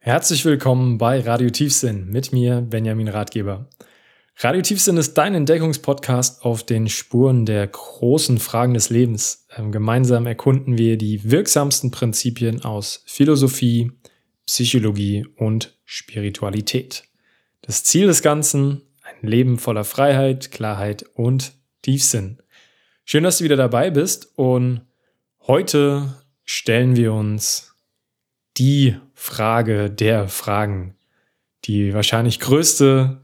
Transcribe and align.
Herzlich 0.00 0.44
willkommen 0.44 0.96
bei 0.96 1.18
Radio 1.20 1.50
Tiefsinn 1.50 2.08
mit 2.08 2.32
mir, 2.32 2.60
Benjamin 2.60 3.08
Ratgeber. 3.08 3.68
Radio 4.36 4.62
Tiefsinn 4.62 4.96
ist 4.96 5.14
dein 5.14 5.34
Entdeckungspodcast 5.34 6.44
auf 6.44 6.62
den 6.62 6.88
Spuren 6.88 7.44
der 7.44 7.66
großen 7.66 8.38
Fragen 8.38 8.74
des 8.74 8.90
Lebens. 8.90 9.48
Ähm, 9.56 9.72
gemeinsam 9.72 10.26
erkunden 10.26 10.78
wir 10.78 10.98
die 10.98 11.28
wirksamsten 11.28 11.90
Prinzipien 11.90 12.62
aus 12.62 13.02
Philosophie, 13.06 13.90
Psychologie 14.46 15.26
und 15.36 15.76
Spiritualität. 15.84 17.02
Das 17.60 17.82
Ziel 17.82 18.06
des 18.06 18.22
Ganzen, 18.22 18.82
ein 19.02 19.28
Leben 19.28 19.58
voller 19.58 19.84
Freiheit, 19.84 20.52
Klarheit 20.52 21.06
und 21.14 21.54
Tiefsinn. 21.82 22.40
Schön, 23.04 23.24
dass 23.24 23.38
du 23.38 23.44
wieder 23.44 23.56
dabei 23.56 23.90
bist 23.90 24.30
und 24.36 24.82
heute 25.40 26.14
stellen 26.44 26.94
wir 26.94 27.12
uns 27.12 27.74
die 28.58 28.96
Frage 29.14 29.90
der 29.90 30.28
Fragen. 30.28 30.94
Die 31.64 31.92
wahrscheinlich 31.92 32.40
größte 32.40 33.20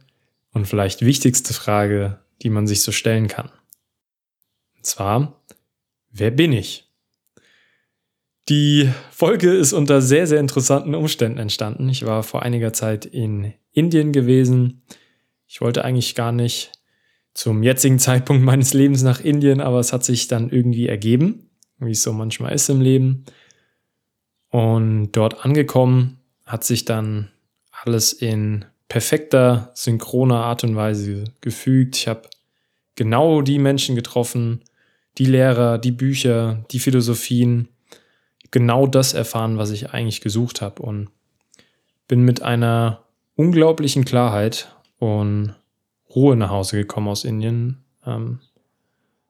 und 0.52 0.66
vielleicht 0.66 1.02
wichtigste 1.02 1.54
Frage, 1.54 2.20
die 2.42 2.50
man 2.50 2.66
sich 2.66 2.82
so 2.82 2.92
stellen 2.92 3.28
kann. 3.28 3.50
Und 4.76 4.86
zwar, 4.86 5.40
wer 6.10 6.30
bin 6.30 6.52
ich? 6.52 6.90
Die 8.48 8.90
Folge 9.10 9.50
ist 9.52 9.72
unter 9.72 10.02
sehr, 10.02 10.26
sehr 10.26 10.40
interessanten 10.40 10.94
Umständen 10.94 11.38
entstanden. 11.38 11.88
Ich 11.88 12.04
war 12.04 12.22
vor 12.22 12.42
einiger 12.42 12.72
Zeit 12.72 13.06
in 13.06 13.54
Indien 13.72 14.12
gewesen. 14.12 14.82
Ich 15.46 15.60
wollte 15.60 15.84
eigentlich 15.84 16.14
gar 16.14 16.32
nicht 16.32 16.72
zum 17.32 17.62
jetzigen 17.62 17.98
Zeitpunkt 17.98 18.42
meines 18.44 18.74
Lebens 18.74 19.02
nach 19.02 19.20
Indien, 19.20 19.60
aber 19.60 19.80
es 19.80 19.92
hat 19.92 20.04
sich 20.04 20.28
dann 20.28 20.50
irgendwie 20.50 20.88
ergeben, 20.88 21.50
wie 21.78 21.92
es 21.92 22.02
so 22.02 22.12
manchmal 22.12 22.52
ist 22.52 22.68
im 22.68 22.80
Leben. 22.80 23.24
Und 24.54 25.10
dort 25.10 25.44
angekommen 25.44 26.20
hat 26.46 26.62
sich 26.62 26.84
dann 26.84 27.28
alles 27.72 28.12
in 28.12 28.64
perfekter, 28.86 29.72
synchroner 29.74 30.44
Art 30.44 30.62
und 30.62 30.76
Weise 30.76 31.24
gefügt. 31.40 31.96
Ich 31.96 32.06
habe 32.06 32.28
genau 32.94 33.42
die 33.42 33.58
Menschen 33.58 33.96
getroffen, 33.96 34.60
die 35.18 35.24
Lehrer, 35.24 35.78
die 35.78 35.90
Bücher, 35.90 36.64
die 36.70 36.78
Philosophien, 36.78 37.66
genau 38.52 38.86
das 38.86 39.12
erfahren, 39.12 39.58
was 39.58 39.72
ich 39.72 39.90
eigentlich 39.90 40.20
gesucht 40.20 40.62
habe 40.62 40.82
und 40.82 41.08
bin 42.06 42.22
mit 42.22 42.40
einer 42.42 43.02
unglaublichen 43.34 44.04
Klarheit 44.04 44.72
und 45.00 45.52
Ruhe 46.14 46.36
nach 46.36 46.50
Hause 46.50 46.76
gekommen 46.76 47.08
aus 47.08 47.24
Indien. 47.24 47.82
Ähm, 48.06 48.38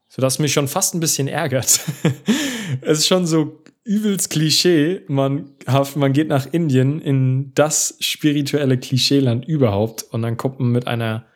sodass 0.09 0.39
mich 0.39 0.53
schon 0.53 0.69
fast 0.69 0.95
ein 0.95 1.01
bisschen 1.01 1.29
ärgert. 1.29 1.81
es 2.83 2.99
ist 2.99 3.07
schon 3.07 3.27
so 3.27 3.64
übelst 3.85 4.31
Klischee. 4.31 5.03
Man, 5.09 5.51
man 5.95 6.13
geht 6.13 6.29
nach 6.29 6.47
Indien 6.51 7.01
in 7.01 7.53
das 7.55 7.97
spirituelle 8.01 8.79
Klischeeland 8.79 9.45
überhaupt 9.45 10.03
und 10.11 10.23
dann 10.23 10.37
kommt 10.37 10.59
man 10.59 10.73
mit 10.73 10.87
einer 10.87 11.27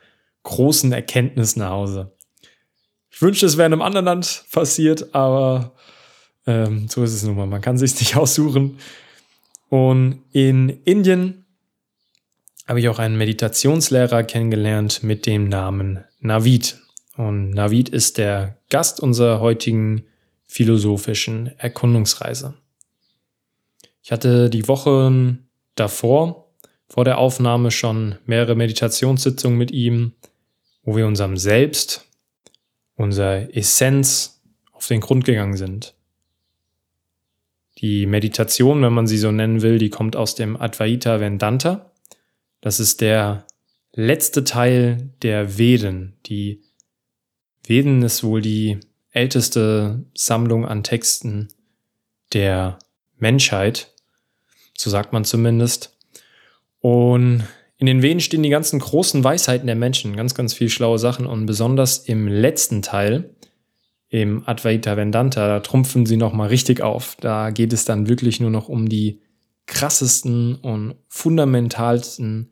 großen 0.42 0.92
Erkenntnis 0.92 1.56
nach 1.56 1.70
Hause. 1.70 2.12
Ich 3.10 3.20
wünschte, 3.20 3.46
es 3.46 3.56
wäre 3.56 3.66
in 3.66 3.74
einem 3.74 3.82
anderen 3.82 4.06
Land 4.06 4.44
passiert, 4.50 5.14
aber 5.14 5.74
ähm, 6.46 6.88
so 6.88 7.04
ist 7.04 7.12
es 7.12 7.22
nun 7.22 7.36
mal. 7.36 7.46
Man 7.46 7.60
kann 7.60 7.76
sich 7.76 7.98
nicht 7.98 8.16
aussuchen. 8.16 8.78
Und 9.69 10.22
in 10.32 10.70
Indien 10.84 11.44
habe 12.66 12.80
ich 12.80 12.88
auch 12.88 12.98
einen 12.98 13.19
Meditationslehrer 13.19 14.22
kennengelernt 14.24 15.02
mit 15.02 15.26
dem 15.26 15.48
Namen 15.48 16.04
Navid. 16.20 16.78
Und 17.16 17.50
Navid 17.50 17.88
ist 17.88 18.19
der 18.19 18.58
Gast 18.70 19.00
unserer 19.00 19.41
heutigen 19.41 20.04
philosophischen 20.48 21.56
Erkundungsreise. 21.58 22.54
Ich 24.02 24.10
hatte 24.10 24.50
die 24.50 24.66
Wochen 24.66 25.46
davor, 25.74 26.48
vor 26.88 27.04
der 27.04 27.18
Aufnahme 27.18 27.70
schon 27.70 28.16
mehrere 28.24 28.54
Meditationssitzungen 28.54 29.58
mit 29.58 29.70
ihm, 29.70 30.14
wo 30.82 30.96
wir 30.96 31.06
unserem 31.06 31.36
Selbst, 31.36 32.08
unserer 32.96 33.54
Essenz 33.54 34.41
auf 34.72 34.86
den 34.88 35.00
Grund 35.00 35.26
gegangen 35.26 35.56
sind. 35.56 35.94
Die 37.76 38.06
Meditation, 38.06 38.82
wenn 38.82 38.94
man 38.94 39.06
sie 39.06 39.19
so 39.19 39.30
nennen 39.30 39.60
will, 39.60 39.78
die 39.78 39.91
kommt 39.91 40.16
aus 40.16 40.34
dem 40.34 40.56
Advaita 40.60 41.20
Vedanta. 41.20 41.92
Das 42.60 42.80
ist 42.80 43.03
der 43.03 43.47
letzte 43.92 44.44
Teil 44.44 45.10
der 45.22 45.59
Veden, 45.59 46.16
die 46.26 46.62
Veden 47.65 48.03
ist 48.03 48.25
wohl 48.25 48.41
die 48.41 48.80
älteste 49.18 50.04
Sammlung 50.14 50.64
an 50.64 50.84
Texten 50.84 51.48
der 52.32 52.78
Menschheit, 53.16 53.92
so 54.76 54.90
sagt 54.90 55.12
man 55.12 55.24
zumindest. 55.24 55.96
Und 56.80 57.42
in 57.78 57.86
den 57.86 58.02
Veden 58.02 58.20
stehen 58.20 58.44
die 58.44 58.48
ganzen 58.48 58.78
großen 58.78 59.24
Weisheiten 59.24 59.66
der 59.66 59.74
Menschen, 59.74 60.16
ganz, 60.16 60.36
ganz 60.36 60.54
viel 60.54 60.70
schlaue 60.70 61.00
Sachen 61.00 61.26
und 61.26 61.46
besonders 61.46 61.98
im 61.98 62.28
letzten 62.28 62.80
Teil, 62.80 63.34
im 64.08 64.48
Advaita 64.48 64.96
Vedanta, 64.96 65.48
da 65.48 65.60
trumpfen 65.60 66.06
sie 66.06 66.16
nochmal 66.16 66.48
richtig 66.48 66.80
auf. 66.80 67.16
Da 67.20 67.50
geht 67.50 67.72
es 67.72 67.84
dann 67.84 68.08
wirklich 68.08 68.40
nur 68.40 68.50
noch 68.50 68.68
um 68.68 68.88
die 68.88 69.20
krassesten 69.66 70.54
und 70.54 70.94
fundamentalsten, 71.08 72.50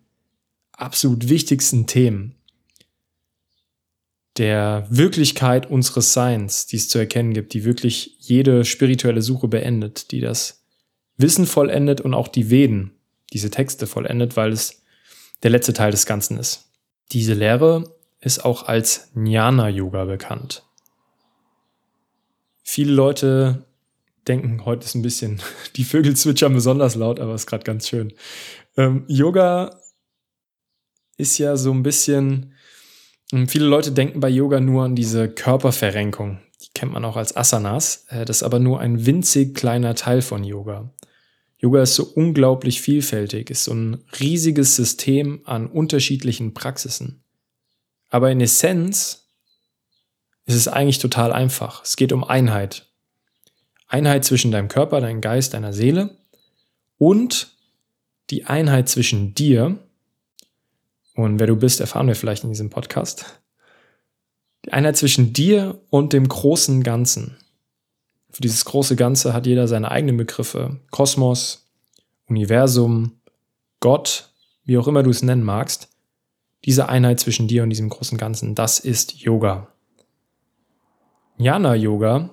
absolut 0.72 1.28
wichtigsten 1.28 1.86
Themen 1.86 2.35
der 4.38 4.86
Wirklichkeit 4.90 5.70
unseres 5.70 6.12
Seins, 6.12 6.66
die 6.66 6.76
es 6.76 6.88
zu 6.88 6.98
erkennen 6.98 7.32
gibt, 7.32 7.54
die 7.54 7.64
wirklich 7.64 8.16
jede 8.20 8.64
spirituelle 8.64 9.22
Suche 9.22 9.48
beendet, 9.48 10.10
die 10.10 10.20
das 10.20 10.64
Wissen 11.16 11.46
vollendet 11.46 12.00
und 12.00 12.14
auch 12.14 12.28
die 12.28 12.50
Veden, 12.50 12.92
diese 13.32 13.50
Texte 13.50 13.86
vollendet, 13.86 14.36
weil 14.36 14.52
es 14.52 14.82
der 15.42 15.50
letzte 15.50 15.72
Teil 15.72 15.90
des 15.90 16.06
Ganzen 16.06 16.38
ist. 16.38 16.70
Diese 17.12 17.34
Lehre 17.34 17.84
ist 18.20 18.44
auch 18.44 18.64
als 18.64 19.10
Jnana-Yoga 19.14 20.04
bekannt. 20.04 20.64
Viele 22.62 22.92
Leute 22.92 23.64
denken, 24.26 24.64
heute 24.64 24.84
ist 24.84 24.94
ein 24.94 25.02
bisschen, 25.02 25.40
die 25.76 25.84
Vögel 25.84 26.16
zwitschern 26.16 26.52
besonders 26.52 26.94
laut, 26.94 27.20
aber 27.20 27.34
ist 27.34 27.46
gerade 27.46 27.64
ganz 27.64 27.88
schön. 27.88 28.12
Ähm, 28.76 29.04
Yoga 29.08 29.80
ist 31.16 31.38
ja 31.38 31.56
so 31.56 31.72
ein 31.72 31.82
bisschen 31.82 32.52
und 33.32 33.50
viele 33.50 33.66
Leute 33.66 33.92
denken 33.92 34.20
bei 34.20 34.28
Yoga 34.28 34.60
nur 34.60 34.84
an 34.84 34.94
diese 34.94 35.28
Körperverrenkung. 35.28 36.40
Die 36.62 36.68
kennt 36.74 36.92
man 36.92 37.04
auch 37.04 37.16
als 37.16 37.36
Asanas. 37.36 38.06
Äh, 38.08 38.24
das 38.24 38.38
ist 38.38 38.42
aber 38.42 38.58
nur 38.58 38.80
ein 38.80 39.06
winzig 39.06 39.54
kleiner 39.54 39.94
Teil 39.94 40.22
von 40.22 40.44
Yoga. 40.44 40.90
Yoga 41.58 41.82
ist 41.82 41.94
so 41.94 42.04
unglaublich 42.04 42.80
vielfältig, 42.80 43.50
ist 43.50 43.64
so 43.64 43.72
ein 43.72 44.04
riesiges 44.20 44.76
System 44.76 45.40
an 45.44 45.66
unterschiedlichen 45.66 46.54
Praxisen. 46.54 47.22
Aber 48.10 48.30
in 48.30 48.40
Essenz 48.40 49.26
ist 50.44 50.54
es 50.54 50.68
eigentlich 50.68 50.98
total 50.98 51.32
einfach. 51.32 51.82
Es 51.82 51.96
geht 51.96 52.12
um 52.12 52.24
Einheit. 52.24 52.86
Einheit 53.88 54.24
zwischen 54.24 54.50
deinem 54.50 54.68
Körper, 54.68 55.00
deinem 55.00 55.20
Geist, 55.20 55.54
deiner 55.54 55.72
Seele 55.72 56.16
und 56.98 57.56
die 58.30 58.44
Einheit 58.44 58.88
zwischen 58.88 59.34
dir 59.34 59.78
und 61.16 61.40
wer 61.40 61.46
du 61.46 61.56
bist, 61.56 61.80
erfahren 61.80 62.06
wir 62.06 62.14
vielleicht 62.14 62.44
in 62.44 62.50
diesem 62.50 62.70
Podcast. 62.70 63.40
Die 64.64 64.72
Einheit 64.72 64.96
zwischen 64.96 65.32
dir 65.32 65.80
und 65.90 66.12
dem 66.12 66.28
großen 66.28 66.82
Ganzen. 66.82 67.38
Für 68.30 68.42
dieses 68.42 68.64
große 68.66 68.96
Ganze 68.96 69.32
hat 69.32 69.46
jeder 69.46 69.66
seine 69.66 69.90
eigenen 69.90 70.18
Begriffe. 70.18 70.80
Kosmos, 70.90 71.70
Universum, 72.28 73.20
Gott, 73.80 74.30
wie 74.64 74.76
auch 74.76 74.88
immer 74.88 75.02
du 75.02 75.10
es 75.10 75.22
nennen 75.22 75.42
magst. 75.42 75.88
Diese 76.64 76.88
Einheit 76.88 77.20
zwischen 77.20 77.48
dir 77.48 77.62
und 77.62 77.70
diesem 77.70 77.88
großen 77.88 78.18
Ganzen, 78.18 78.54
das 78.54 78.78
ist 78.78 79.14
Yoga. 79.14 79.68
Jnana 81.38 81.74
Yoga 81.74 82.30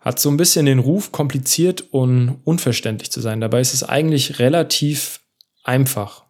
hat 0.00 0.18
so 0.18 0.30
ein 0.30 0.36
bisschen 0.36 0.66
den 0.66 0.78
Ruf, 0.80 1.12
kompliziert 1.12 1.92
und 1.92 2.40
unverständlich 2.44 3.12
zu 3.12 3.20
sein. 3.20 3.40
Dabei 3.40 3.60
ist 3.60 3.74
es 3.74 3.84
eigentlich 3.84 4.38
relativ 4.38 5.20
einfach. 5.62 6.23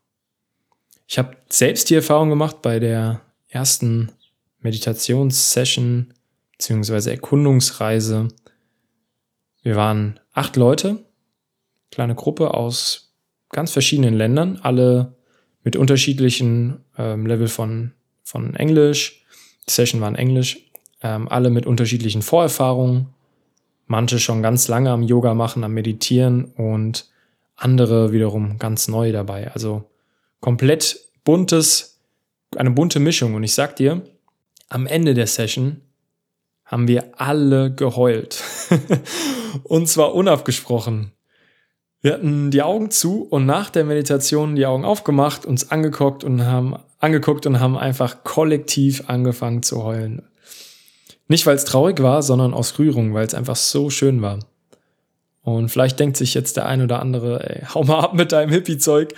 Ich 1.06 1.18
habe 1.18 1.36
selbst 1.48 1.90
die 1.90 1.94
Erfahrung 1.94 2.30
gemacht 2.30 2.62
bei 2.62 2.78
der 2.78 3.20
ersten 3.48 4.10
Meditationssession 4.60 6.14
bzw. 6.52 7.10
Erkundungsreise. 7.10 8.28
Wir 9.62 9.76
waren 9.76 10.20
acht 10.32 10.56
Leute, 10.56 11.04
kleine 11.90 12.14
Gruppe 12.14 12.54
aus 12.54 13.12
ganz 13.50 13.72
verschiedenen 13.72 14.14
Ländern, 14.14 14.58
alle 14.62 15.14
mit 15.62 15.76
unterschiedlichen 15.76 16.84
ähm, 16.98 17.26
Level 17.26 17.48
von, 17.48 17.92
von 18.22 18.54
Englisch. 18.56 19.24
Die 19.66 19.72
Session 19.72 20.00
war 20.00 20.08
in 20.08 20.16
Englisch, 20.16 20.70
ähm, 21.02 21.28
alle 21.28 21.50
mit 21.50 21.66
unterschiedlichen 21.66 22.22
Vorerfahrungen. 22.22 23.08
Manche 23.86 24.18
schon 24.18 24.42
ganz 24.42 24.68
lange 24.68 24.90
am 24.90 25.02
Yoga 25.02 25.34
machen, 25.34 25.64
am 25.64 25.72
Meditieren 25.74 26.44
und 26.44 27.08
andere 27.56 28.12
wiederum 28.12 28.58
ganz 28.58 28.88
neu 28.88 29.12
dabei. 29.12 29.52
Also 29.52 29.84
komplett 30.44 31.00
buntes, 31.24 31.98
eine 32.54 32.70
bunte 32.70 33.00
Mischung. 33.00 33.32
Und 33.34 33.44
ich 33.44 33.54
sag 33.54 33.76
dir, 33.76 34.02
am 34.68 34.86
Ende 34.86 35.14
der 35.14 35.26
Session 35.26 35.80
haben 36.66 36.86
wir 36.86 37.18
alle 37.18 37.74
geheult. 37.74 38.44
Und 39.62 39.88
zwar 39.88 40.14
unabgesprochen. 40.14 41.12
Wir 42.02 42.12
hatten 42.12 42.50
die 42.50 42.60
Augen 42.60 42.90
zu 42.90 43.22
und 43.22 43.46
nach 43.46 43.70
der 43.70 43.84
Meditation 43.84 44.56
die 44.56 44.66
Augen 44.66 44.84
aufgemacht, 44.84 45.46
uns 45.46 45.70
angeguckt 45.70 46.22
und 46.22 46.44
haben 46.44 46.76
angeguckt 46.98 47.46
und 47.46 47.60
haben 47.60 47.78
einfach 47.78 48.24
kollektiv 48.24 49.04
angefangen 49.06 49.62
zu 49.62 49.82
heulen. 49.82 50.20
Nicht, 51.28 51.46
weil 51.46 51.56
es 51.56 51.64
traurig 51.64 52.02
war, 52.02 52.22
sondern 52.22 52.52
aus 52.52 52.78
Rührung, 52.78 53.14
weil 53.14 53.26
es 53.26 53.32
einfach 53.32 53.56
so 53.56 53.88
schön 53.88 54.20
war. 54.20 54.40
Und 55.40 55.70
vielleicht 55.70 55.98
denkt 55.98 56.18
sich 56.18 56.34
jetzt 56.34 56.58
der 56.58 56.66
ein 56.66 56.82
oder 56.82 57.00
andere, 57.00 57.42
ey, 57.48 57.64
hau 57.72 57.84
mal 57.84 58.00
ab 58.00 58.12
mit 58.12 58.32
deinem 58.32 58.50
Hippie-Zeug. 58.50 59.14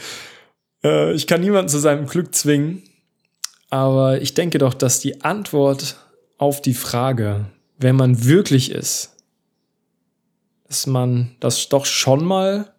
Äh, 0.84 1.12
ich 1.14 1.26
kann 1.26 1.40
niemanden 1.40 1.69
zu 1.69 1.78
seinem 1.78 2.06
Glück 2.06 2.34
zwingen. 2.34 2.82
Aber 3.70 4.20
ich 4.20 4.34
denke 4.34 4.58
doch, 4.58 4.75
dass 4.75 5.00
die 5.00 5.23
Antwort 5.23 5.96
auf 6.38 6.62
die 6.62 6.75
Frage, 6.75 7.46
wer 7.78 7.93
man 7.93 8.25
wirklich 8.25 8.70
ist, 8.70 9.17
dass 10.69 10.87
man 10.87 11.37
das 11.40 11.69
doch 11.69 11.87
schon 11.87 12.25
mal 12.25 12.73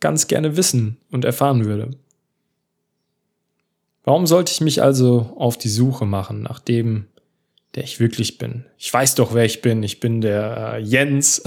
ganz 0.00 0.26
gerne 0.26 0.56
wissen 0.56 0.98
und 1.10 1.24
erfahren 1.24 1.64
würde. 1.64 1.90
Warum 4.02 4.26
sollte 4.26 4.52
ich 4.52 4.60
mich 4.60 4.82
also 4.82 5.34
auf 5.38 5.56
die 5.56 5.70
Suche 5.70 6.04
machen 6.04 6.42
nach 6.42 6.60
dem, 6.60 7.06
der 7.74 7.84
ich 7.84 8.00
wirklich 8.00 8.36
bin? 8.36 8.66
Ich 8.76 8.92
weiß 8.92 9.14
doch, 9.14 9.32
wer 9.32 9.46
ich 9.46 9.62
bin. 9.62 9.82
Ich 9.82 10.00
bin 10.00 10.20
der 10.20 10.74
äh, 10.74 10.78
Jens. 10.80 11.42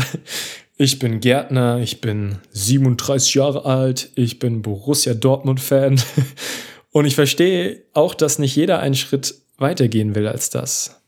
Ich 0.80 1.00
bin 1.00 1.20
Gärtner. 1.20 1.80
Ich 1.80 2.02
bin 2.02 2.38
37 2.52 3.34
Jahre 3.34 3.66
alt. 3.66 4.12
Ich 4.16 4.38
bin 4.38 4.62
Borussia 4.62 5.16
Dortmund-Fan. 5.16 6.00
Und 6.92 7.06
ich 7.06 7.16
verstehe 7.16 7.84
auch, 7.94 8.14
dass 8.14 8.38
nicht 8.38 8.56
jeder 8.56 8.80
einen 8.80 8.96
Schritt 8.96 9.36
weitergehen 9.58 10.14
will 10.14 10.28
als 10.28 10.52
das. 10.52 11.02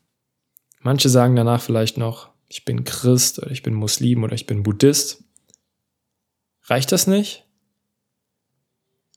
Manche 0.82 1.10
sagen 1.10 1.36
danach 1.36 1.62
vielleicht 1.62 1.98
noch, 1.98 2.30
ich 2.48 2.66
bin 2.66 2.84
Christ 2.84 3.40
oder 3.40 3.52
ich 3.52 3.62
bin 3.62 3.76
Muslim 3.76 4.24
oder 4.24 4.34
ich 4.34 4.48
bin 4.48 4.64
Buddhist. 4.64 5.24
Reicht 6.64 6.92
das 6.92 7.06
nicht? 7.06 7.46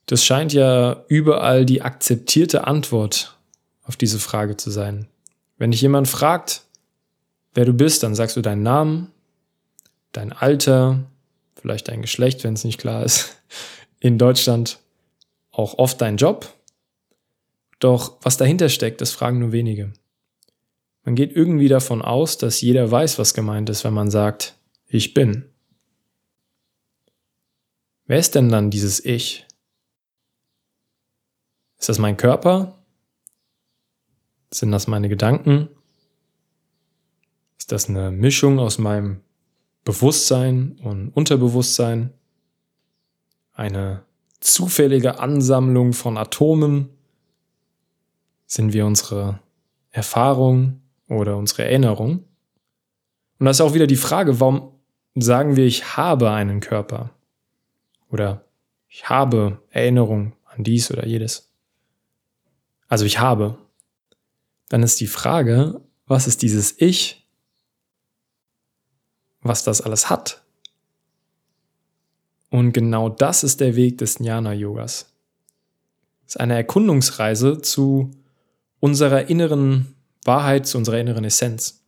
Das 0.07 0.25
scheint 0.25 0.53
ja 0.53 1.05
überall 1.09 1.65
die 1.65 1.81
akzeptierte 1.81 2.67
Antwort 2.67 3.39
auf 3.85 3.97
diese 3.97 4.19
Frage 4.19 4.57
zu 4.57 4.71
sein. 4.71 5.09
Wenn 5.57 5.71
dich 5.71 5.81
jemand 5.81 6.09
fragt, 6.09 6.65
wer 7.55 7.65
du 7.65 7.73
bist, 7.73 8.03
dann 8.03 8.15
sagst 8.15 8.37
du 8.37 8.43
deinen 8.43 8.63
Namen, 8.63 9.12
dein 10.13 10.33
Alter, 10.33 11.05
vielleicht 11.55 11.89
dein 11.89 12.03
Geschlecht, 12.03 12.45
wenn 12.45 12.55
es 12.55 12.65
nicht 12.65 12.79
klar 12.81 13.05
ist. 13.05 13.43
In 14.01 14.19
Deutschland 14.19 14.79
auch 15.51 15.79
oft 15.79 16.01
dein 16.01 16.17
Job. 16.17 16.53
Doch 17.79 18.17
was 18.23 18.37
dahinter 18.37 18.69
steckt, 18.69 19.01
das 19.01 19.13
fragen 19.13 19.39
nur 19.39 19.53
wenige. 19.53 19.93
Man 21.05 21.15
geht 21.15 21.33
irgendwie 21.33 21.69
davon 21.69 22.01
aus, 22.03 22.39
dass 22.39 22.61
jeder 22.61 22.91
weiß, 22.91 23.19
was 23.19 23.35
gemeint 23.35 23.69
ist, 23.71 23.85
wenn 23.85 23.95
man 23.95 24.11
sagt, 24.11 24.57
ich 24.87 25.15
bin. 25.15 25.49
Wer 28.07 28.19
ist 28.19 28.35
denn 28.35 28.49
dann 28.49 28.71
dieses 28.71 29.05
Ich? 29.05 29.47
Ist 31.79 31.89
das 31.89 31.99
mein 31.99 32.17
Körper? 32.17 32.79
Sind 34.53 34.71
das 34.71 34.87
meine 34.87 35.09
Gedanken? 35.09 35.69
Ist 37.59 37.73
das 37.73 37.89
eine 37.89 38.11
Mischung 38.11 38.59
aus 38.59 38.79
meinem 38.79 39.23
Bewusstsein 39.85 40.79
und 40.83 41.11
Unterbewusstsein? 41.11 42.13
Eine 43.53 44.05
zufällige 44.41 45.19
Ansammlung 45.19 45.93
von 45.93 46.17
Atomen? 46.17 46.89
Sind 48.47 48.73
wir 48.73 48.87
unsere 48.87 49.41
Erfahrung 49.91 50.83
oder 51.09 51.37
unsere 51.37 51.65
Erinnerung? 51.65 52.25
Und 53.39 53.47
das 53.47 53.57
ist 53.57 53.61
auch 53.61 53.75
wieder 53.75 53.87
die 53.87 53.97
Frage, 53.97 54.41
warum 54.41 54.73
sagen 55.15 55.57
wir, 55.57 55.67
ich 55.67 55.97
habe 55.97 56.31
einen 56.31 56.61
Körper? 56.61 57.11
Oder 58.11 58.45
ich 58.89 59.09
habe 59.09 59.63
Erinnerung 59.71 60.35
an 60.45 60.65
dies 60.65 60.91
oder 60.91 61.07
jedes? 61.07 61.51
Also 62.89 63.05
ich 63.05 63.19
habe. 63.19 63.59
Dann 64.69 64.83
ist 64.83 65.01
die 65.01 65.07
Frage, 65.07 65.81
was 66.07 66.27
ist 66.27 66.43
dieses 66.43 66.75
Ich, 66.79 67.22
was 69.43 69.65
das 69.65 69.81
alles 69.81 70.11
hat? 70.11 70.43
Und 72.51 72.73
genau 72.73 73.09
das 73.09 73.45
ist 73.45 73.61
der 73.61 73.77
Weg 73.77 73.99
des 73.99 74.19
Jnana-Yogas. 74.19 75.07
Es 76.27 76.35
ist 76.35 76.41
eine 76.41 76.55
Erkundungsreise 76.55 77.63
zu 77.63 78.11
unserer 78.79 79.29
inneren 79.29 79.95
Wahrheit, 80.25 80.67
zu 80.67 80.79
unserer 80.79 80.99
inneren 80.99 81.25
Essenz. 81.25 81.83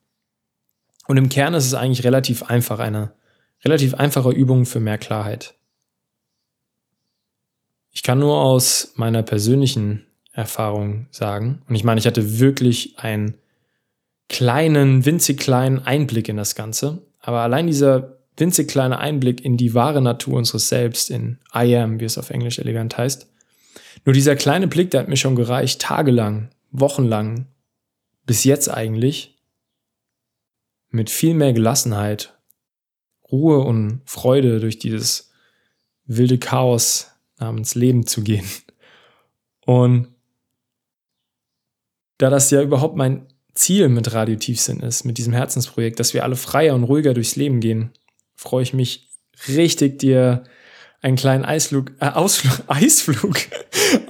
Und 1.07 1.17
im 1.17 1.29
Kern 1.29 1.55
ist 1.55 1.67
es 1.67 1.75
eigentlich 1.75 2.05
relativ 2.05 2.45
einfach, 2.45 2.79
eine 2.79 3.13
relativ 3.65 3.95
einfache 3.95 4.31
Übung 4.31 4.65
für 4.65 4.81
mehr 4.81 4.99
Klarheit. 4.99 5.55
Ich 7.91 8.03
kann 8.03 8.19
nur 8.19 8.37
aus 8.37 8.93
meiner 8.97 9.23
persönlichen 9.23 10.07
Erfahrung 10.33 11.07
sagen. 11.11 11.63
Und 11.69 11.75
ich 11.75 11.85
meine, 11.85 12.01
ich 12.01 12.07
hatte 12.07 12.41
wirklich 12.41 12.99
einen 12.99 13.35
kleinen, 14.29 15.05
winzig 15.05 15.39
kleinen 15.39 15.79
Einblick 15.81 16.29
in 16.29 16.37
das 16.37 16.55
Ganze. 16.55 17.03
Aber 17.25 17.41
allein 17.41 17.67
dieser 17.67 18.19
winzig 18.37 18.69
kleine 18.69 18.99
Einblick 18.99 19.45
in 19.45 19.57
die 19.57 19.73
wahre 19.73 20.03
Natur 20.03 20.35
unseres 20.35 20.69
Selbst, 20.69 21.11
in 21.11 21.39
I 21.55 21.75
am, 21.77 21.99
wie 21.99 22.05
es 22.05 22.19
auf 22.19 22.31
Englisch 22.31 22.59
elegant 22.59 22.99
heißt, 22.99 23.31
nur 24.05 24.13
dieser 24.13 24.37
kleine 24.37 24.69
Blick, 24.69 24.91
der 24.91 25.01
hat 25.01 25.09
mir 25.09 25.17
schon 25.17 25.35
gereicht, 25.35 25.81
tagelang, 25.81 26.51
wochenlang, 26.71 27.47
bis 28.27 28.45
jetzt 28.45 28.69
eigentlich, 28.69 29.39
mit 30.91 31.09
viel 31.09 31.33
mehr 31.33 31.55
Gelassenheit, 31.55 32.37
Ruhe 33.33 33.61
und 33.61 34.03
Freude 34.05 34.61
durch 34.61 34.79
dieses 34.79 35.33
wilde 36.05 36.39
Chaos 36.39 37.11
namens 37.39 37.75
Leben 37.75 38.07
zu 38.07 38.23
gehen. 38.23 38.49
Und 39.65 40.09
da 42.19 42.29
das 42.29 42.51
ja 42.51 42.61
überhaupt 42.61 42.97
mein 42.97 43.27
Ziel 43.55 43.89
mit 43.89 44.13
Radio 44.13 44.37
Tiefsinn 44.37 44.81
ist, 44.81 45.05
mit 45.05 45.19
diesem 45.19 45.33
Herzensprojekt, 45.33 46.01
dass 46.01 46.15
wir 46.15 46.25
alle 46.25 46.37
freier 46.37 46.75
und 46.75 46.85
ruhiger 46.85 47.15
durchs 47.15 47.37
Leben 47.37 47.61
gehen, 47.61 47.91
freue 48.35 48.63
ich 48.63 48.75
mich 48.75 49.09
richtig, 49.49 49.99
dir 49.99 50.45
einen 51.01 51.17
kleinen 51.17 51.45
Eisflug, 51.45 51.93
äh, 52.01 52.07
Ausflug, 52.07 52.63
Eisflug, 52.67 53.37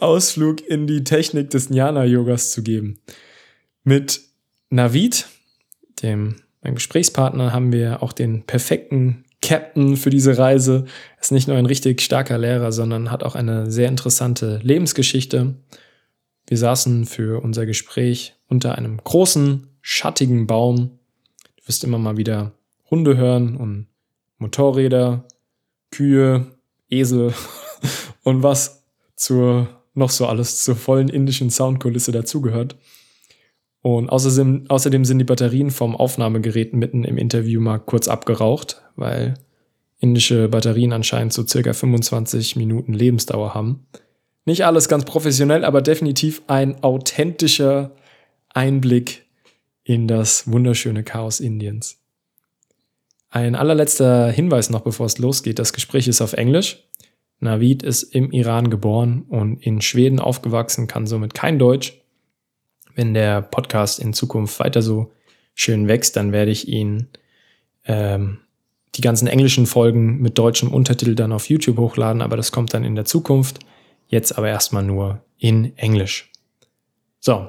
Ausflug 0.01 0.67
in 0.67 0.87
die 0.87 1.05
Technik 1.05 1.51
des 1.51 1.69
Jnana-Yogas 1.69 2.53
zu 2.53 2.63
geben. 2.63 2.99
Mit 3.83 4.21
Navid, 4.71 5.27
dem 6.03 6.37
meinem 6.63 6.77
Gesprächspartner, 6.77 7.53
haben 7.53 7.73
wir 7.73 8.03
auch 8.03 8.13
den 8.13 8.45
perfekten 8.45 9.25
Captain 9.43 9.97
für 9.97 10.09
diese 10.09 10.39
Reise. 10.39 10.87
Er 11.17 11.21
ist 11.21 11.33
nicht 11.33 11.49
nur 11.49 11.57
ein 11.59 11.67
richtig 11.67 12.01
starker 12.01 12.39
Lehrer, 12.39 12.73
sondern 12.73 13.11
hat 13.11 13.23
auch 13.23 13.35
eine 13.35 13.71
sehr 13.71 13.89
interessante 13.89 14.59
Lebensgeschichte. 14.63 15.55
Wir 16.47 16.59
saßen 16.59 17.07
für 17.07 17.43
unser 17.43 17.67
Gespräch 17.67 18.35
unter 18.49 18.77
einem 18.77 18.99
großen, 18.99 19.67
schattigen 19.81 20.47
Baum. 20.47 20.99
Du 21.57 21.69
wirst 21.69 21.85
immer 21.85 21.99
mal 21.99 22.17
wieder 22.17 22.53
Hunde 22.91 23.17
hören 23.17 23.57
und 23.57 23.87
Motorräder, 24.39 25.25
Kühe, 25.91 26.47
Esel 26.91 27.33
und 28.23 28.43
was 28.43 28.85
zur 29.17 29.69
noch 29.95 30.11
so 30.11 30.27
alles 30.27 30.63
zur 30.63 30.77
vollen 30.77 31.09
indischen 31.09 31.51
Soundkulisse 31.51 32.13
dazugehört. 32.13 32.77
Und 33.81 34.09
außerdem, 34.09 34.65
außerdem 34.69 35.05
sind 35.05 35.19
die 35.19 35.25
Batterien 35.25 35.71
vom 35.71 35.95
Aufnahmegerät 35.95 36.73
mitten 36.73 37.05
im 37.05 37.17
Interview 37.17 37.61
mal 37.61 37.79
kurz 37.79 38.09
abgeraucht, 38.09 38.83
weil 38.97 39.35
indische 39.99 40.49
Batterien 40.49 40.93
anscheinend 40.93 41.33
so 41.33 41.47
circa 41.47 41.73
25 41.73 42.57
Minuten 42.57 42.93
Lebensdauer 42.93 43.55
haben. 43.55 43.87
Nicht 44.45 44.65
alles 44.65 44.89
ganz 44.89 45.05
professionell, 45.05 45.65
aber 45.65 45.81
definitiv 45.81 46.43
ein 46.47 46.83
authentischer 46.83 47.93
Einblick 48.51 49.25
in 49.85 50.07
das 50.07 50.51
wunderschöne 50.51 51.03
Chaos 51.03 51.41
Indiens. 51.41 51.99
Ein 53.31 53.55
allerletzter 53.55 54.31
Hinweis 54.31 54.71
noch, 54.71 54.83
bevor 54.83 55.07
es 55.07 55.19
losgeht. 55.19 55.59
Das 55.59 55.73
Gespräch 55.73 56.09
ist 56.09 56.21
auf 56.21 56.35
Englisch. 56.35 56.85
Navid 57.41 57.83
ist 57.83 58.05
im 58.05 58.31
Iran 58.31 58.71
geboren 58.71 59.25
und 59.29 59.65
in 59.65 59.81
Schweden 59.81 60.21
aufgewachsen, 60.21 60.87
kann 60.87 61.07
somit 61.07 61.35
kein 61.35 61.59
Deutsch. 61.59 62.01
Wenn 62.95 63.13
der 63.13 63.43
Podcast 63.43 63.99
in 63.99 64.13
Zukunft 64.13 64.61
weiter 64.61 64.83
so 64.83 65.13
schön 65.55 65.89
wächst, 65.89 66.17
dann 66.17 66.33
werde 66.33 66.53
ich 66.53 66.69
ihn 66.69 67.09
ähm, 67.87 68.39
die 68.95 69.01
ganzen 69.01 69.27
englischen 69.27 69.67
Folgen 69.67 70.21
mit 70.21 70.39
deutschem 70.39 70.73
Untertitel 70.73 71.15
dann 71.15 71.33
auf 71.33 71.49
YouTube 71.49 71.79
hochladen, 71.79 72.23
aber 72.23 72.37
das 72.37 72.53
kommt 72.53 72.73
dann 72.73 72.85
in 72.85 72.95
der 72.95 73.05
Zukunft. 73.05 73.59
Jetzt 74.09 74.37
aber 74.37 74.49
erstmal 74.49 74.83
nur 74.83 75.23
in 75.39 75.77
Englisch. 75.77 76.31
So, 77.21 77.49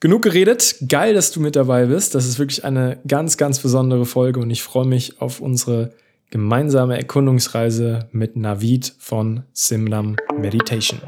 genug 0.00 0.22
geredet. 0.22 0.76
Geil, 0.88 1.14
dass 1.14 1.30
du 1.32 1.40
mit 1.40 1.56
dabei 1.56 1.86
bist. 1.86 2.14
Das 2.14 2.26
ist 2.26 2.38
wirklich 2.38 2.64
eine 2.64 3.00
ganz, 3.06 3.36
ganz 3.36 3.60
besondere 3.60 4.06
Folge 4.06 4.40
und 4.40 4.50
ich 4.50 4.62
freue 4.62 4.86
mich 4.86 5.20
auf 5.20 5.40
unsere 5.40 5.94
gemeinsame 6.30 6.96
Erkundungsreise 6.96 8.08
mit 8.10 8.36
Navid 8.36 8.92
von 8.98 9.44
Simlam 9.52 10.16
Meditation. 10.36 11.00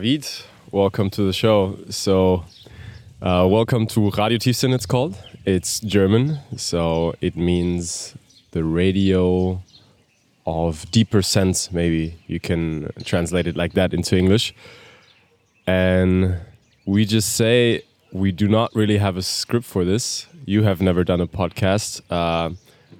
Navid, 0.00 0.44
welcome 0.70 1.10
to 1.10 1.24
the 1.24 1.32
show. 1.34 1.76
So, 1.90 2.46
uh, 3.20 3.46
welcome 3.50 3.86
to 3.88 4.10
Radio 4.10 4.38
Tiefsinn, 4.38 4.72
it's 4.72 4.86
called. 4.86 5.14
It's 5.44 5.78
German, 5.80 6.38
so 6.56 7.14
it 7.20 7.36
means 7.36 8.14
the 8.52 8.64
radio 8.64 9.62
of 10.46 10.90
deeper 10.90 11.20
sense, 11.20 11.70
maybe 11.70 12.18
you 12.26 12.40
can 12.40 12.90
translate 13.04 13.46
it 13.46 13.58
like 13.58 13.74
that 13.74 13.92
into 13.92 14.16
English. 14.16 14.54
And 15.66 16.38
we 16.86 17.04
just 17.04 17.36
say 17.36 17.82
we 18.10 18.32
do 18.32 18.48
not 18.48 18.74
really 18.74 18.96
have 18.96 19.18
a 19.18 19.22
script 19.22 19.66
for 19.66 19.84
this. 19.84 20.26
You 20.46 20.62
have 20.62 20.80
never 20.80 21.04
done 21.04 21.20
a 21.20 21.26
podcast. 21.26 22.00
Uh, 22.08 22.54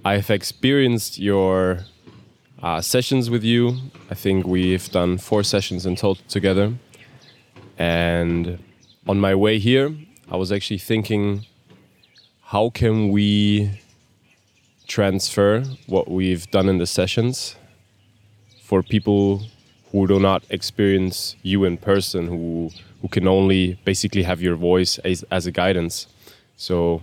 I've 0.04 0.28
experienced 0.28 1.18
your 1.18 1.86
uh, 2.62 2.82
sessions 2.82 3.30
with 3.30 3.42
you. 3.42 3.78
I 4.10 4.14
think 4.14 4.46
we've 4.46 4.90
done 4.90 5.16
four 5.16 5.42
sessions 5.42 5.86
in 5.86 5.96
total 5.96 6.22
together. 6.28 6.74
And 7.80 8.62
on 9.08 9.18
my 9.18 9.34
way 9.34 9.58
here, 9.58 9.96
I 10.30 10.36
was 10.36 10.52
actually 10.52 10.76
thinking, 10.76 11.46
how 12.42 12.68
can 12.68 13.08
we 13.08 13.70
transfer 14.86 15.62
what 15.86 16.10
we've 16.10 16.50
done 16.50 16.68
in 16.68 16.76
the 16.76 16.86
sessions 16.86 17.56
for 18.62 18.82
people 18.82 19.44
who 19.92 20.06
do 20.06 20.20
not 20.20 20.44
experience 20.50 21.36
you 21.42 21.64
in 21.64 21.78
person, 21.78 22.26
who 22.26 22.70
who 23.00 23.08
can 23.08 23.26
only 23.26 23.78
basically 23.86 24.24
have 24.24 24.42
your 24.42 24.56
voice 24.56 24.98
as, 24.98 25.24
as 25.30 25.46
a 25.46 25.50
guidance. 25.50 26.06
So 26.56 27.00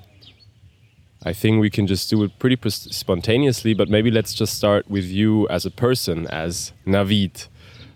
I 1.24 1.34
think 1.34 1.60
we 1.60 1.72
can 1.72 1.88
just 1.88 2.08
do 2.08 2.24
it 2.24 2.38
pretty 2.38 2.58
spontaneously, 2.70 3.74
but 3.74 3.90
maybe 3.90 4.12
let's 4.12 4.36
just 4.36 4.54
start 4.54 4.88
with 4.88 5.06
you 5.06 5.48
as 5.50 5.66
a 5.66 5.72
person, 5.72 6.28
as 6.28 6.72
Navid. 6.86 7.48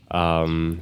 Um, 0.10 0.82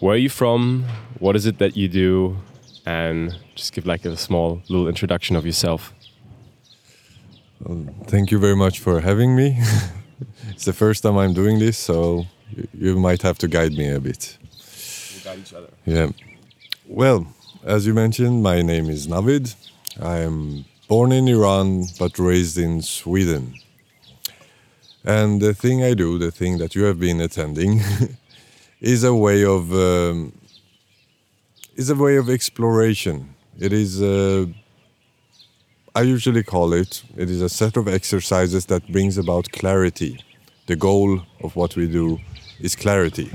where 0.00 0.14
are 0.14 0.18
you 0.18 0.28
from? 0.28 0.84
What 1.18 1.36
is 1.36 1.46
it 1.46 1.58
that 1.58 1.76
you 1.76 1.88
do? 1.88 2.36
And 2.84 3.36
just 3.54 3.72
give 3.72 3.86
like 3.86 4.04
a 4.04 4.16
small 4.16 4.62
little 4.68 4.88
introduction 4.88 5.36
of 5.36 5.44
yourself. 5.44 5.92
Um, 7.64 7.94
thank 8.06 8.30
you 8.30 8.38
very 8.38 8.54
much 8.54 8.78
for 8.78 9.00
having 9.00 9.34
me. 9.34 9.58
it's 10.50 10.64
the 10.64 10.72
first 10.72 11.02
time 11.02 11.16
I'm 11.16 11.32
doing 11.32 11.58
this, 11.58 11.78
so 11.78 12.26
you 12.72 12.98
might 12.98 13.22
have 13.22 13.38
to 13.38 13.48
guide 13.48 13.72
me 13.72 13.90
a 13.90 14.00
bit. 14.00 14.38
We'll 14.40 15.24
guide 15.24 15.38
each 15.40 15.54
other. 15.54 15.68
Yeah. 15.84 16.10
Well, 16.86 17.26
as 17.64 17.86
you 17.86 17.94
mentioned, 17.94 18.42
my 18.42 18.62
name 18.62 18.88
is 18.88 19.08
Navid. 19.08 19.54
I 20.00 20.18
am 20.18 20.66
born 20.86 21.10
in 21.10 21.26
Iran 21.26 21.86
but 21.98 22.18
raised 22.18 22.58
in 22.58 22.82
Sweden. 22.82 23.54
And 25.04 25.40
the 25.40 25.54
thing 25.54 25.82
I 25.82 25.94
do, 25.94 26.18
the 26.18 26.30
thing 26.30 26.58
that 26.58 26.74
you 26.74 26.84
have 26.84 27.00
been 27.00 27.20
attending, 27.20 27.80
is 28.80 29.04
a 29.04 29.14
way 29.14 29.44
of 29.44 29.72
um, 29.72 30.32
is 31.76 31.90
a 31.90 31.94
way 31.94 32.16
of 32.16 32.28
exploration. 32.28 33.34
It 33.58 33.72
is 33.72 34.02
uh, 34.02 34.46
I 35.94 36.02
usually 36.02 36.42
call 36.42 36.72
it 36.72 37.02
it 37.16 37.30
is 37.30 37.40
a 37.40 37.48
set 37.48 37.76
of 37.76 37.88
exercises 37.88 38.66
that 38.66 38.90
brings 38.92 39.18
about 39.18 39.50
clarity. 39.52 40.20
The 40.66 40.76
goal 40.76 41.20
of 41.42 41.54
what 41.56 41.76
we 41.76 41.86
do 41.86 42.18
is 42.60 42.74
clarity, 42.74 43.30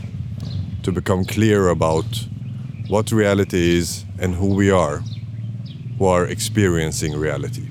to 0.83 0.91
become 0.91 1.23
clear 1.25 1.69
about 1.69 2.27
what 2.87 3.11
reality 3.11 3.77
is 3.77 4.05
and 4.19 4.35
who 4.35 4.53
we 4.53 4.69
are 4.69 5.01
who 5.97 6.07
are 6.07 6.25
experiencing 6.25 7.15
reality. 7.15 7.67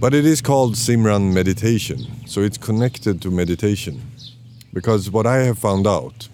But 0.00 0.14
it 0.14 0.24
is 0.24 0.40
called 0.40 0.76
Simran 0.76 1.32
meditation, 1.32 1.98
so 2.26 2.40
it's 2.40 2.56
connected 2.56 3.20
to 3.20 3.30
meditation. 3.30 4.00
Because 4.72 5.10
what 5.10 5.26
I 5.26 5.40
have 5.44 5.58
found 5.58 5.86
out 5.86 6.28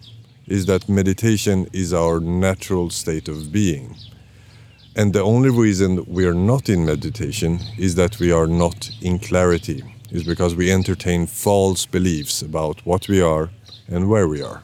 is 0.49 0.67
that 0.67 0.89
meditation 0.89 1.69
is 1.73 1.93
our 1.93 2.21
natural 2.21 2.91
state 2.91 3.29
of 3.29 3.53
being. 3.53 3.95
And 4.97 5.13
the 5.13 5.23
only 5.23 5.51
reason 5.51 6.05
we 6.07 6.27
are 6.27 6.35
not 6.35 6.69
in 6.69 6.85
meditation 6.85 7.61
is 7.79 7.95
that 7.95 8.19
we 8.19 8.33
are 8.33 8.47
not 8.47 8.91
in 9.01 9.19
clarity, 9.19 9.85
is 10.11 10.25
because 10.25 10.57
we 10.57 10.73
entertain 10.73 11.27
false 11.27 11.87
beliefs 11.87 12.43
about 12.43 12.85
what 12.85 13.09
we 13.09 13.21
are 13.21 13.51
and 13.87 14.09
where 14.09 14.27
we 14.27 14.43
are. 14.43 14.63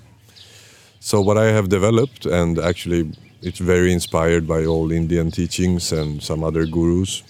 So, 1.00 1.20
what 1.20 1.36
I 1.36 1.52
have 1.52 1.68
developed, 1.68 2.26
and 2.26 2.58
actually 2.58 3.12
it's 3.42 3.58
very 3.58 3.92
inspired 3.92 4.46
by 4.48 4.64
old 4.64 4.90
Indian 4.90 5.30
teachings 5.30 5.92
and 5.92 6.22
some 6.22 6.42
other 6.42 6.64
gurus. 6.64 7.22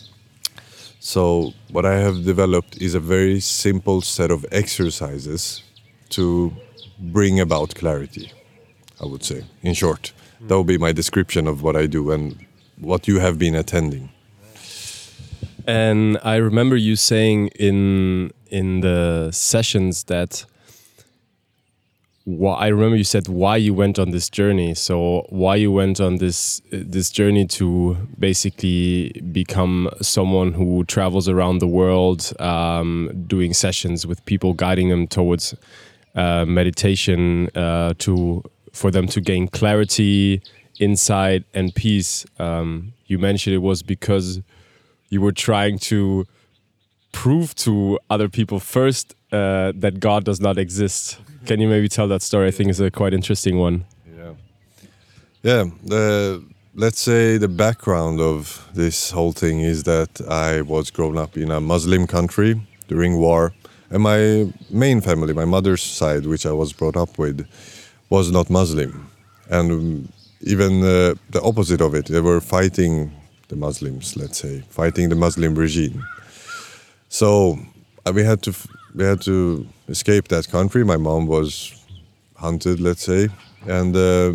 So, 1.00 1.52
what 1.70 1.84
I 1.84 1.98
have 1.98 2.24
developed 2.24 2.80
is 2.80 2.94
a 2.94 3.00
very 3.00 3.40
simple 3.40 4.00
set 4.00 4.30
of 4.30 4.46
exercises 4.52 5.62
to 6.10 6.52
bring 6.98 7.40
about 7.40 7.74
clarity, 7.74 8.32
I 9.00 9.06
would 9.06 9.24
say. 9.24 9.44
In 9.62 9.74
short, 9.74 10.12
that 10.40 10.56
would 10.56 10.66
be 10.66 10.78
my 10.78 10.92
description 10.92 11.46
of 11.46 11.62
what 11.62 11.76
I 11.76 11.86
do 11.86 12.10
and 12.10 12.44
what 12.78 13.08
you 13.08 13.20
have 13.20 13.38
been 13.38 13.54
attending. 13.54 14.10
And 15.66 16.18
I 16.22 16.36
remember 16.36 16.76
you 16.76 16.96
saying 16.96 17.48
in 17.48 18.32
in 18.50 18.80
the 18.80 19.30
sessions 19.32 20.04
that 20.04 20.44
why 22.24 22.54
I 22.54 22.68
remember 22.68 22.96
you 22.96 23.04
said 23.04 23.28
why 23.28 23.56
you 23.56 23.74
went 23.74 23.98
on 23.98 24.10
this 24.10 24.30
journey. 24.30 24.74
So 24.74 25.26
why 25.28 25.56
you 25.56 25.72
went 25.72 26.00
on 26.00 26.16
this 26.16 26.60
this 26.70 27.10
journey 27.10 27.46
to 27.46 27.96
basically 28.18 29.12
become 29.32 29.90
someone 30.00 30.52
who 30.52 30.84
travels 30.84 31.28
around 31.28 31.58
the 31.58 31.66
world, 31.66 32.32
um, 32.40 33.24
doing 33.26 33.54
sessions 33.54 34.06
with 34.06 34.24
people, 34.24 34.54
guiding 34.54 34.88
them 34.88 35.06
towards 35.06 35.54
uh, 36.14 36.44
meditation 36.46 37.48
uh, 37.54 37.94
to 37.98 38.42
for 38.74 38.90
them 38.90 39.06
to 39.06 39.20
gain 39.20 39.48
clarity, 39.48 40.42
insight, 40.78 41.44
and 41.54 41.74
peace. 41.74 42.26
Um, 42.38 42.92
you 43.06 43.18
mentioned 43.18 43.54
it 43.54 43.62
was 43.62 43.82
because 43.82 44.40
you 45.08 45.20
were 45.20 45.32
trying 45.32 45.78
to 45.78 46.26
prove 47.12 47.54
to 47.54 47.98
other 48.10 48.28
people 48.28 48.58
first 48.58 49.14
uh, 49.32 49.72
that 49.76 50.00
God 50.00 50.24
does 50.24 50.40
not 50.40 50.58
exist. 50.58 51.18
Can 51.46 51.60
you 51.60 51.68
maybe 51.68 51.88
tell 51.88 52.08
that 52.08 52.22
story? 52.22 52.48
I 52.48 52.50
think 52.50 52.68
it's 52.70 52.80
a 52.80 52.90
quite 52.90 53.14
interesting 53.14 53.58
one. 53.58 53.84
Yeah, 54.18 54.32
yeah. 55.42 55.64
The 55.84 56.44
let's 56.74 57.00
say 57.00 57.38
the 57.38 57.48
background 57.48 58.20
of 58.20 58.68
this 58.74 59.12
whole 59.12 59.32
thing 59.32 59.60
is 59.60 59.84
that 59.84 60.20
I 60.28 60.62
was 60.62 60.90
grown 60.90 61.16
up 61.16 61.36
in 61.36 61.50
a 61.50 61.60
Muslim 61.60 62.06
country 62.06 62.60
during 62.88 63.18
war, 63.18 63.52
and 63.90 64.02
my 64.02 64.52
main 64.70 65.00
family, 65.00 65.32
my 65.32 65.44
mother's 65.44 65.82
side, 65.82 66.26
which 66.26 66.44
I 66.46 66.52
was 66.52 66.72
brought 66.72 66.96
up 66.96 67.18
with, 67.18 67.46
was 68.10 68.30
not 68.30 68.50
Muslim, 68.50 69.10
and 69.50 70.08
even 70.40 70.82
uh, 70.82 71.14
the 71.30 71.40
opposite 71.42 71.80
of 71.80 71.94
it, 71.94 72.06
they 72.06 72.20
were 72.20 72.40
fighting 72.40 73.12
the 73.48 73.56
Muslims, 73.56 74.16
let's 74.16 74.38
say, 74.38 74.62
fighting 74.68 75.08
the 75.08 75.14
Muslim 75.14 75.54
regime. 75.54 76.04
So 77.08 77.58
uh, 78.06 78.12
we 78.14 78.22
had 78.24 78.42
to 78.42 78.52
we 78.94 79.04
had 79.04 79.20
to 79.22 79.66
escape 79.88 80.28
that 80.28 80.48
country. 80.48 80.84
My 80.84 80.96
mom 80.96 81.26
was 81.26 81.74
hunted, 82.36 82.80
let's 82.80 83.02
say, 83.02 83.28
and 83.66 83.96
uh, 83.96 84.32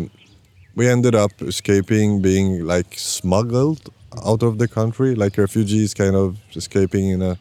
we 0.74 0.88
ended 0.88 1.14
up 1.14 1.32
escaping, 1.42 2.20
being 2.22 2.64
like 2.64 2.98
smuggled 2.98 3.92
out 4.26 4.42
of 4.42 4.58
the 4.58 4.68
country, 4.68 5.14
like 5.14 5.38
refugees, 5.38 5.94
kind 5.94 6.16
of 6.16 6.38
escaping 6.54 7.08
in 7.10 7.22
a 7.22 7.38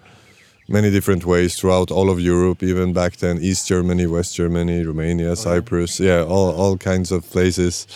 many 0.70 0.92
different 0.92 1.26
ways 1.26 1.56
throughout 1.56 1.90
all 1.92 2.10
of 2.10 2.20
Europe, 2.20 2.62
even 2.64 2.94
back 2.94 3.18
then, 3.18 3.40
East 3.42 3.68
Germany, 3.68 4.06
West 4.06 4.36
Germany, 4.36 4.86
Romania, 4.86 5.36
Cyprus, 5.36 6.00
yeah, 6.00 6.22
all, 6.24 6.52
all 6.52 6.78
kinds 6.78 7.12
of 7.12 7.28
places, 7.30 7.88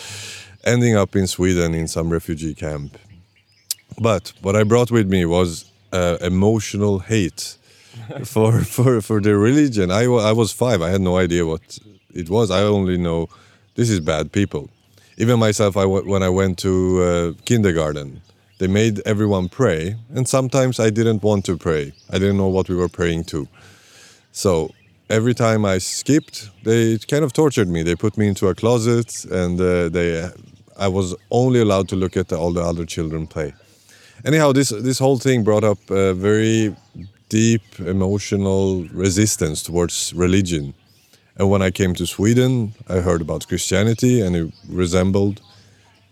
ending 0.64 0.96
up 0.96 1.14
in 1.14 1.26
Sweden 1.26 1.72
in 1.72 1.86
some 1.86 2.10
refugee 2.10 2.54
camp. 2.54 2.98
But 4.00 4.32
what 4.42 4.56
I 4.56 4.64
brought 4.64 4.90
with 4.90 5.08
me 5.08 5.24
was 5.24 5.70
uh, 5.92 6.18
emotional 6.20 6.98
hate 6.98 7.56
for 8.24 8.60
for 8.62 9.00
for 9.00 9.20
the 9.20 9.36
religion. 9.36 9.92
I, 9.92 10.02
I 10.04 10.32
was 10.32 10.52
five. 10.52 10.82
I 10.82 10.90
had 10.90 11.00
no 11.00 11.16
idea 11.16 11.46
what 11.46 11.78
it 12.12 12.28
was. 12.28 12.50
I 12.50 12.62
only 12.62 12.98
know 12.98 13.28
this 13.76 13.88
is 13.88 14.00
bad 14.00 14.32
people. 14.32 14.68
Even 15.16 15.38
myself, 15.38 15.76
I 15.76 15.84
when 15.84 16.24
I 16.24 16.28
went 16.28 16.58
to 16.58 17.02
uh, 17.02 17.42
kindergarten, 17.44 18.20
they 18.58 18.66
made 18.66 19.00
everyone 19.04 19.48
pray, 19.48 19.96
and 20.14 20.28
sometimes 20.28 20.78
I 20.78 20.90
didn't 20.90 21.22
want 21.22 21.44
to 21.46 21.56
pray. 21.56 21.92
I 22.10 22.18
didn't 22.18 22.36
know 22.36 22.48
what 22.48 22.68
we 22.68 22.76
were 22.76 22.88
praying 22.88 23.24
to. 23.24 23.48
So 24.32 24.70
every 25.10 25.34
time 25.34 25.64
I 25.64 25.78
skipped, 25.78 26.50
they 26.64 26.98
kind 26.98 27.24
of 27.24 27.32
tortured 27.32 27.68
me. 27.68 27.82
They 27.82 27.96
put 27.96 28.16
me 28.16 28.28
into 28.28 28.48
a 28.48 28.54
closet, 28.54 29.24
and 29.24 29.60
uh, 29.60 29.88
they 29.88 30.30
I 30.76 30.88
was 30.88 31.14
only 31.30 31.60
allowed 31.60 31.88
to 31.88 31.96
look 31.96 32.16
at 32.16 32.32
all 32.32 32.52
the 32.52 32.62
other 32.62 32.84
children 32.84 33.26
play. 33.26 33.54
Anyhow, 34.24 34.52
this 34.52 34.70
this 34.70 34.98
whole 34.98 35.18
thing 35.18 35.44
brought 35.44 35.64
up 35.64 35.78
a 35.90 36.14
very 36.14 36.74
deep 37.28 37.62
emotional 37.78 38.84
resistance 38.92 39.62
towards 39.62 40.12
religion. 40.14 40.74
And 41.36 41.50
when 41.50 41.62
I 41.62 41.70
came 41.70 41.94
to 41.94 42.06
Sweden, 42.06 42.74
I 42.88 43.00
heard 43.00 43.20
about 43.20 43.48
Christianity 43.48 44.20
and 44.20 44.36
it 44.36 44.52
resembled 44.68 45.40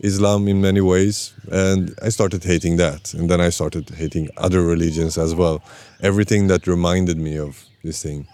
Islam 0.03 0.49
in 0.49 0.61
many 0.61 0.81
ways. 0.81 1.33
And 1.51 1.95
I 2.03 2.11
started 2.11 2.45
hating 2.45 2.77
that. 2.77 3.15
And 3.15 3.31
then 3.31 3.41
I 3.41 3.51
started 3.51 3.91
hating 3.91 4.29
other 4.37 4.63
religions 4.63 5.17
as 5.19 5.35
well. 5.35 5.63
Everything 6.01 6.49
that 6.49 6.67
reminded 6.67 7.19
me 7.19 7.39
of 7.39 7.65
this 7.83 8.03
thing. 8.03 8.27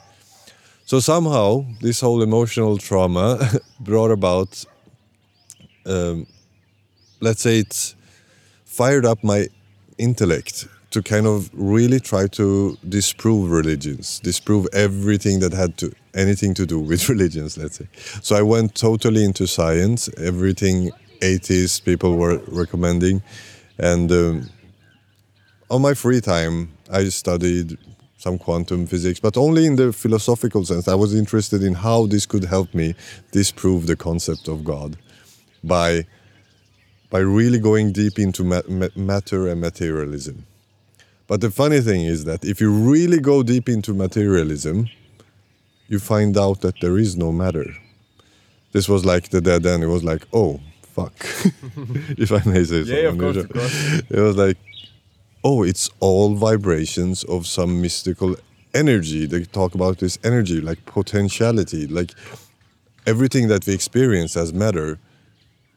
So 0.86 1.00
somehow, 1.00 1.66
this 1.80 2.00
whole 2.00 2.22
emotional 2.22 2.78
trauma 2.78 3.38
brought 3.80 4.10
about 4.10 4.64
um, 5.86 6.26
let's 7.20 7.42
say 7.42 7.60
it 7.60 7.94
fired 8.64 9.04
up 9.04 9.24
my 9.24 9.48
intellect 9.96 10.68
to 10.90 11.02
kind 11.02 11.26
of 11.26 11.50
really 11.52 12.00
try 12.00 12.26
to 12.26 12.78
disprove 12.88 13.50
religions, 13.50 14.20
disprove 14.20 14.66
everything 14.72 15.40
that 15.40 15.52
had 15.52 15.76
to 15.78 15.92
anything 16.14 16.54
to 16.54 16.66
do 16.66 16.78
with 16.78 17.08
religions, 17.14 17.58
let's 17.58 17.76
say. 17.78 17.88
So 18.22 18.36
I 18.36 18.42
went 18.42 18.74
totally 18.74 19.24
into 19.24 19.46
science, 19.46 20.08
everything 20.16 20.90
atheist 21.22 21.84
people 21.84 22.16
were 22.16 22.40
recommending, 22.48 23.22
and 23.78 24.10
um, 24.12 24.50
on 25.70 25.82
my 25.82 25.94
free 25.94 26.20
time 26.20 26.70
I 26.90 27.04
studied 27.08 27.76
some 28.18 28.36
quantum 28.36 28.86
physics, 28.86 29.20
but 29.20 29.36
only 29.36 29.64
in 29.64 29.76
the 29.76 29.92
philosophical 29.92 30.64
sense. 30.64 30.88
I 30.88 30.94
was 30.94 31.14
interested 31.14 31.62
in 31.62 31.74
how 31.74 32.06
this 32.06 32.26
could 32.26 32.44
help 32.44 32.74
me 32.74 32.94
disprove 33.30 33.86
the 33.86 33.96
concept 33.96 34.48
of 34.48 34.64
God 34.64 34.96
by 35.62 36.04
by 37.10 37.20
really 37.20 37.58
going 37.58 37.92
deep 37.92 38.18
into 38.18 38.44
ma 38.44 38.60
ma 38.68 38.88
matter 38.96 39.48
and 39.48 39.60
materialism. 39.60 40.44
But 41.26 41.40
the 41.40 41.50
funny 41.50 41.80
thing 41.80 42.02
is 42.04 42.24
that 42.24 42.44
if 42.44 42.60
you 42.60 42.70
really 42.72 43.20
go 43.20 43.42
deep 43.42 43.68
into 43.68 43.94
materialism, 43.94 44.88
you 45.86 45.98
find 45.98 46.36
out 46.36 46.60
that 46.62 46.80
there 46.80 46.98
is 46.98 47.16
no 47.16 47.32
matter. 47.32 47.66
This 48.72 48.88
was 48.88 49.04
like 49.04 49.30
the 49.30 49.40
dead 49.40 49.64
end. 49.64 49.82
It 49.82 49.88
was 49.88 50.04
like, 50.04 50.26
oh, 50.32 50.60
fuck. 50.98 51.14
if 52.18 52.32
I 52.32 52.42
may 52.48 52.64
say 52.64 52.84
so. 52.84 52.92
Yeah, 52.92 53.08
of 53.08 53.18
course, 53.18 53.36
of 53.36 53.48
course. 53.50 54.02
It 54.10 54.20
was 54.20 54.36
like, 54.36 54.56
oh, 55.44 55.62
it's 55.62 55.90
all 56.00 56.34
vibrations 56.34 57.24
of 57.24 57.46
some 57.46 57.80
mystical 57.80 58.36
energy. 58.74 59.26
They 59.26 59.44
talk 59.44 59.74
about 59.74 59.98
this 59.98 60.18
energy, 60.24 60.60
like 60.60 60.84
potentiality, 60.86 61.86
like 61.86 62.12
everything 63.06 63.48
that 63.48 63.66
we 63.66 63.74
experience 63.74 64.36
as 64.36 64.52
matter 64.52 64.98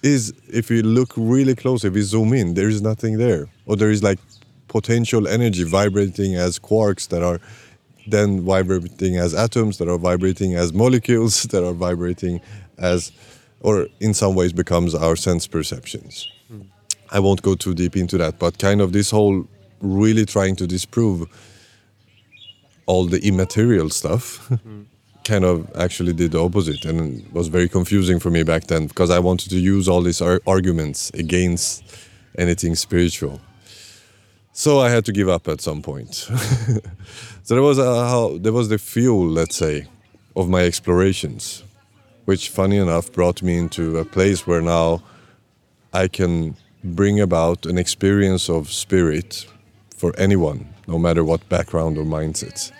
is, 0.04 0.34
if 0.48 0.70
we 0.70 0.82
look 0.82 1.14
really 1.16 1.56
close, 1.56 1.86
if 1.86 1.94
we 1.94 2.02
zoom 2.02 2.34
in, 2.34 2.56
there 2.56 2.70
is 2.70 2.82
nothing 2.82 3.18
there. 3.18 3.48
Or 3.66 3.76
there 3.76 3.92
is 3.92 4.04
like 4.04 4.20
potential 4.68 5.28
energy 5.28 5.64
vibrating 5.64 6.36
as 6.36 6.58
quarks 6.58 7.08
that 7.10 7.22
are 7.22 7.40
then 8.08 8.42
vibrating 8.42 9.18
as 9.18 9.34
atoms, 9.34 9.78
that 9.78 9.88
are 9.88 9.98
vibrating 9.98 10.56
as 10.56 10.74
molecules, 10.74 11.44
that 11.52 11.64
are 11.64 11.74
vibrating 11.74 12.42
as, 12.78 13.12
or 13.62 13.88
in 14.00 14.14
some 14.14 14.36
ways 14.36 14.54
becomes 14.54 14.96
our 14.96 15.16
sense 15.16 15.48
perceptions. 15.48 16.30
Mm. 16.52 16.68
I 17.12 17.20
won't 17.20 17.42
go 17.42 17.56
too 17.56 17.74
deep 17.74 17.96
into 17.96 18.18
that, 18.18 18.40
but 18.40 18.58
kind 18.60 18.82
of 18.82 18.92
this 18.92 19.12
whole 19.12 19.48
really 19.82 20.26
trying 20.26 20.56
to 20.58 20.68
disprove 20.68 21.28
all 22.86 23.06
the 23.06 23.26
immaterial 23.26 23.90
stuff 23.90 24.48
mm. 24.50 24.86
kind 25.24 25.46
of 25.46 25.70
actually 25.76 26.14
did 26.14 26.32
the 26.32 26.40
opposite 26.40 26.84
and 26.86 27.32
was 27.32 27.48
very 27.48 27.70
confusing 27.70 28.20
for 28.20 28.30
me 28.30 28.44
back 28.44 28.66
then 28.66 28.88
because 28.88 29.10
I 29.10 29.20
wanted 29.20 29.50
to 29.50 29.58
use 29.58 29.88
all 29.88 30.02
these 30.02 30.22
ar 30.22 30.42
arguments 30.48 31.12
against 31.14 31.84
anything 32.38 32.76
spiritual. 32.76 33.40
So 34.54 34.80
I 34.80 34.90
had 34.90 35.06
to 35.06 35.12
give 35.12 35.30
up 35.30 35.48
at 35.48 35.62
some 35.62 35.82
point. 35.82 36.14
so 37.44 37.56
there 37.56 37.62
was 37.62 37.78
a, 37.78 37.84
how 37.84 38.38
there 38.38 38.52
was 38.52 38.70
the 38.70 38.78
fuel, 38.78 39.28
let's 39.28 39.56
say, 39.56 39.88
of 40.36 40.50
my 40.50 40.62
explorations, 40.62 41.64
which, 42.26 42.50
funny 42.50 42.78
enough, 42.78 43.12
brought 43.12 43.42
me 43.42 43.58
into 43.58 43.98
a 43.98 44.06
place 44.06 44.46
where 44.48 44.62
now 44.62 45.02
I 45.94 46.08
can 46.08 46.56
bring 46.84 47.20
about 47.20 47.66
an 47.66 47.78
experience 47.78 48.50
of 48.50 48.72
spirit 48.72 49.46
for 49.96 50.14
anyone, 50.18 50.68
no 50.88 50.98
matter 50.98 51.24
what 51.24 51.48
background 51.50 51.98
or 51.98 52.04
mindset. 52.04 52.72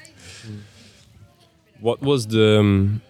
What 1.80 2.02
was 2.02 2.28
the, 2.28 2.60
um, 2.60 3.02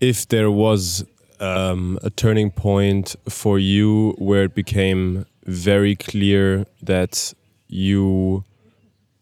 if 0.00 0.28
there 0.28 0.50
was 0.50 1.04
um, 1.40 1.98
a 2.02 2.10
turning 2.10 2.50
point 2.50 3.16
for 3.28 3.58
you 3.58 4.14
where 4.18 4.44
it 4.44 4.54
became 4.54 5.26
very 5.44 5.94
clear 5.94 6.66
that 6.82 7.32
you 7.68 8.44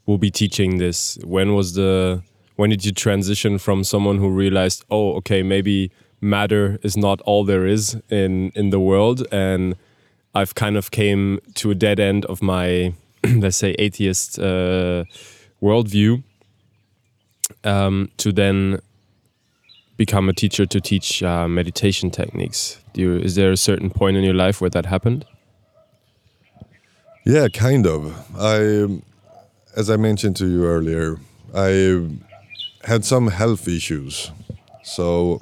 will 0.06 0.18
be 0.18 0.30
teaching 0.30 0.78
this? 0.78 1.18
When 1.24 1.54
was 1.54 1.74
the 1.74 2.22
when 2.56 2.70
did 2.70 2.84
you 2.84 2.92
transition 2.92 3.58
from 3.58 3.82
someone 3.82 4.18
who 4.18 4.28
realized, 4.30 4.84
oh, 4.90 5.14
okay, 5.16 5.42
maybe 5.42 5.90
matter 6.24 6.78
is 6.82 6.96
not 6.96 7.20
all 7.20 7.44
there 7.44 7.66
is 7.66 7.96
in 8.10 8.50
in 8.54 8.70
the 8.70 8.80
world, 8.80 9.26
and 9.30 9.76
I've 10.34 10.54
kind 10.54 10.76
of 10.76 10.90
came 10.90 11.40
to 11.54 11.70
a 11.70 11.74
dead 11.74 12.00
end 12.00 12.24
of 12.24 12.42
my 12.42 12.94
let's 13.36 13.56
say 13.56 13.74
atheist 13.78 14.38
uh, 14.38 15.04
worldview, 15.62 16.22
um, 17.64 18.10
to 18.16 18.32
then 18.32 18.80
become 19.96 20.28
a 20.28 20.32
teacher 20.32 20.66
to 20.66 20.80
teach 20.80 21.22
uh, 21.22 21.46
meditation 21.48 22.10
techniques. 22.10 22.78
You, 22.94 23.16
is 23.16 23.34
there 23.34 23.52
a 23.52 23.56
certain 23.56 23.90
point 23.90 24.16
in 24.16 24.24
your 24.24 24.34
life 24.34 24.60
where 24.60 24.70
that 24.70 24.86
happened? 24.86 25.24
Yeah, 27.24 27.48
kind 27.48 27.86
of. 27.86 28.12
I, 28.38 29.00
as 29.76 29.88
I 29.88 29.96
mentioned 29.96 30.36
to 30.36 30.46
you 30.46 30.66
earlier, 30.66 31.18
I 31.54 32.06
had 32.82 33.04
some 33.04 33.28
health 33.28 33.66
issues. 33.68 34.30
So 34.82 35.40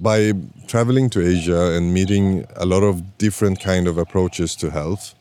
by 0.00 0.32
traveling 0.66 1.10
to 1.10 1.26
Asia 1.26 1.72
and 1.72 1.92
meeting 1.92 2.46
a 2.56 2.66
lot 2.66 2.82
of 2.82 3.18
different 3.18 3.60
kind 3.60 3.88
of 3.88 3.98
approaches 3.98 4.54
to 4.56 4.70
health, 4.70 5.14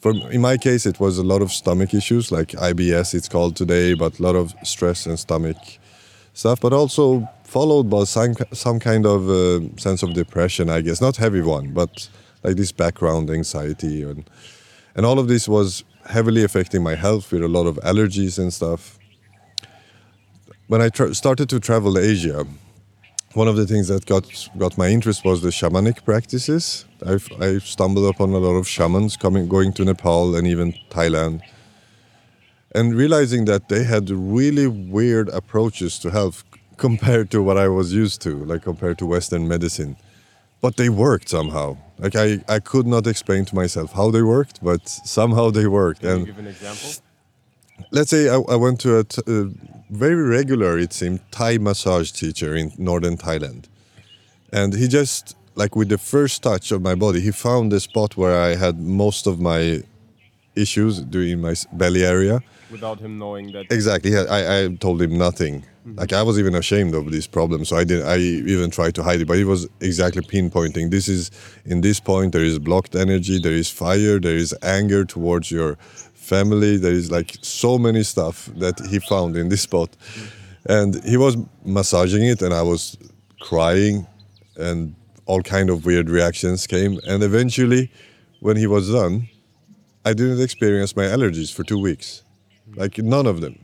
for 0.00 0.12
in 0.30 0.40
my 0.40 0.56
case 0.56 0.86
it 0.86 0.98
was 0.98 1.18
a 1.18 1.22
lot 1.22 1.42
of 1.42 1.52
stomach 1.52 1.94
issues 1.94 2.32
like 2.32 2.48
IBS 2.48 3.14
it's 3.14 3.28
called 3.28 3.56
today, 3.56 3.94
but 3.94 4.18
a 4.18 4.22
lot 4.22 4.36
of 4.36 4.54
stress 4.62 5.06
and 5.06 5.18
stomach 5.18 5.56
stuff, 6.34 6.60
but 6.60 6.72
also 6.72 7.28
followed 7.44 7.90
by 7.90 8.04
some 8.04 8.34
some 8.52 8.80
kind 8.80 9.06
of 9.06 9.28
uh, 9.28 9.60
sense 9.76 10.02
of 10.02 10.14
depression, 10.14 10.70
I 10.70 10.80
guess, 10.80 11.00
not 11.00 11.16
heavy 11.16 11.42
one, 11.42 11.72
but 11.72 12.08
like 12.42 12.56
this 12.56 12.72
background 12.72 13.30
anxiety 13.30 14.02
and 14.02 14.28
and 14.94 15.06
all 15.06 15.18
of 15.18 15.28
this 15.28 15.48
was 15.48 15.84
heavily 16.06 16.42
affecting 16.42 16.82
my 16.82 16.94
health 16.94 17.32
with 17.32 17.42
a 17.42 17.48
lot 17.48 17.66
of 17.66 17.76
allergies 17.76 18.38
and 18.38 18.52
stuff. 18.52 18.98
When 20.66 20.80
I 20.80 20.88
started 21.12 21.48
to 21.50 21.60
travel 21.60 21.94
to 21.94 22.00
Asia, 22.00 22.46
one 23.34 23.48
of 23.48 23.56
the 23.56 23.66
things 23.66 23.88
that 23.88 24.06
got 24.06 24.24
got 24.58 24.78
my 24.78 24.88
interest 24.88 25.24
was 25.24 25.42
the 25.42 25.48
shamanic 25.48 26.04
practices. 26.04 26.84
I've, 27.04 27.28
I 27.40 27.58
stumbled 27.58 28.06
upon 28.14 28.30
a 28.30 28.38
lot 28.38 28.56
of 28.56 28.68
shamans 28.68 29.16
coming, 29.16 29.48
going 29.48 29.72
to 29.74 29.84
Nepal 29.84 30.36
and 30.36 30.46
even 30.46 30.74
Thailand, 30.90 31.40
and 32.74 32.94
realizing 32.94 33.44
that 33.46 33.68
they 33.68 33.84
had 33.84 34.10
really 34.10 34.66
weird 34.66 35.28
approaches 35.30 35.98
to 36.00 36.10
health 36.10 36.44
compared 36.76 37.30
to 37.30 37.42
what 37.42 37.56
I 37.58 37.68
was 37.68 37.92
used 37.92 38.20
to, 38.22 38.44
like 38.44 38.62
compared 38.62 38.98
to 38.98 39.06
Western 39.06 39.46
medicine 39.46 39.96
but 40.62 40.76
they 40.76 40.88
worked 40.88 41.28
somehow. 41.28 41.76
Like 41.98 42.16
I, 42.16 42.38
I 42.48 42.60
could 42.60 42.86
not 42.86 43.06
explain 43.06 43.44
to 43.46 43.54
myself 43.54 43.92
how 43.92 44.10
they 44.10 44.22
worked, 44.22 44.62
but 44.62 44.88
somehow 44.88 45.50
they 45.50 45.66
worked. 45.66 46.00
Can 46.00 46.10
and 46.10 46.20
you 46.20 46.26
give 46.26 46.38
an 46.38 46.46
example? 46.46 46.88
Let's 47.90 48.10
say 48.10 48.28
I, 48.28 48.36
I 48.36 48.56
went 48.56 48.80
to 48.80 48.98
a, 48.98 49.04
a 49.26 49.50
very 49.90 50.22
regular, 50.22 50.78
it 50.78 50.92
seemed, 50.92 51.20
Thai 51.30 51.58
massage 51.58 52.10
teacher 52.10 52.54
in 52.54 52.72
northern 52.78 53.16
Thailand, 53.16 53.64
and 54.52 54.74
he 54.74 54.88
just 54.88 55.36
like 55.54 55.76
with 55.76 55.88
the 55.88 55.98
first 55.98 56.42
touch 56.42 56.72
of 56.72 56.82
my 56.82 56.94
body, 56.94 57.20
he 57.20 57.30
found 57.30 57.72
the 57.72 57.80
spot 57.80 58.16
where 58.16 58.40
I 58.40 58.56
had 58.56 58.80
most 58.80 59.26
of 59.26 59.40
my 59.40 59.82
issues 60.54 61.00
doing 61.00 61.40
my 61.40 61.54
belly 61.72 62.04
area. 62.04 62.40
Without 62.70 63.00
him 63.00 63.18
knowing 63.18 63.52
that. 63.52 63.70
Exactly. 63.70 64.16
I, 64.16 64.64
I 64.64 64.74
told 64.76 65.02
him 65.02 65.18
nothing. 65.18 65.60
Mm-hmm. 65.60 65.98
Like 65.98 66.12
I 66.12 66.22
was 66.22 66.38
even 66.38 66.54
ashamed 66.54 66.94
of 66.94 67.10
this 67.10 67.26
problem, 67.26 67.64
so 67.64 67.76
I 67.76 67.84
didn't. 67.84 68.06
I 68.06 68.16
even 68.18 68.70
tried 68.70 68.94
to 68.94 69.02
hide 69.02 69.20
it, 69.20 69.26
but 69.26 69.36
he 69.36 69.44
was 69.44 69.68
exactly 69.80 70.22
pinpointing. 70.22 70.90
This 70.90 71.08
is 71.08 71.30
in 71.66 71.80
this 71.80 72.00
point. 72.00 72.32
There 72.32 72.44
is 72.44 72.58
blocked 72.58 72.94
energy. 72.94 73.38
There 73.40 73.52
is 73.52 73.68
fire. 73.68 74.18
There 74.18 74.36
is 74.36 74.54
anger 74.62 75.04
towards 75.04 75.50
your 75.50 75.76
family. 76.22 76.76
There 76.76 76.92
is 76.92 77.10
like 77.10 77.36
so 77.42 77.78
many 77.78 78.02
stuff 78.02 78.48
that 78.56 78.80
he 78.90 78.98
found 79.00 79.36
in 79.36 79.48
this 79.48 79.62
spot, 79.62 79.90
and 80.66 81.02
he 81.04 81.16
was 81.16 81.36
massaging 81.64 82.24
it, 82.24 82.42
and 82.42 82.54
I 82.54 82.62
was 82.62 82.96
crying, 83.40 84.06
and 84.56 84.94
all 85.26 85.42
kind 85.42 85.70
of 85.70 85.84
weird 85.84 86.08
reactions 86.08 86.66
came, 86.66 86.98
and 87.06 87.22
eventually, 87.22 87.90
when 88.40 88.56
he 88.56 88.66
was 88.66 88.90
done, 88.90 89.28
I 90.04 90.14
didn't 90.14 90.40
experience 90.40 90.96
my 90.96 91.04
allergies 91.04 91.52
for 91.52 91.62
two 91.64 91.78
weeks, 91.78 92.22
like 92.74 92.98
none 92.98 93.26
of 93.26 93.40
them 93.40 93.58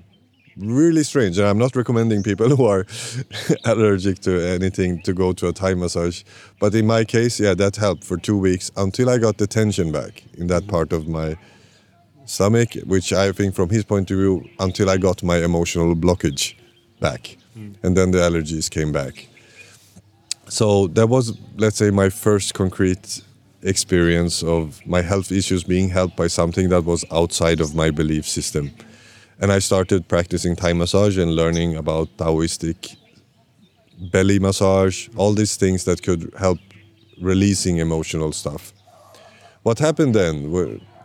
really 0.59 1.05
strange. 1.05 1.39
And 1.39 1.47
I'm 1.47 1.59
not 1.59 1.77
recommending 1.77 2.23
people 2.23 2.49
who 2.57 2.65
are 2.67 2.87
allergic 3.65 4.19
to 4.21 4.41
anything 4.41 5.01
to 5.03 5.13
go 5.13 5.33
to 5.33 5.49
a 5.49 5.53
Thai 5.53 5.75
massage. 5.75 6.23
But 6.61 6.75
in 6.75 6.87
my 6.87 7.05
case, 7.05 7.41
yeah, 7.41 7.55
that 7.55 7.77
helped 7.77 8.05
for 8.05 8.17
two 8.17 8.37
weeks 8.37 8.71
until 8.77 9.09
I 9.09 9.19
got 9.19 9.39
the 9.39 9.47
tension 9.47 9.93
back 9.93 10.25
in 10.37 10.49
that 10.49 10.67
part 10.67 10.93
of 10.93 11.09
my 11.09 11.37
stomach, 12.29 12.75
which 12.85 13.13
I 13.13 13.33
think 13.33 13.55
from 13.55 13.69
his 13.71 13.85
point 13.85 14.11
of 14.11 14.19
view, 14.19 14.49
until 14.59 14.91
I 14.91 14.97
got 14.97 15.23
my 15.23 15.39
emotional 15.45 15.95
blockage 15.95 16.55
back. 17.01 17.37
Mm. 17.57 17.75
And 17.83 17.97
then 17.97 18.11
the 18.11 18.19
allergies 18.19 18.71
came 18.71 18.93
back. 18.93 19.29
So 20.49 20.87
that 20.89 21.09
was, 21.09 21.37
let's 21.57 21.77
say, 21.77 21.91
my 21.91 22.09
first 22.09 22.55
concrete 22.55 23.23
experience 23.63 24.43
of 24.43 24.81
my 24.87 25.03
health 25.03 25.33
issues 25.33 25.65
being 25.65 25.89
helped 25.89 26.17
by 26.17 26.29
something 26.29 26.69
that 26.69 26.85
was 26.85 27.05
outside 27.11 27.61
of 27.61 27.75
my 27.75 27.91
belief 27.91 28.27
system 28.27 28.71
and 29.41 29.53
I 29.53 29.61
started 29.61 30.09
practicing 30.09 30.57
Thai 30.57 30.73
massage 30.73 31.17
and 31.17 31.35
learning 31.35 31.77
about 31.77 32.09
Taoistic 32.17 32.97
belly 34.13 34.39
massage, 34.39 35.09
all 35.17 35.33
these 35.33 35.57
things 35.57 35.85
that 35.85 36.03
could 36.03 36.33
help 36.39 36.59
releasing 37.21 37.79
emotional 37.79 38.33
stuff. 38.33 38.73
What 39.63 39.79
happened 39.79 40.15
then, 40.15 40.51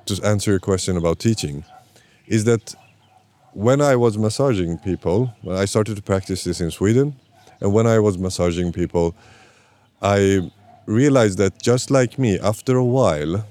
to 0.05 0.19
answer 0.23 0.51
your 0.51 0.59
question 0.59 0.97
about 0.97 1.19
teaching, 1.19 1.63
is 2.27 2.43
that 2.45 2.75
when 3.53 3.81
I 3.81 3.95
was 3.95 4.17
massaging 4.17 4.77
people, 4.79 5.33
when 5.41 5.55
I 5.55 5.65
started 5.65 5.95
to 5.95 6.01
practice 6.01 6.43
this 6.43 6.59
in 6.59 6.71
Sweden, 6.71 7.15
and 7.61 7.73
when 7.73 7.87
I 7.87 7.99
was 7.99 8.17
massaging 8.17 8.73
people, 8.73 9.15
I 10.01 10.51
realized 10.85 11.37
that 11.37 11.61
just 11.61 11.91
like 11.91 12.19
me, 12.19 12.39
after 12.39 12.77
a 12.77 12.83
while, 12.83 13.45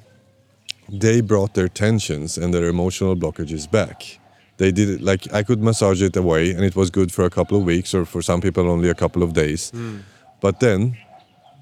they 0.88 1.20
brought 1.20 1.54
their 1.54 1.68
tensions 1.68 2.36
and 2.36 2.52
their 2.52 2.68
emotional 2.68 3.16
blockages 3.16 3.70
back. 3.70 4.18
They 4.58 4.70
did 4.70 4.88
it 4.90 5.00
like 5.00 5.32
I 5.32 5.42
could 5.42 5.62
massage 5.62 6.02
it 6.02 6.16
away, 6.16 6.50
and 6.50 6.64
it 6.64 6.76
was 6.76 6.90
good 6.90 7.10
for 7.10 7.24
a 7.24 7.30
couple 7.30 7.56
of 7.58 7.64
weeks, 7.64 7.94
or 7.94 8.04
for 8.04 8.20
some 8.20 8.40
people 8.40 8.68
only 8.68 8.90
a 8.90 8.94
couple 8.94 9.22
of 9.22 9.32
days. 9.32 9.70
Hmm. 9.70 9.98
But 10.40 10.60
then, 10.60 10.98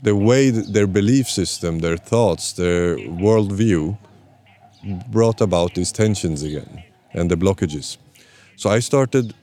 the 0.03 0.17
way 0.17 0.51
th- 0.51 0.67
their 0.67 0.87
belief 0.87 1.29
system, 1.29 1.79
their 1.79 1.97
thoughts, 1.97 2.53
their 2.53 2.97
worldview 2.97 3.97
brought 5.09 5.41
about 5.41 5.75
these 5.75 5.93
tensions 5.93 6.43
again 6.43 6.83
and 7.13 7.31
the 7.31 7.37
blockages. 7.37 7.97
So 8.57 8.71
I 8.71 8.81
started 8.81 9.35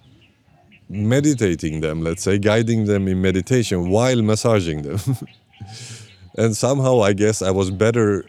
meditating 0.89 1.81
them, 1.81 2.01
let's 2.01 2.23
say, 2.23 2.37
guiding 2.37 2.85
them 2.85 3.07
in 3.07 3.21
meditation 3.21 3.89
while 3.89 4.21
massaging 4.21 4.83
them. 4.83 4.99
and 6.37 6.55
somehow 6.55 7.01
I 7.01 7.13
guess 7.13 7.41
I 7.41 7.51
was 7.51 7.71
better 7.71 8.25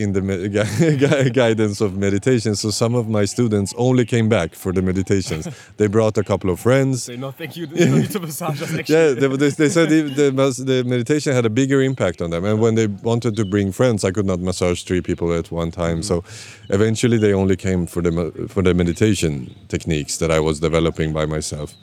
in 0.00 0.12
the 0.12 0.20
gui- 0.98 1.30
guidance 1.30 1.80
of 1.80 1.96
meditation. 1.96 2.56
So 2.56 2.70
some 2.70 2.94
of 2.94 3.08
my 3.08 3.24
students 3.24 3.74
only 3.76 4.04
came 4.04 4.28
back 4.28 4.54
for 4.54 4.72
the 4.72 4.82
meditations. 4.82 5.48
they 5.76 5.86
brought 5.86 6.16
a 6.18 6.24
couple 6.24 6.50
of 6.50 6.58
friends. 6.60 7.04
Say 7.04 7.16
no, 7.16 7.30
thank 7.30 7.56
you. 7.56 7.66
To 7.66 8.20
massage 8.20 8.62
us. 8.62 8.88
Yeah, 8.88 9.12
they, 9.12 9.28
they, 9.28 9.50
they 9.50 9.68
said 9.68 9.88
the, 9.90 10.02
the, 10.02 10.84
meditation 10.84 11.32
had 11.32 11.46
a 11.46 11.50
bigger 11.50 11.82
impact 11.82 12.20
on 12.22 12.30
them. 12.30 12.44
And 12.44 12.60
when 12.60 12.74
they 12.74 12.86
wanted 12.86 13.36
to 13.36 13.44
bring 13.44 13.72
friends, 13.72 14.04
I 14.04 14.10
could 14.10 14.26
not 14.26 14.40
massage 14.40 14.82
three 14.82 15.00
people 15.00 15.32
at 15.32 15.50
one 15.50 15.70
time. 15.70 16.00
Mm-hmm. 16.00 16.02
So 16.02 16.24
eventually 16.70 17.18
they 17.18 17.32
only 17.32 17.56
came 17.56 17.86
for 17.86 18.02
the, 18.02 18.48
for 18.48 18.62
the 18.62 18.74
meditation 18.74 19.54
techniques 19.68 20.16
that 20.18 20.30
I 20.30 20.40
was 20.40 20.60
developing 20.60 21.12
by 21.12 21.26
myself. 21.26 21.74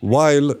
While 0.00 0.54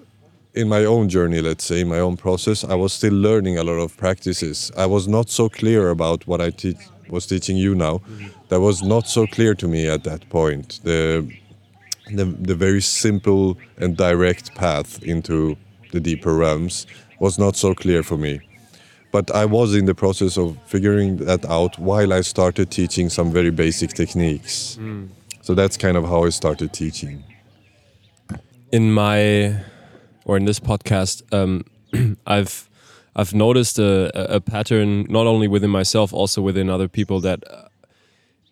in 0.54 0.68
my 0.68 0.84
own 0.84 1.08
journey, 1.08 1.40
let's 1.40 1.64
say, 1.64 1.80
in 1.80 1.88
my 1.88 1.98
own 1.98 2.16
process, 2.16 2.64
I 2.64 2.74
was 2.74 2.92
still 2.92 3.12
learning 3.14 3.58
a 3.58 3.64
lot 3.64 3.72
of 3.80 3.96
practices. 3.96 4.70
I 4.76 4.86
was 4.86 5.08
not 5.08 5.28
so 5.28 5.48
clear 5.48 5.90
about 5.90 6.26
what 6.26 6.40
I 6.40 6.50
te- 6.50 6.76
was 7.08 7.26
teaching 7.26 7.56
you 7.56 7.74
now. 7.74 8.00
That 8.48 8.60
was 8.60 8.82
not 8.82 9.08
so 9.08 9.26
clear 9.26 9.54
to 9.56 9.66
me 9.68 9.88
at 9.88 10.04
that 10.04 10.28
point. 10.30 10.80
The, 10.84 11.28
the, 12.12 12.24
the 12.24 12.54
very 12.54 12.80
simple 12.80 13.58
and 13.78 13.96
direct 13.96 14.54
path 14.54 15.02
into 15.02 15.56
the 15.92 16.00
deeper 16.00 16.34
realms 16.34 16.86
was 17.18 17.38
not 17.38 17.56
so 17.56 17.74
clear 17.74 18.02
for 18.02 18.16
me. 18.16 18.40
But 19.10 19.30
I 19.30 19.44
was 19.44 19.74
in 19.74 19.86
the 19.86 19.94
process 19.94 20.36
of 20.36 20.56
figuring 20.66 21.18
that 21.18 21.44
out 21.46 21.78
while 21.78 22.12
I 22.12 22.20
started 22.22 22.70
teaching 22.70 23.08
some 23.08 23.32
very 23.32 23.50
basic 23.50 23.90
techniques. 23.92 24.76
Hmm. 24.76 25.06
So 25.42 25.54
that's 25.54 25.76
kind 25.76 25.96
of 25.96 26.04
how 26.04 26.24
I 26.24 26.30
started 26.30 26.72
teaching. 26.72 27.22
in 28.72 28.92
my 28.92 29.62
or 30.24 30.36
in 30.36 30.44
this 30.44 30.60
podcast, 30.60 31.22
um, 31.32 31.64
I've 32.26 32.68
I've 33.16 33.32
noticed 33.32 33.78
a, 33.78 34.34
a- 34.34 34.40
pattern 34.40 35.06
not 35.08 35.26
only 35.26 35.46
within 35.46 35.70
myself, 35.70 36.12
also 36.12 36.42
within 36.42 36.68
other 36.68 36.88
people 36.88 37.20
that 37.20 37.44
uh, 37.48 37.68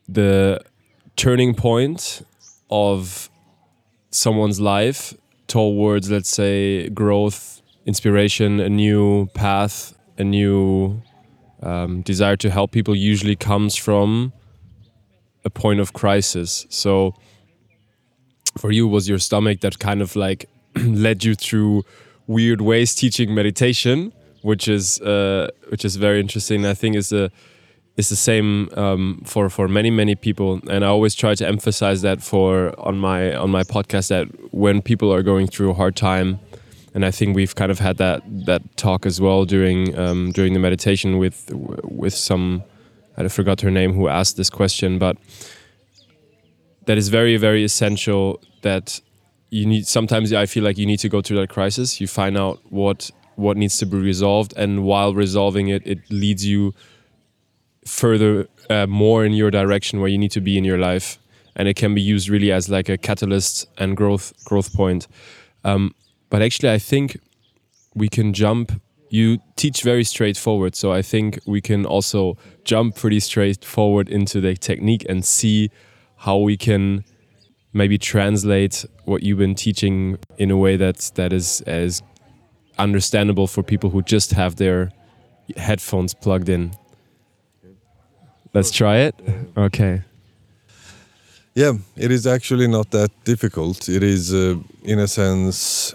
the 0.09 0.61
turning 1.17 1.55
point 1.55 2.23
of 2.71 3.29
someone's 4.11 4.61
life 4.61 5.15
towards, 5.49 6.11
let's 6.11 6.31
say, 6.31 6.89
growth, 6.91 7.61
inspiration, 7.87 8.61
a 8.61 8.69
new 8.69 9.27
path, 9.35 9.95
a 10.17 10.25
new 10.25 11.03
um, 11.63 12.03
desire 12.03 12.37
to 12.37 12.51
help 12.51 12.71
people 12.71 12.95
usually 12.95 13.37
comes 13.37 13.75
from 13.77 14.33
a 15.45 15.51
point 15.51 15.81
of 15.81 15.93
crisis. 15.93 16.67
So 16.69 17.15
for 18.59 18.71
you 18.71 18.87
was 18.87 19.09
your 19.09 19.19
stomach 19.19 19.61
that 19.61 19.79
kind 19.79 20.03
of 20.03 20.15
like 20.15 20.49
led 20.85 21.25
you 21.25 21.35
through 21.35 21.85
weird 22.27 22.61
ways 22.61 22.95
teaching 22.95 23.35
meditation 23.35 24.13
which 24.43 24.69
is 24.69 25.01
uh, 25.01 25.49
which 25.69 25.85
is 25.85 25.97
very 25.97 26.21
interesting. 26.21 26.67
I 26.67 26.75
think 26.75 26.97
is 26.97 27.13
a 27.13 27.31
is 27.97 28.09
the 28.09 28.17
same 28.17 28.69
um, 28.77 29.23
for 29.25 29.49
for 29.49 29.69
many 29.69 29.91
many 29.91 30.15
people. 30.15 30.61
And 30.69 30.85
i 30.85 30.89
always 30.89 31.15
try 31.15 31.35
to 31.35 31.47
emphasize 31.47 32.03
that 32.03 32.23
for 32.23 32.79
on 32.79 32.99
my 32.99 33.35
on 33.35 33.51
my 33.51 33.63
podcast 33.63 34.09
that 34.09 34.27
when 34.53 34.83
people 34.83 35.13
are 35.13 35.23
going 35.23 35.47
through 35.47 35.71
a 35.71 35.75
hard 35.75 35.97
time 35.97 36.41
and 36.95 37.05
i 37.05 37.11
think 37.11 37.37
we've 37.37 37.55
kind 37.55 37.71
of 37.71 37.79
had 37.79 37.97
that 37.99 38.23
that 38.47 38.63
talk 38.77 39.07
as 39.07 39.21
well 39.21 39.45
during 39.45 39.97
um, 39.99 40.33
during 40.33 40.53
the 40.53 40.59
meditation 40.59 41.19
with 41.19 41.51
with 41.85 42.15
some 42.15 42.63
i 43.17 43.29
forgot 43.29 43.61
her 43.61 43.71
name 43.71 43.93
who 43.93 44.09
asked 44.09 44.37
this 44.37 44.51
question 44.51 44.99
but 44.99 45.17
that 46.87 46.99
is 46.99 47.09
very 47.09 47.37
very 47.37 47.63
essential 47.65 48.41
that 48.63 49.01
you 49.53 49.67
need 49.67 49.87
sometimes 49.87 50.33
i 50.33 50.47
feel 50.47 50.65
like 50.65 50.79
you 50.79 50.87
need 50.87 50.99
to 50.99 51.09
go 51.09 51.21
through 51.21 51.37
that 51.37 51.51
crisis. 51.51 52.01
You 52.01 52.07
find 52.07 52.39
out 52.39 52.61
what 52.71 53.11
what 53.37 53.57
needs 53.57 53.77
to 53.79 53.87
be 53.87 53.99
resolved 53.99 54.55
and 54.57 54.85
while 54.85 55.15
resolving 55.15 55.69
it 55.69 55.87
it 55.87 55.99
leads 56.11 56.45
you 56.47 56.75
further 57.87 58.49
uh, 58.71 58.87
more 58.87 59.25
in 59.25 59.33
your 59.33 59.51
direction 59.51 60.01
where 60.01 60.09
you 60.09 60.19
need 60.19 60.31
to 60.31 60.41
be 60.41 60.57
in 60.57 60.65
your 60.65 60.79
life. 60.79 61.19
And 61.57 61.67
it 61.69 61.75
can 61.75 61.95
be 61.95 62.01
used 62.01 62.29
really 62.29 62.53
as 62.53 62.69
like 62.69 62.89
a 62.89 62.97
catalyst 62.97 63.67
and 63.77 63.97
growth 63.97 64.33
growth 64.45 64.73
point. 64.73 65.07
Um, 65.65 65.95
but 66.33 66.41
actually 66.41 66.71
i 66.71 66.79
think 66.79 67.19
we 67.95 68.09
can 68.09 68.33
jump 68.33 68.73
you 69.11 69.39
teach 69.57 69.83
very 69.83 70.03
straightforward 70.03 70.75
so 70.75 70.91
i 70.91 71.03
think 71.03 71.39
we 71.47 71.61
can 71.61 71.85
also 71.85 72.39
jump 72.65 72.97
pretty 72.97 73.21
straightforward 73.21 74.09
into 74.09 74.41
the 74.41 74.57
technique 74.57 75.05
and 75.11 75.25
see 75.25 75.71
how 76.17 76.39
we 76.39 76.57
can 76.57 77.05
maybe 77.73 77.99
translate 77.99 78.85
what 79.05 79.23
you've 79.23 79.39
been 79.39 79.55
teaching 79.55 80.19
in 80.39 80.51
a 80.51 80.57
way 80.57 80.77
that 80.77 81.11
that 81.15 81.33
is 81.33 81.61
as 81.63 82.03
understandable 82.79 83.47
for 83.47 83.63
people 83.63 83.91
who 83.91 84.03
just 84.03 84.33
have 84.33 84.57
their 84.57 84.91
headphones 85.57 86.15
plugged 86.15 86.49
in. 86.49 86.73
Let's 88.55 88.71
try 88.71 88.99
it. 88.99 89.15
Okay. 89.57 90.03
Yeah, 91.55 91.73
it 91.97 92.11
is 92.11 92.27
actually 92.27 92.67
not 92.67 92.91
that 92.91 93.11
difficult. 93.25 93.89
It 93.89 94.03
is, 94.03 94.33
uh, 94.33 94.57
in 94.85 94.99
a 94.99 95.07
sense, 95.07 95.95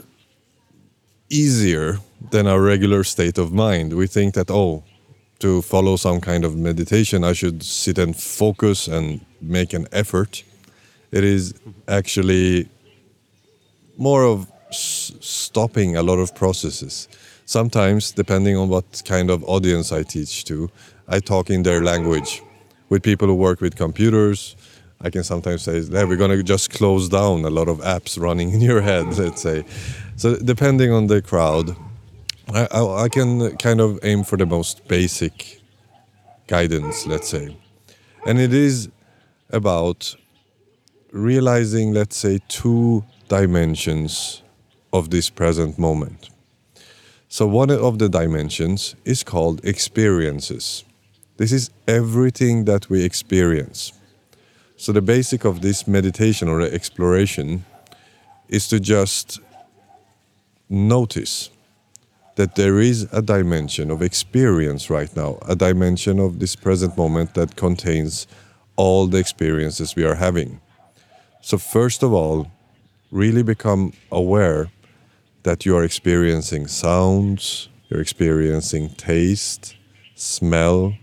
easier 1.30 2.00
than 2.32 2.48
our 2.48 2.62
regular 2.62 3.04
state 3.04 3.38
of 3.38 3.52
mind. 3.52 3.94
We 3.94 4.08
think 4.08 4.34
that, 4.36 4.52
oh, 4.52 4.84
to 5.40 5.62
follow 5.62 5.96
some 5.96 6.20
kind 6.22 6.46
of 6.46 6.56
meditation, 6.56 7.24
I 7.24 7.34
should 7.34 7.64
sit 7.64 7.98
and 7.98 8.16
focus 8.16 8.88
and 8.88 9.22
make 9.42 9.74
an 9.74 9.88
effort. 9.92 10.44
It 11.12 11.24
is 11.24 11.54
actually 11.88 12.70
more 13.98 14.24
of 14.24 14.52
stopping 14.72 15.96
a 15.96 16.04
lot 16.04 16.20
of 16.20 16.36
processes. 16.36 17.08
Sometimes, 17.46 18.12
depending 18.12 18.58
on 18.58 18.68
what 18.68 19.02
kind 19.06 19.30
of 19.30 19.44
audience 19.46 19.92
I 19.92 20.04
teach 20.04 20.44
to, 20.46 20.70
I 21.08 21.20
talk 21.20 21.50
in 21.50 21.64
their 21.64 21.82
language. 21.82 22.42
With 22.90 23.04
people 23.04 23.28
who 23.28 23.36
work 23.36 23.62
with 23.62 23.76
computers, 23.76 24.56
I 25.00 25.10
can 25.10 25.24
sometimes 25.24 25.62
say, 25.64 25.80
yeah, 25.80 26.04
we're 26.04 26.18
going 26.18 26.32
to 26.32 26.44
just 26.44 26.72
close 26.72 27.08
down 27.08 27.46
a 27.46 27.50
lot 27.50 27.70
of 27.70 27.80
apps 27.80 28.20
running 28.20 28.52
in 28.52 28.62
your 28.62 28.82
head, 28.82 29.06
let's 29.18 29.42
say. 29.42 29.64
So, 30.18 30.36
depending 30.38 30.92
on 30.92 31.08
the 31.08 31.22
crowd, 31.22 31.76
I, 32.54 32.68
I, 32.72 33.04
I 33.04 33.10
can 33.10 33.56
kind 33.58 33.80
of 33.80 34.00
aim 34.04 34.24
for 34.24 34.38
the 34.38 34.46
most 34.46 34.88
basic 34.88 35.62
guidance, 36.48 37.06
let's 37.06 37.30
say. 37.30 37.56
And 38.26 38.40
it 38.40 38.54
is 38.54 38.90
about 39.50 40.16
realizing, 41.12 41.94
let's 41.94 42.18
say, 42.18 42.40
two 42.48 43.04
dimensions 43.28 44.42
of 44.94 45.10
this 45.10 45.30
present 45.30 45.78
moment. 45.78 46.30
So, 47.30 47.46
one 47.46 47.70
of 47.70 48.00
the 48.00 48.10
dimensions 48.10 48.96
is 49.04 49.24
called 49.24 49.64
experiences. 49.66 50.84
This 51.38 51.52
is 51.52 51.70
everything 51.88 52.66
that 52.66 52.90
we 52.90 53.04
experience. 53.04 53.92
So, 54.78 54.92
the 54.92 55.02
basic 55.02 55.44
of 55.44 55.62
this 55.62 55.88
meditation 55.88 56.48
or 56.48 56.62
exploration 56.62 57.66
is 58.48 58.68
to 58.70 58.80
just 58.80 59.40
notice 60.70 61.50
that 62.36 62.56
there 62.56 62.80
is 62.80 63.08
a 63.12 63.22
dimension 63.22 63.90
of 63.90 64.02
experience 64.02 64.90
right 64.90 65.14
now, 65.16 65.38
a 65.48 65.56
dimension 65.56 66.20
of 66.20 66.40
this 66.40 66.56
present 66.56 66.96
moment 66.96 67.34
that 67.34 67.56
contains 67.56 68.28
all 68.76 69.08
the 69.08 69.18
experiences 69.18 69.96
we 69.96 70.06
are 70.06 70.16
having. 70.16 70.62
So, 71.42 71.58
first 71.58 72.04
of 72.04 72.14
all, 72.14 72.52
really 73.12 73.44
become 73.44 73.94
aware 74.12 74.70
that 75.44 75.66
you 75.66 75.76
are 75.78 75.84
experiencing 75.84 76.68
sounds, 76.68 77.70
you're 77.90 78.02
experiencing 78.02 78.90
taste, 78.90 79.76
smell, 80.16 80.96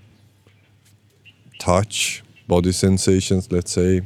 touch, 1.58 2.22
body 2.46 2.72
sensations, 2.72 3.50
let's 3.50 3.72
say, 3.72 4.02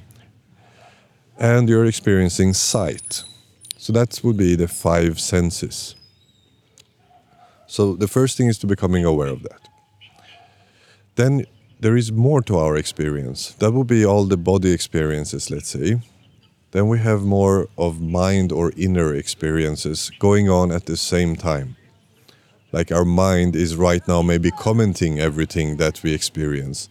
and 1.38 1.68
you're 1.68 1.86
experiencing 1.86 2.52
sight. 2.54 3.24
So, 3.76 3.92
that 3.92 4.20
would 4.22 4.36
be 4.36 4.54
the 4.54 4.68
five 4.68 5.18
senses. 5.18 5.96
So, 7.66 7.94
the 7.94 8.08
first 8.08 8.36
thing 8.36 8.48
is 8.48 8.58
to 8.58 8.66
becoming 8.66 9.04
aware 9.04 9.28
of 9.28 9.42
that. 9.42 9.68
then 11.16 11.44
there 11.80 11.96
is 11.96 12.10
more 12.12 12.42
to 12.42 12.56
our 12.58 12.76
experience. 12.76 13.52
That 13.58 13.72
would 13.72 13.86
be 13.86 14.04
all 14.04 14.24
the 14.24 14.36
body 14.36 14.72
experiences, 14.72 15.50
let's 15.50 15.68
say. 15.68 16.00
Then 16.72 16.88
we 16.88 16.98
have 16.98 17.22
more 17.22 17.68
of 17.78 18.00
mind 18.00 18.52
or 18.52 18.72
inner 18.76 19.14
experiences 19.14 20.10
going 20.18 20.50
on 20.50 20.70
at 20.70 20.86
the 20.86 20.96
same 20.96 21.34
time. 21.34 21.76
Like 22.72 22.92
our 22.92 23.04
mind 23.04 23.56
is 23.56 23.76
right 23.76 24.06
now 24.06 24.20
maybe 24.20 24.50
commenting 24.50 25.18
everything 25.18 25.78
that 25.78 26.02
we 26.02 26.12
experience. 26.12 26.88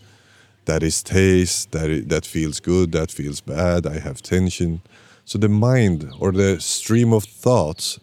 That 0.65 0.81
is 0.81 1.03
taste, 1.03 1.71
that, 1.71 2.09
that 2.09 2.25
feels 2.25 2.59
good, 2.59 2.91
that 2.93 3.11
feels 3.11 3.39
bad, 3.39 3.85
I 3.85 3.99
have 3.99 4.21
tension. 4.21 4.81
So 5.23 5.37
the 5.37 5.49
mind 5.49 6.09
or 6.19 6.31
the 6.31 6.59
stream 6.59 7.13
of 7.13 7.23
thoughts 7.23 7.99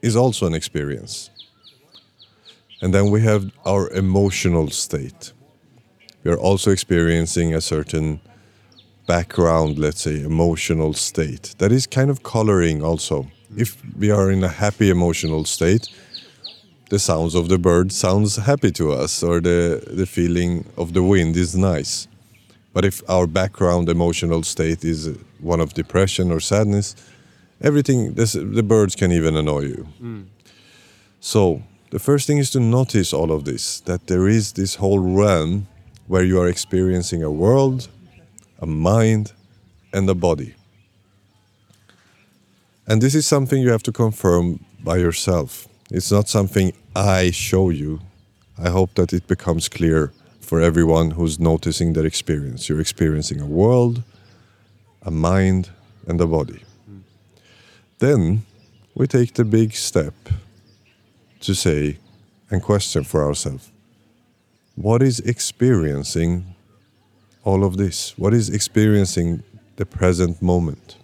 is 0.00 0.16
also 0.16 0.46
an 0.46 0.54
experience. 0.54 1.30
And 2.80 2.94
then 2.94 3.10
we 3.10 3.22
have 3.22 3.50
our 3.66 3.90
emotional 3.90 4.70
state. 4.70 5.32
We 6.24 6.30
are 6.30 6.38
also 6.38 6.70
experiencing 6.70 7.54
a 7.54 7.60
certain 7.60 8.20
background, 9.08 9.78
let's 9.78 10.02
say, 10.02 10.22
emotional 10.22 10.92
state 10.92 11.54
that 11.58 11.72
is 11.72 11.86
kind 11.86 12.10
of 12.10 12.22
coloring 12.22 12.82
also. 12.84 13.26
If 13.56 13.82
we 13.98 14.10
are 14.10 14.30
in 14.30 14.44
a 14.44 14.48
happy 14.64 14.90
emotional 14.90 15.44
state, 15.46 15.88
the 16.90 16.98
sounds 16.98 17.34
of 17.34 17.48
the 17.48 17.58
bird 17.58 17.90
sounds 17.90 18.36
happy 18.36 18.70
to 18.72 18.92
us 18.92 19.22
or 19.22 19.40
the, 19.40 19.82
the 20.00 20.06
feeling 20.06 20.66
of 20.76 20.92
the 20.92 21.02
wind 21.02 21.36
is 21.36 21.56
nice. 21.56 22.06
But 22.74 22.84
if 22.84 23.02
our 23.08 23.26
background 23.26 23.88
emotional 23.88 24.42
state 24.42 24.84
is 24.84 25.16
one 25.40 25.60
of 25.60 25.72
depression 25.72 26.30
or 26.30 26.40
sadness, 26.40 26.94
everything, 27.60 28.14
this, 28.14 28.34
the 28.34 28.62
birds 28.62 28.94
can 28.94 29.10
even 29.10 29.36
annoy 29.36 29.64
you. 29.74 29.88
Mm. 30.00 30.26
So 31.20 31.62
the 31.90 31.98
first 31.98 32.26
thing 32.26 32.38
is 32.38 32.50
to 32.50 32.60
notice 32.60 33.12
all 33.12 33.32
of 33.32 33.44
this, 33.44 33.80
that 33.80 34.06
there 34.06 34.28
is 34.28 34.52
this 34.52 34.76
whole 34.76 35.00
realm 35.00 35.66
where 36.06 36.24
you 36.24 36.40
are 36.40 36.48
experiencing 36.48 37.22
a 37.22 37.30
world, 37.30 37.88
a 38.58 38.66
mind, 38.66 39.32
and 39.92 40.08
a 40.10 40.14
body. 40.14 40.54
And 42.86 43.00
this 43.00 43.14
is 43.14 43.26
something 43.26 43.62
you 43.62 43.70
have 43.70 43.82
to 43.84 43.92
confirm 43.92 44.64
by 44.82 44.96
yourself. 44.96 45.68
It's 45.90 46.10
not 46.10 46.28
something 46.28 46.72
I 46.94 47.30
show 47.30 47.70
you. 47.70 48.00
I 48.58 48.70
hope 48.70 48.94
that 48.94 49.12
it 49.12 49.26
becomes 49.26 49.68
clear 49.68 50.12
for 50.40 50.60
everyone 50.60 51.12
who's 51.12 51.38
noticing 51.38 51.92
their 51.92 52.06
experience. 52.06 52.68
You're 52.68 52.80
experiencing 52.80 53.40
a 53.40 53.46
world, 53.46 54.02
a 55.02 55.10
mind, 55.10 55.70
and 56.06 56.20
a 56.20 56.26
body. 56.26 56.62
Then 57.98 58.42
we 58.94 59.06
take 59.06 59.34
the 59.34 59.44
big 59.44 59.74
step 59.74 60.14
to 61.40 61.54
say 61.54 61.98
and 62.50 62.62
question 62.62 63.04
for 63.04 63.24
ourselves 63.24 63.70
what 64.80 65.02
is 65.02 65.18
experiencing 65.20 66.54
all 67.48 67.64
of 67.64 67.78
this? 67.78 68.12
What 68.18 68.34
is 68.34 68.50
experiencing 68.50 69.42
the 69.76 69.86
present 69.86 70.42
moment? 70.42 70.96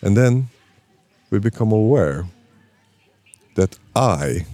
And 0.00 0.16
then 0.16 0.48
we 1.28 1.38
become 1.38 1.70
aware 1.70 2.24
that 3.56 3.78
I 3.94 4.46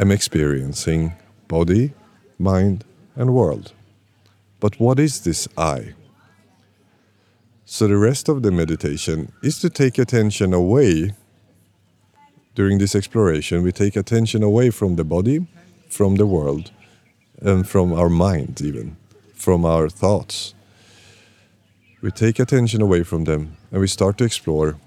am 0.00 0.10
experiencing 0.10 1.12
body, 1.46 1.92
mind, 2.40 2.84
and 3.14 3.32
world. 3.32 3.72
But 4.58 4.80
what 4.80 4.98
is 4.98 5.20
this 5.20 5.46
I? 5.56 5.94
So 7.64 7.86
the 7.86 7.96
rest 7.96 8.28
of 8.28 8.42
the 8.42 8.50
meditation 8.50 9.30
is 9.44 9.60
to 9.60 9.70
take 9.70 9.96
attention 9.96 10.52
away. 10.52 11.14
During 12.56 12.78
this 12.78 12.96
exploration, 12.96 13.62
we 13.62 13.70
take 13.70 13.94
attention 13.94 14.42
away 14.42 14.70
from 14.70 14.96
the 14.96 15.04
body, 15.04 15.46
from 15.88 16.16
the 16.16 16.26
world, 16.26 16.72
and 17.40 17.68
from 17.68 17.92
our 17.92 18.08
mind, 18.08 18.60
even 18.60 18.96
from 19.34 19.64
our 19.64 19.88
thoughts. 19.88 20.54
We 22.00 22.10
take 22.10 22.38
attention 22.38 22.82
away 22.82 23.02
from 23.02 23.24
them 23.24 23.56
and 23.70 23.80
we 23.80 23.88
start 23.88 24.18
to 24.18 24.24
explore 24.24 24.78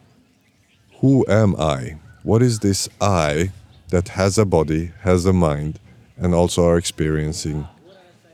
who 1.02 1.26
am 1.30 1.56
I? 1.58 1.98
What 2.24 2.42
is 2.42 2.60
this 2.60 2.90
I 3.00 3.52
that 3.90 4.10
has 4.10 4.38
a 4.38 4.46
body, 4.46 4.92
has 5.02 5.26
a 5.26 5.34
mind, 5.34 5.80
and 6.18 6.36
also 6.36 6.66
are 6.66 6.78
experiencing 6.78 7.68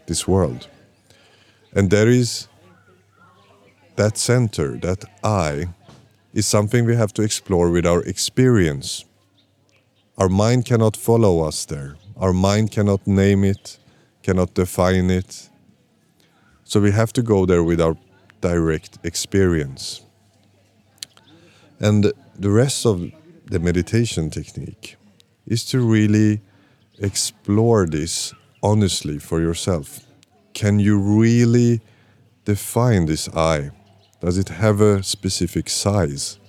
this 0.07 0.27
world? 0.27 0.67
And 1.73 1.91
there 1.91 2.09
is 2.09 2.47
that 3.95 4.17
center, 4.17 4.77
that 4.77 5.05
I, 5.23 5.65
is 6.33 6.45
something 6.45 6.85
we 6.85 6.95
have 6.95 7.13
to 7.13 7.21
explore 7.21 7.69
with 7.69 7.85
our 7.85 8.01
experience. 8.03 9.05
Our 10.17 10.29
mind 10.29 10.65
cannot 10.65 10.97
follow 10.97 11.41
us 11.41 11.65
there. 11.65 11.97
Our 12.17 12.33
mind 12.33 12.71
cannot 12.71 13.05
name 13.05 13.43
it, 13.43 13.77
cannot 14.25 14.55
define 14.55 15.11
it. 15.11 15.49
So 16.63 16.79
we 16.79 16.91
have 16.91 17.13
to 17.13 17.21
go 17.21 17.45
there 17.45 17.63
with 17.63 17.79
our 17.79 17.95
direct 18.41 18.97
experience. 19.03 20.01
And 21.79 22.11
the 22.45 22.49
rest 22.49 22.85
of 22.85 22.95
the 23.51 23.59
meditation 23.59 24.31
technique 24.31 24.97
is 25.45 25.63
to 25.65 25.79
really 25.79 26.41
explore 26.97 27.85
this 27.85 28.33
honestly 28.63 29.19
for 29.19 29.39
yourself. 29.41 29.87
Can 30.53 30.79
you 30.79 30.97
really 31.21 31.81
define 32.45 33.05
this 33.05 33.29
I? 33.35 33.69
Does 34.21 34.37
it 34.39 34.49
have 34.49 34.81
a 34.81 35.03
specific 35.03 35.69
size? 35.69 36.39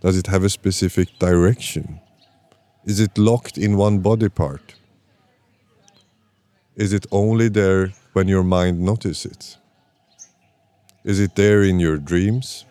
Does 0.00 0.16
it 0.16 0.28
have 0.28 0.44
a 0.44 0.50
specific 0.50 1.08
direction? 1.18 2.00
Is 2.86 3.00
it 3.00 3.18
locked 3.18 3.58
in 3.58 3.76
one 3.76 3.98
body 3.98 4.30
part? 4.30 4.74
Is 6.76 6.92
it 6.92 7.06
only 7.12 7.48
there 7.48 7.92
when 8.14 8.28
your 8.28 8.42
mind 8.42 8.80
notices 8.80 9.26
it? 9.26 9.56
Is 11.04 11.20
it 11.20 11.34
there 11.34 11.62
in 11.62 11.78
your 11.78 11.98
dreams? 11.98 12.64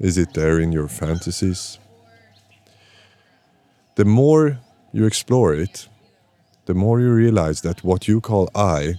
Is 0.00 0.16
it 0.16 0.32
there 0.32 0.58
in 0.58 0.72
your 0.72 0.88
fantasies? 0.88 1.78
The 3.96 4.06
more 4.06 4.58
you 4.92 5.04
explore 5.04 5.54
it, 5.54 5.88
the 6.64 6.74
more 6.74 7.00
you 7.00 7.12
realize 7.12 7.60
that 7.60 7.84
what 7.84 8.08
you 8.08 8.20
call 8.20 8.48
I 8.54 8.94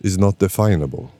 is 0.00 0.18
not 0.18 0.38
definable. 0.38 1.12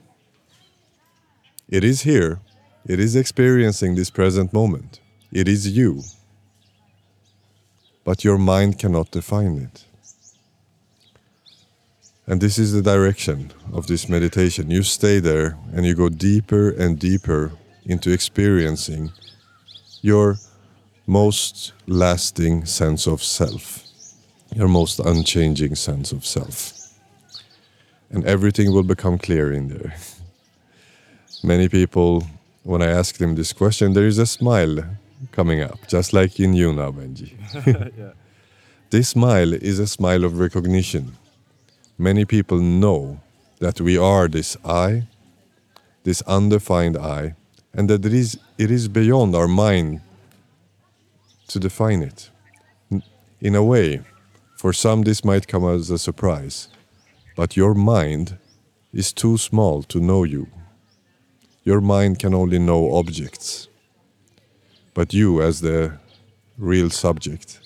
It 1.69 1.83
is 1.83 2.01
here, 2.01 2.39
it 2.85 2.99
is 2.99 3.15
experiencing 3.15 3.95
this 3.95 4.09
present 4.09 4.51
moment, 4.51 4.99
it 5.31 5.47
is 5.47 5.69
you. 5.69 6.03
But 8.03 8.25
your 8.25 8.37
mind 8.37 8.79
cannot 8.79 9.11
define 9.11 9.57
it. 9.57 9.85
And 12.25 12.39
this 12.39 12.57
is 12.57 12.71
the 12.71 12.81
direction 12.81 13.51
of 13.73 13.87
this 13.87 14.07
meditation. 14.07 14.71
You 14.71 14.83
stay 14.83 15.19
there 15.19 15.57
and 15.73 15.85
you 15.85 15.93
go 15.93 16.07
deeper 16.07 16.69
and 16.69 16.97
deeper 16.97 17.51
into 17.85 18.11
experiencing 18.11 19.11
your 20.01 20.37
most 21.05 21.73
lasting 21.85 22.65
sense 22.65 23.07
of 23.07 23.21
self, 23.21 23.83
your 24.55 24.69
most 24.69 24.99
unchanging 24.99 25.75
sense 25.75 26.13
of 26.13 26.25
self. 26.25 26.71
And 28.09 28.25
everything 28.25 28.71
will 28.71 28.83
become 28.83 29.17
clear 29.17 29.51
in 29.51 29.67
there. 29.67 29.95
Many 31.43 31.67
people, 31.67 32.25
when 32.63 32.81
I 32.81 32.87
ask 32.87 33.17
them 33.17 33.35
this 33.35 33.51
question, 33.51 33.93
there 33.93 34.07
is 34.07 34.17
a 34.17 34.25
smile 34.25 34.85
coming 35.33 35.61
up, 35.61 35.87
just 35.89 36.13
like 36.13 36.39
in 36.39 36.53
you 36.53 36.71
now, 36.71 36.91
Benji. 36.91 37.33
yeah. 37.97 38.11
This 38.91 39.09
smile 39.09 39.53
is 39.53 39.79
a 39.79 39.87
smile 39.87 40.23
of 40.23 40.39
recognition 40.39 41.17
many 42.03 42.25
people 42.25 42.59
know 42.59 43.21
that 43.59 43.79
we 43.79 43.97
are 43.97 44.27
this 44.27 44.57
I, 44.65 45.07
this 46.03 46.21
undefined 46.23 46.97
I, 46.97 47.35
and 47.73 47.89
that 47.89 48.05
it 48.05 48.13
is, 48.13 48.37
it 48.57 48.69
is 48.69 48.89
beyond 48.89 49.33
our 49.35 49.47
mind 49.47 50.01
to 51.47 51.59
define 51.59 52.03
it. 52.03 52.29
In 53.39 53.55
a 53.55 53.63
way, 53.63 54.01
for 54.57 54.73
some 54.73 55.03
this 55.03 55.23
might 55.23 55.47
come 55.47 55.65
as 55.65 55.89
a 55.89 55.97
surprise, 55.97 56.67
but 57.37 57.55
your 57.55 57.73
mind 57.73 58.37
is 58.93 59.13
too 59.13 59.37
small 59.37 59.81
to 59.83 59.99
know 59.99 60.23
you. 60.23 60.47
Your 61.63 61.79
mind 61.79 62.19
can 62.19 62.33
only 62.33 62.59
know 62.59 62.95
objects. 62.95 63.69
But 64.93 65.13
you, 65.13 65.41
as 65.41 65.61
the 65.61 65.99
real 66.57 66.89
subject, 66.89 67.59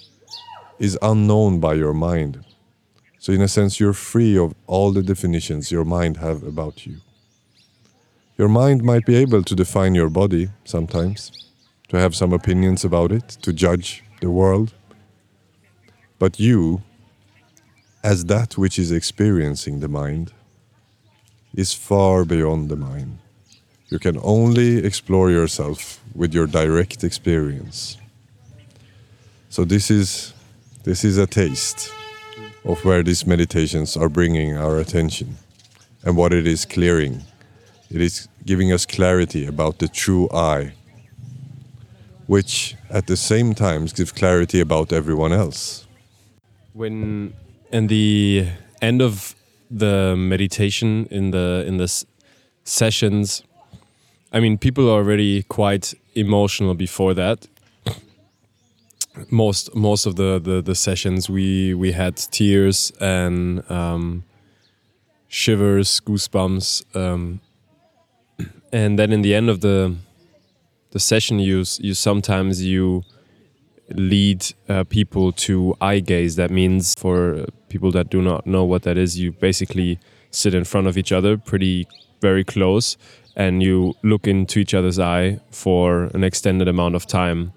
is 0.77 0.97
unknown 1.01 1.59
by 1.59 1.73
your 1.73 1.93
mind 1.93 2.45
so 3.27 3.33
in 3.33 3.41
a 3.41 3.47
sense, 3.49 3.77
you're 3.77 3.91
free 3.91 4.37
of 4.37 4.55
all 4.67 4.93
the 4.93 5.03
definitions 5.03 5.69
your 5.69 5.83
mind 5.83 6.15
have 6.15 6.43
about 6.43 6.85
you. 6.85 7.01
Your 8.37 8.47
mind 8.47 8.85
might 8.85 9.05
be 9.05 9.17
able 9.17 9.43
to 9.43 9.53
define 9.53 9.95
your 9.95 10.09
body 10.09 10.47
sometimes, 10.63 11.51
to 11.89 11.99
have 11.99 12.15
some 12.15 12.31
opinions 12.31 12.85
about 12.85 13.11
it, 13.11 13.27
to 13.41 13.51
judge 13.51 14.01
the 14.21 14.31
world. 14.31 14.73
But 16.17 16.39
you, 16.39 16.83
as 18.01 18.23
that 18.27 18.57
which 18.57 18.79
is 18.79 18.93
experiencing 18.93 19.81
the 19.81 19.89
mind, 19.89 20.31
is 21.53 21.73
far 21.73 22.23
beyond 22.23 22.69
the 22.69 22.77
mind. 22.77 23.19
You 23.89 23.99
can 23.99 24.17
only 24.23 24.77
explore 24.77 25.31
yourself 25.31 25.99
with 26.15 26.33
your 26.33 26.47
direct 26.47 27.03
experience. 27.03 27.97
So 29.49 29.65
this 29.65 29.91
is 29.91 30.33
this 30.85 31.03
is 31.03 31.17
a 31.17 31.27
taste 31.27 31.91
of 32.67 32.83
where 32.83 33.01
these 33.01 33.25
meditations 33.25 33.95
are 33.95 34.09
bringing 34.09 34.57
our 34.57 34.77
attention 34.77 35.37
and 36.03 36.17
what 36.17 36.33
it 36.33 36.45
is 36.45 36.65
clearing. 36.65 37.23
It 37.89 38.01
is 38.01 38.27
giving 38.45 38.73
us 38.73 38.85
clarity 38.85 39.45
about 39.45 39.79
the 39.79 39.87
true 39.87 40.27
I, 40.33 40.73
which 42.27 42.75
at 42.89 43.07
the 43.07 43.15
same 43.15 43.55
time 43.55 43.85
gives 43.85 44.11
clarity 44.11 44.59
about 44.59 44.91
everyone 44.91 45.31
else. 45.31 45.87
When 46.73 47.33
in 47.71 47.87
the 47.87 48.47
end 48.81 49.01
of 49.01 49.33
the 49.71 50.15
meditation 50.17 51.07
in 51.09 51.31
the 51.31 51.63
in 51.65 51.77
the 51.77 52.05
sessions, 52.63 53.43
I 54.33 54.39
mean, 54.41 54.57
people 54.57 54.89
are 54.89 54.99
already 54.99 55.43
quite 55.43 55.93
emotional 56.15 56.75
before 56.75 57.13
that. 57.13 57.47
Most 59.29 59.75
most 59.75 60.05
of 60.05 60.15
the, 60.15 60.39
the, 60.39 60.61
the 60.61 60.75
sessions 60.75 61.29
we 61.29 61.73
we 61.73 61.91
had 61.91 62.17
tears 62.17 62.91
and 63.01 63.69
um, 63.69 64.23
shivers, 65.27 65.99
goosebumps, 66.01 66.95
um, 66.95 67.41
and 68.71 68.97
then 68.99 69.11
in 69.11 69.21
the 69.21 69.33
end 69.33 69.49
of 69.49 69.61
the 69.61 69.95
the 70.91 70.99
session, 70.99 71.39
you 71.39 71.63
you 71.79 71.93
sometimes 71.93 72.63
you 72.63 73.03
lead 73.89 74.45
uh, 74.69 74.83
people 74.83 75.31
to 75.31 75.75
eye 75.81 75.99
gaze. 75.99 76.35
That 76.35 76.51
means 76.51 76.93
for 76.97 77.45
people 77.69 77.91
that 77.91 78.09
do 78.09 78.21
not 78.21 78.45
know 78.45 78.63
what 78.63 78.83
that 78.83 78.97
is, 78.97 79.19
you 79.19 79.31
basically 79.31 79.99
sit 80.31 80.53
in 80.53 80.63
front 80.63 80.87
of 80.87 80.97
each 80.97 81.11
other, 81.11 81.37
pretty 81.37 81.87
very 82.21 82.43
close, 82.43 82.97
and 83.35 83.63
you 83.63 83.93
look 84.03 84.27
into 84.27 84.59
each 84.59 84.73
other's 84.73 84.99
eye 84.99 85.39
for 85.51 86.05
an 86.13 86.23
extended 86.23 86.67
amount 86.67 86.95
of 86.95 87.05
time. 87.05 87.53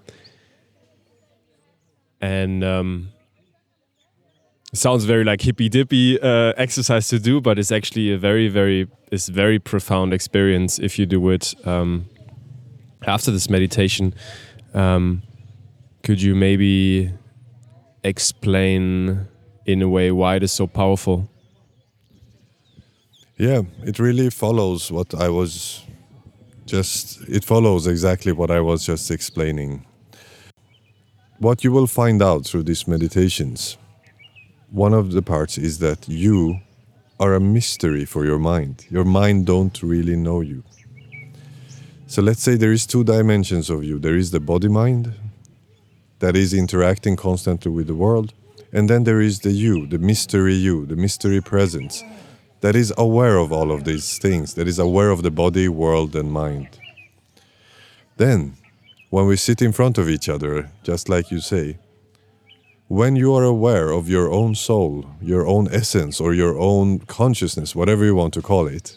And 2.21 2.63
um, 2.63 3.09
sounds 4.75 5.05
very 5.05 5.25
like 5.25 5.41
hippy 5.41 5.69
dippy 5.69 6.21
uh, 6.21 6.53
exercise 6.57 7.09
to 7.09 7.19
do, 7.19 7.41
but 7.41 7.59
it's 7.59 7.73
actually 7.73 8.13
a 8.13 8.19
very 8.19 8.49
very 8.49 8.89
it's 9.11 9.29
very 9.29 9.59
profound 9.59 10.13
experience 10.13 10.79
if 10.79 10.99
you 10.99 11.07
do 11.07 11.31
it 11.31 11.55
um, 11.67 12.07
after 13.07 13.31
this 13.31 13.49
meditation. 13.49 14.15
Um, 14.75 15.23
could 16.03 16.23
you 16.23 16.35
maybe 16.35 17.13
explain 18.05 19.27
in 19.67 19.83
a 19.83 19.89
way 19.89 20.11
why 20.11 20.37
it 20.37 20.43
is 20.43 20.53
so 20.53 20.67
powerful? 20.67 21.29
Yeah, 23.37 23.63
it 23.83 23.99
really 23.99 24.31
follows 24.31 24.93
what 24.93 25.15
I 25.15 25.29
was 25.29 25.83
just, 26.67 27.23
it 27.29 27.45
follows 27.45 27.87
exactly 27.87 28.33
what 28.33 28.51
I 28.51 28.61
was 28.61 28.85
just 28.85 29.11
explaining. 29.11 29.87
What 31.40 31.64
you 31.64 31.72
will 31.72 31.87
find 31.87 32.22
out 32.22 32.44
through 32.44 32.64
these 32.64 32.87
meditations, 32.87 33.79
one 34.70 34.92
of 34.92 35.12
the 35.12 35.22
parts 35.22 35.57
is 35.57 35.79
that 35.79 36.07
you 36.07 36.61
are 37.18 37.33
a 37.33 37.40
mystery 37.40 38.05
for 38.05 38.26
your 38.26 38.38
mind. 38.38 38.85
Your 38.90 39.07
mind 39.07 39.46
don't 39.46 39.83
really 39.83 40.16
know 40.16 40.42
you. 40.42 40.62
So 42.07 42.20
let's 42.20 42.42
say 42.42 42.57
there 42.57 42.72
is 42.72 42.85
two 42.85 43.05
dimensions 43.05 43.70
of 43.70 43.83
you. 43.83 43.98
There 43.98 44.18
is 44.18 44.33
the 44.33 44.38
body 44.38 44.68
mind 44.68 45.14
that 46.18 46.37
is 46.37 46.53
interacting 46.53 47.16
constantly 47.16 47.72
with 47.72 47.87
the 47.87 47.94
world, 47.94 48.35
and 48.70 48.90
then 48.90 49.05
there 49.05 49.22
is 49.22 49.40
the 49.40 49.53
you, 49.53 49.87
the 49.87 49.98
mystery 49.98 50.53
you, 50.53 50.85
the 50.85 50.96
mystery 50.96 51.40
presence 51.40 52.05
that 52.61 52.76
is 52.76 52.92
aware 52.98 53.38
of 53.38 53.50
all 53.50 53.72
of 53.72 53.85
these 53.85 54.18
things, 54.18 54.53
that 54.55 54.68
is 54.68 54.79
aware 54.79 55.09
of 55.09 55.22
the 55.22 55.31
body, 55.31 55.68
world, 55.68 56.14
and 56.14 56.31
mind. 56.31 56.68
Then, 58.18 58.59
when 59.11 59.27
we 59.27 59.37
sit 59.37 59.61
in 59.61 59.73
front 59.73 59.99
of 59.99 60.09
each 60.09 60.29
other, 60.29 60.70
just 60.85 61.09
like 61.09 61.33
you 61.33 61.40
say, 61.40 61.77
when 62.87 63.16
you 63.16 63.35
are 63.35 63.44
aware 63.44 63.90
of 63.90 64.09
your 64.09 64.31
own 64.31 64.55
soul, 64.55 65.05
your 65.20 65.46
own 65.46 65.68
essence, 65.73 66.20
or 66.20 66.33
your 66.33 66.57
own 66.59 67.01
consciousness, 67.01 67.75
whatever 67.75 68.05
you 68.05 68.14
want 68.14 68.33
to 68.35 68.42
call 68.42 68.68
it, 68.68 68.96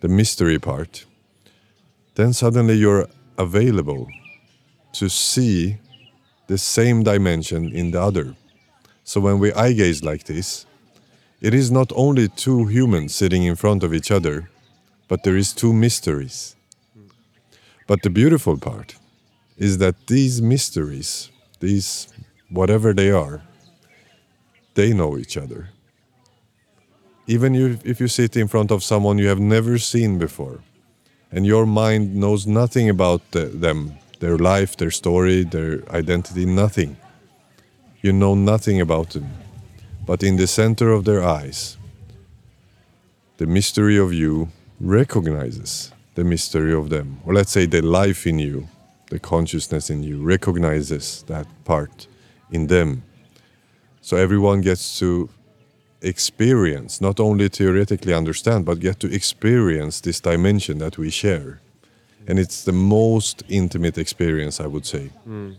the 0.00 0.08
mystery 0.08 0.58
part, 0.58 1.06
then 2.16 2.32
suddenly 2.32 2.74
you're 2.74 3.08
available 3.36 4.08
to 4.92 5.08
see 5.08 5.78
the 6.48 6.58
same 6.58 7.04
dimension 7.04 7.70
in 7.72 7.92
the 7.92 8.00
other. 8.00 8.34
So 9.04 9.20
when 9.20 9.38
we 9.38 9.52
eye 9.52 9.74
gaze 9.74 10.02
like 10.02 10.24
this, 10.24 10.66
it 11.40 11.54
is 11.54 11.70
not 11.70 11.92
only 11.94 12.26
two 12.26 12.66
humans 12.66 13.14
sitting 13.14 13.44
in 13.44 13.54
front 13.54 13.84
of 13.84 13.94
each 13.94 14.10
other, 14.10 14.50
but 15.06 15.22
there 15.22 15.36
is 15.36 15.52
two 15.52 15.72
mysteries. 15.72 16.56
But 17.88 18.02
the 18.02 18.10
beautiful 18.10 18.56
part 18.56 18.94
is 19.56 19.78
that 19.78 20.06
these 20.06 20.40
mysteries, 20.40 21.30
these 21.58 22.06
whatever 22.48 22.94
they 22.94 23.10
are, 23.10 23.42
they 24.74 24.92
know 24.92 25.18
each 25.18 25.36
other. 25.36 25.70
Even 27.26 27.56
if 27.84 27.98
you 28.00 28.06
sit 28.06 28.36
in 28.36 28.46
front 28.46 28.70
of 28.70 28.84
someone 28.84 29.18
you 29.18 29.26
have 29.26 29.40
never 29.40 29.76
seen 29.78 30.18
before, 30.18 30.60
and 31.32 31.44
your 31.44 31.66
mind 31.66 32.14
knows 32.14 32.46
nothing 32.46 32.88
about 32.88 33.22
the, 33.32 33.46
them, 33.46 33.98
their 34.20 34.38
life, 34.38 34.76
their 34.76 34.92
story, 34.92 35.42
their 35.42 35.82
identity, 35.90 36.46
nothing. 36.46 36.96
You 38.02 38.12
know 38.12 38.36
nothing 38.36 38.80
about 38.80 39.10
them 39.10 39.28
but 40.08 40.22
in 40.22 40.36
the 40.36 40.46
center 40.46 40.90
of 40.90 41.04
their 41.04 41.22
eyes, 41.22 41.76
the 43.36 43.46
mystery 43.46 43.98
of 43.98 44.10
you 44.10 44.48
recognizes 44.80 45.92
the 46.18 46.24
mystery 46.24 46.74
of 46.74 46.90
them. 46.90 47.20
Or 47.24 47.32
let's 47.32 47.52
say 47.52 47.64
the 47.66 47.80
life 47.80 48.26
in 48.26 48.40
you, 48.40 48.66
the 49.08 49.20
consciousness 49.20 49.88
in 49.88 50.02
you 50.02 50.16
recognizes 50.20 51.22
that 51.28 51.46
part 51.64 52.08
in 52.50 52.66
them. 52.66 53.04
So 54.00 54.16
everyone 54.16 54.60
gets 54.60 54.98
to 54.98 55.28
experience, 56.02 57.00
not 57.00 57.20
only 57.20 57.48
theoretically 57.48 58.14
understand, 58.14 58.64
but 58.64 58.80
get 58.80 58.98
to 58.98 59.14
experience 59.14 60.00
this 60.00 60.18
dimension 60.18 60.78
that 60.78 60.98
we 60.98 61.08
share. 61.08 61.60
And 62.26 62.36
it's 62.40 62.64
the 62.64 62.72
most 62.72 63.44
intimate 63.48 63.96
experience, 63.96 64.58
I 64.58 64.66
would 64.66 64.86
say. 64.86 65.04
Hmm. 65.22 65.52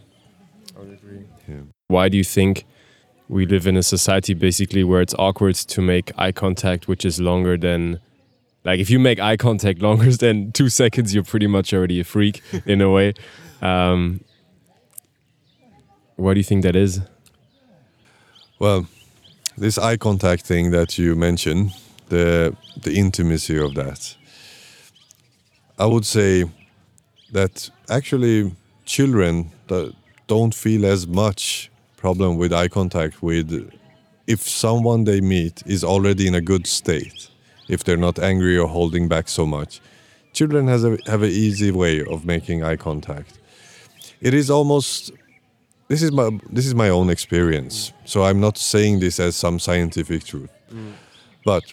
I 0.76 0.80
would 0.82 0.94
agree. 0.94 1.24
Yeah. 1.48 1.62
Why 1.88 2.10
do 2.10 2.18
you 2.18 2.26
think 2.26 2.66
we 3.30 3.46
live 3.46 3.66
in 3.66 3.78
a 3.78 3.84
society 3.84 4.34
basically 4.34 4.84
where 4.84 5.02
it's 5.02 5.16
awkward 5.18 5.56
to 5.56 5.82
make 5.82 6.12
eye 6.18 6.34
contact, 6.34 6.90
which 6.90 7.06
is 7.06 7.22
longer 7.22 7.56
than, 7.58 8.02
like, 8.70 8.80
if 8.80 8.90
you 8.90 9.00
make 9.00 9.20
eye 9.20 9.38
contact 9.38 9.82
longer 9.82 10.12
than 10.12 10.52
two 10.52 10.70
seconds, 10.70 11.14
you're 11.14 11.24
pretty 11.24 11.48
much 11.48 11.74
already 11.74 12.00
a 12.00 12.04
freak 12.04 12.42
in 12.66 12.82
a 12.82 12.90
way. 12.90 13.14
Um, 13.62 14.22
why 16.16 16.34
do 16.34 16.40
you 16.40 16.44
think 16.44 16.64
that 16.64 16.76
is? 16.76 17.02
Well, 18.60 18.88
this 19.58 19.78
eye 19.78 19.98
contact 19.98 20.46
thing 20.46 20.72
that 20.72 20.98
you 20.98 21.16
mentioned, 21.16 21.72
the 22.10 22.56
the 22.84 22.94
intimacy 22.94 23.58
of 23.58 23.74
that. 23.74 24.16
I 25.78 25.86
would 25.86 26.06
say 26.06 26.46
that 27.32 27.70
actually 27.90 28.52
children 28.86 29.52
that 29.68 29.94
don't 30.28 30.54
feel 30.54 30.86
as 30.86 31.08
much 31.08 31.72
problem 31.98 32.38
with 32.38 32.52
eye 32.54 32.68
contact 32.68 33.24
with 33.24 33.72
if 34.28 34.42
someone 34.42 35.06
they 35.06 35.22
meet 35.22 35.64
is 35.66 35.84
already 35.84 36.28
in 36.28 36.36
a 36.36 36.42
good 36.42 36.68
state, 36.68 37.30
if 37.70 37.84
they're 37.84 37.98
not 37.98 38.20
angry 38.20 38.58
or 38.58 38.68
holding 38.68 39.08
back 39.08 39.30
so 39.30 39.46
much. 39.46 39.80
Children 40.34 40.68
has 40.68 40.84
a, 40.84 40.98
have 41.06 41.24
an 41.24 41.30
easy 41.30 41.72
way 41.72 42.04
of 42.04 42.26
making 42.26 42.64
eye 42.64 42.76
contact. 42.76 43.40
It 44.20 44.34
is 44.34 44.50
almost 44.50 45.12
this 45.88 46.04
is 46.04 46.12
my 46.12 46.30
this 46.50 46.66
is 46.66 46.76
my 46.76 46.90
own 46.90 47.10
experience. 47.10 47.94
So 48.06 48.24
i'm 48.24 48.40
not 48.40 48.58
saying 48.58 49.00
this 49.00 49.20
as 49.20 49.36
some 49.36 49.60
scientific 49.60 50.24
truth. 50.26 50.52
But 51.46 51.64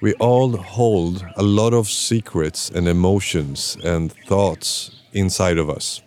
we 0.00 0.14
all 0.14 0.56
hold 0.56 1.26
a 1.36 1.42
lot 1.42 1.74
of 1.74 1.88
secrets 1.88 2.70
and 2.70 2.88
emotions 2.88 3.76
and 3.84 4.12
thoughts 4.26 4.90
inside 5.12 5.58
of 5.58 5.68
us. 5.68 6.00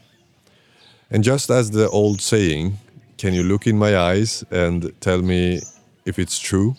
And 1.11 1.23
just 1.23 1.51
as 1.51 1.71
the 1.71 1.89
old 1.89 2.21
saying 2.21 2.77
can 3.23 3.33
you 3.33 3.43
look 3.43 3.67
in 3.67 3.77
my 3.77 3.95
eyes 3.95 4.43
and 4.51 4.91
tell 4.99 5.21
me 5.21 5.61
if 6.03 6.19
it's 6.19 6.39
true? 6.39 6.75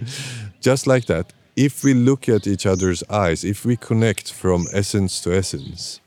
Just 0.60 0.86
like 0.86 1.04
that 1.06 1.34
if 1.56 1.84
we 1.84 1.92
look 1.92 2.28
at 2.28 2.46
each 2.46 2.64
other's 2.66 3.02
eyes 3.10 3.44
if 3.44 3.64
we 3.64 3.76
connect 3.76 4.32
from 4.32 4.66
essence 4.72 5.20
to 5.20 5.34
essence 5.34 6.00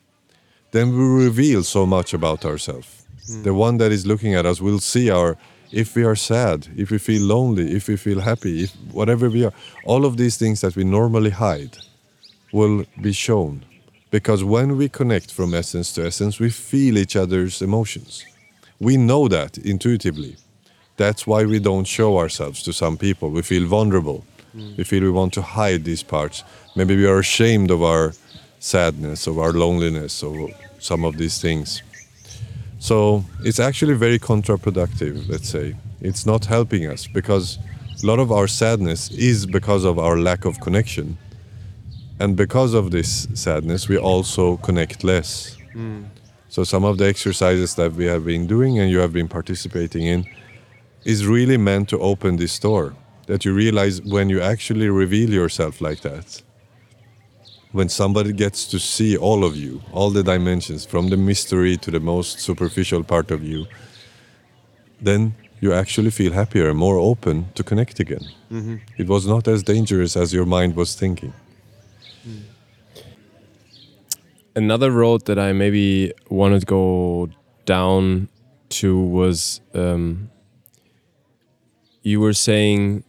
then 0.72 0.92
we 0.92 1.24
reveal 1.26 1.64
so 1.64 1.86
much 1.86 2.14
about 2.14 2.44
ourselves. 2.44 3.06
Hmm. 3.28 3.44
The 3.44 3.54
one 3.54 3.78
that 3.78 3.94
is 3.94 4.06
looking 4.06 4.34
at 4.34 4.46
us 4.46 4.60
will 4.60 4.80
see 4.80 5.10
our 5.10 5.38
if 5.72 5.96
we 5.96 6.04
are 6.04 6.16
sad 6.16 6.68
if 6.76 6.90
we 6.92 6.98
feel 6.98 7.24
lonely 7.24 7.72
if 7.76 7.88
we 7.88 7.96
feel 7.96 8.20
happy 8.22 8.64
if 8.64 8.72
whatever 8.92 9.30
we 9.30 9.46
are 9.46 9.54
all 9.86 10.06
of 10.06 10.18
these 10.18 10.38
things 10.38 10.62
that 10.62 10.76
we 10.76 10.84
normally 10.84 11.32
hide 11.32 11.78
will 12.52 12.86
be 13.02 13.12
shown. 13.12 13.66
Because 14.12 14.44
when 14.44 14.78
we 14.78 14.88
connect 14.88 15.32
from 15.32 15.54
essence 15.54 15.94
to 15.94 16.06
essence 16.06 16.40
we 16.40 16.50
feel 16.50 16.98
each 16.98 17.16
other's 17.16 17.62
emotions. 17.62 18.26
We 18.80 18.98
know 18.98 19.28
that 19.30 19.58
intuitively. 19.58 20.36
That's 20.98 21.26
why 21.28 21.46
we 21.46 21.60
don't 21.60 21.86
show 21.86 22.18
ourselves 22.18 22.64
to 22.64 22.74
some 22.74 22.98
people. 22.98 23.30
We 23.30 23.42
feel 23.42 23.66
vulnerable 23.68 24.26
Mm. 24.56 24.78
we 24.78 24.84
feel 24.84 25.04
we 25.04 25.12
want 25.12 25.34
to 25.34 25.42
hide 25.42 25.84
these 25.84 26.04
parts 26.04 26.44
maybe 26.76 26.96
we 26.96 27.06
are 27.06 27.20
ashamed 27.20 27.72
of 27.72 27.84
our 27.84 28.14
sadness 28.60 29.28
of 29.28 29.38
our 29.38 29.52
loneliness 29.52 30.24
of 30.24 30.36
some 30.80 31.04
of 31.04 31.18
these 31.18 31.42
things 31.42 31.82
So 32.80 33.26
it's 33.44 33.60
actually 33.60 33.96
very 33.96 34.20
counterproductive, 34.20 35.28
let's 35.28 35.50
say. 35.50 35.76
It's 36.02 36.26
not 36.26 36.46
helping 36.46 36.86
us 36.86 37.08
because 37.08 37.58
a 38.04 38.06
lot 38.06 38.20
of 38.20 38.32
our 38.32 38.48
sadness 38.48 39.10
is 39.10 39.46
because 39.48 39.86
of 39.86 39.98
our 39.98 40.20
lack 40.20 40.46
of 40.46 40.60
connection. 40.60 41.18
And 42.20 42.36
because 42.36 42.74
of 42.74 42.92
this 42.92 43.28
sadness, 43.34 43.90
we 43.90 43.98
also 43.98 44.58
connect 44.58 45.04
less. 45.04 45.58
Mm. 45.74 46.06
So 46.50 46.64
some 46.64 46.84
of 46.86 46.98
the 47.00 47.08
exercises 47.08 47.74
that 47.76 47.94
we 47.94 48.06
have 48.06 48.24
been 48.24 48.46
doing 48.48 48.78
and 48.80 48.90
you 48.92 49.00
have 49.00 49.12
been 49.12 49.28
participating 49.28 50.04
in 50.04 50.26
is 51.04 51.26
really 51.26 51.58
meant 51.58 51.90
to 51.90 52.00
open 52.00 52.38
this 52.38 52.60
door 52.60 52.94
that 53.28 53.44
you 53.46 53.54
realize 53.54 54.02
when 54.02 54.30
you 54.30 54.42
actually 54.42 54.90
reveal 54.90 55.30
yourself 55.30 55.82
like 55.82 56.02
that. 56.02 56.42
When 57.72 57.90
somebody 57.90 58.32
gets 58.32 58.66
to 58.68 58.80
see 58.80 59.18
all 59.18 59.44
of 59.44 59.56
you 59.58 59.82
all 59.92 60.10
the 60.10 60.24
dimensions 60.24 60.86
from 60.86 61.10
the 61.10 61.18
mystery 61.18 61.76
to 61.78 61.92
the 61.92 62.00
most 62.00 62.40
superficial 62.40 63.04
part 63.04 63.32
of 63.32 63.44
you 63.44 63.66
then 65.02 65.36
you 65.60 65.74
actually 65.74 66.10
feel 66.12 66.32
happier 66.34 66.70
and 66.70 66.78
more 66.78 66.98
open 66.98 67.48
to 67.56 67.64
connect 67.64 68.00
again. 68.00 68.26
It 68.98 69.08
was 69.08 69.26
not 69.28 69.48
as 69.48 69.64
dangerous 69.64 70.16
as 70.16 70.34
your 70.34 70.46
mind 70.46 70.76
was 70.76 70.96
thinking. 70.96 71.34
Another 74.56 74.90
road 74.92 75.26
that 75.26 75.38
I 75.38 75.52
maybe 75.54 76.14
wanted 76.30 76.62
to 76.62 76.66
go 76.66 77.30
down 77.66 78.30
to 78.70 78.98
was 78.98 79.60
um, 79.74 80.30
you 82.04 82.20
were 82.22 82.34
saying 82.34 83.04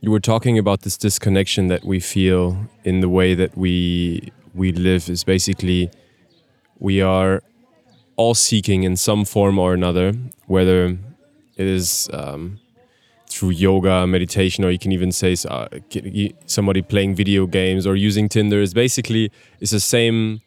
you 0.00 0.10
were 0.10 0.20
talking 0.20 0.58
about 0.58 0.82
this 0.82 0.96
disconnection 0.96 1.68
that 1.68 1.84
we 1.84 2.00
feel 2.00 2.68
in 2.84 3.00
the 3.00 3.08
way 3.08 3.34
that 3.34 3.56
we 3.56 4.32
we 4.54 4.72
live 4.72 5.08
is 5.08 5.24
basically 5.24 5.90
we 6.78 7.00
are 7.00 7.42
all 8.16 8.34
seeking 8.34 8.82
in 8.84 8.96
some 8.96 9.24
form 9.24 9.58
or 9.58 9.74
another 9.74 10.12
whether 10.46 10.86
it 11.56 11.66
is 11.66 12.08
um, 12.12 12.58
through 13.28 13.50
yoga 13.50 14.06
meditation 14.06 14.64
or 14.64 14.70
you 14.70 14.78
can 14.78 14.92
even 14.92 15.12
say 15.12 15.36
uh, 15.48 15.68
somebody 16.46 16.82
playing 16.82 17.14
video 17.14 17.46
games 17.46 17.86
or 17.86 17.96
using 17.96 18.28
tinder 18.28 18.60
is 18.60 18.72
basically 18.72 19.30
it's 19.60 19.72
the 19.72 19.80
same 19.80 20.40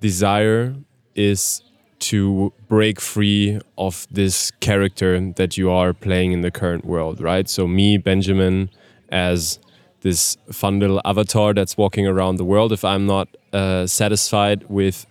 desire 0.00 0.74
is 1.14 1.62
to 2.00 2.52
break 2.68 3.00
free 3.00 3.60
of 3.76 4.06
this 4.10 4.50
character 4.60 5.18
that 5.36 5.56
you 5.56 5.70
are 5.70 5.92
playing 5.92 6.32
in 6.32 6.40
the 6.40 6.50
current 6.50 6.84
world, 6.84 7.20
right? 7.20 7.48
So, 7.48 7.66
me, 7.68 7.98
Benjamin, 7.98 8.70
as 9.10 9.58
this 10.00 10.36
fun 10.50 10.80
little 10.80 11.00
avatar 11.04 11.54
that's 11.54 11.76
walking 11.76 12.06
around 12.06 12.36
the 12.36 12.44
world, 12.44 12.72
if 12.72 12.84
I'm 12.84 13.06
not 13.06 13.28
uh, 13.52 13.86
satisfied 13.86 14.64
with 14.68 15.06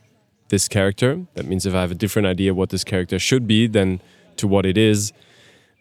this 0.50 0.68
character, 0.68 1.26
that 1.36 1.46
means 1.46 1.66
if 1.66 1.74
I 1.74 1.82
have 1.82 1.92
a 1.92 1.96
different 1.96 2.28
idea 2.28 2.54
what 2.54 2.70
this 2.70 2.84
character 2.84 3.20
should 3.20 3.48
be 3.48 3.68
than 3.68 4.02
to 4.38 4.48
what 4.48 4.66
it 4.66 4.78
is, 4.78 5.14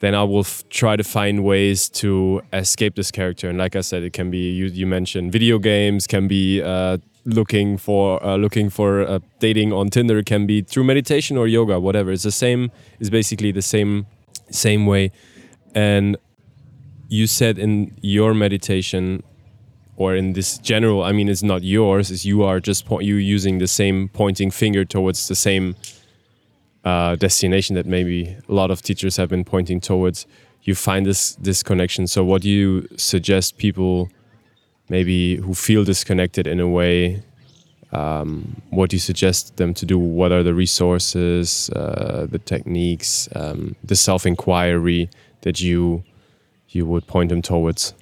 then 0.01 0.15
I 0.15 0.23
will 0.23 0.45
try 0.71 0.97
to 0.97 1.03
find 1.03 1.43
ways 1.43 1.89
to 1.89 2.43
escape 2.53 2.95
this 2.95 3.11
character. 3.11 3.49
And 3.49 3.59
like 3.59 3.75
I 3.75 3.81
said, 3.81 4.03
it 4.03 4.13
can 4.13 4.31
be 4.31 4.53
you, 4.53 4.67
you 4.67 4.87
mentioned 4.87 5.33
video 5.33 5.59
games, 5.59 6.07
can 6.07 6.29
be 6.29 6.63
uh, 6.63 6.99
looking 7.29 7.77
for 7.77 8.25
uh, 8.25 8.37
looking 8.37 8.71
for 8.71 9.03
uh, 9.03 9.19
dating 9.39 9.73
on 9.73 9.91
Tinder, 9.91 10.23
can 10.23 10.47
be 10.47 10.63
through 10.63 10.85
meditation 10.85 11.37
or 11.37 11.47
yoga, 11.47 11.79
whatever. 11.79 12.11
It's 12.11 12.23
the 12.23 12.33
same. 12.33 12.71
It's 12.99 13.11
basically 13.11 13.53
the 13.53 13.63
same 13.63 14.07
same 14.51 14.87
way. 14.87 15.13
And 15.75 16.17
you 17.09 17.27
said 17.27 17.59
in 17.59 17.97
your 18.01 18.35
meditation 18.35 19.23
or 19.97 20.15
in 20.15 20.33
this 20.33 20.59
general, 20.59 21.03
I 21.03 21.13
mean, 21.13 21.29
it's 21.29 21.43
not 21.43 21.63
yours. 21.63 22.11
Is 22.11 22.25
you 22.25 22.43
are 22.43 22.61
just 22.61 22.87
you 22.91 23.17
using 23.17 23.59
the 23.59 23.67
same 23.67 24.09
pointing 24.09 24.51
finger 24.51 24.85
towards 24.85 25.29
the 25.29 25.35
same 25.35 25.77
uh, 26.85 27.17
destination 27.17 27.75
that 27.75 27.87
maybe 27.87 28.37
a 28.49 28.53
lot 28.53 28.71
of 28.71 28.81
teachers 28.81 29.17
have 29.17 29.29
been 29.29 29.45
pointing 29.45 29.81
towards. 29.81 30.27
You 30.63 30.75
find 30.75 31.05
this 31.05 31.35
this 31.37 31.63
connection. 31.63 32.07
So, 32.07 32.25
what 32.25 32.43
do 32.43 32.49
you 32.49 32.89
suggest 32.97 33.59
people, 33.59 34.11
maybe 34.89 35.37
who 35.37 35.55
feel 35.55 35.85
disconnected 35.85 36.47
in 36.47 36.61
a 36.61 36.69
way? 36.69 37.23
Um, 37.93 38.61
what 38.71 38.91
do 38.91 38.97
you 38.97 39.01
suggest 39.01 39.57
them 39.57 39.73
to 39.75 39.87
do? 39.87 39.99
What 39.99 40.31
are 40.31 40.43
the 40.43 40.55
resources, 40.55 41.71
uh, 41.71 42.27
the 42.31 42.39
techniques, 42.39 43.29
um, 43.35 43.77
the 43.83 43.97
self 43.97 44.27
inquiry 44.27 45.09
that 45.43 45.61
you 45.61 46.05
you 46.69 46.87
would 46.87 47.07
point 47.07 47.31
them 47.31 47.43
towards? 47.43 47.95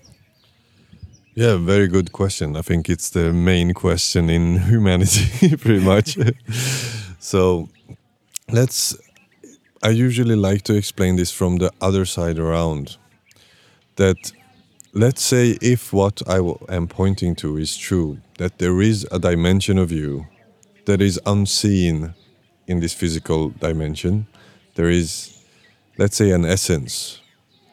Yeah, 1.37 1.57
very 1.57 1.87
good 1.87 2.13
question. 2.13 2.57
I 2.57 2.63
think 2.63 2.89
it's 2.89 3.11
the 3.11 3.33
main 3.33 3.75
question 3.75 4.31
in 4.31 4.59
humanity, 4.71 5.57
pretty 5.57 5.85
much. 5.85 6.19
so 7.19 7.69
let's. 8.51 8.97
I 9.83 9.91
usually 9.91 10.35
like 10.35 10.63
to 10.63 10.75
explain 10.75 11.17
this 11.17 11.31
from 11.31 11.59
the 11.59 11.71
other 11.81 12.07
side 12.07 12.39
around. 12.39 12.97
That 13.97 14.33
let's 14.97 15.23
say 15.23 15.59
if 15.61 15.93
what 15.93 16.23
I 16.27 16.39
am 16.71 16.89
pointing 16.89 17.35
to 17.37 17.59
is 17.59 17.77
true, 17.77 18.19
that 18.39 18.59
there 18.59 18.81
is 18.81 19.07
a 19.13 19.19
dimension 19.19 19.77
of 19.79 19.93
you 19.93 20.27
that 20.87 21.03
is 21.03 21.21
unseen 21.27 22.15
in 22.67 22.81
this 22.81 22.95
physical 22.95 23.51
dimension. 23.51 24.27
There 24.75 24.89
is, 24.89 25.45
let's 25.99 26.17
say, 26.17 26.31
an 26.31 26.47
essence 26.47 27.21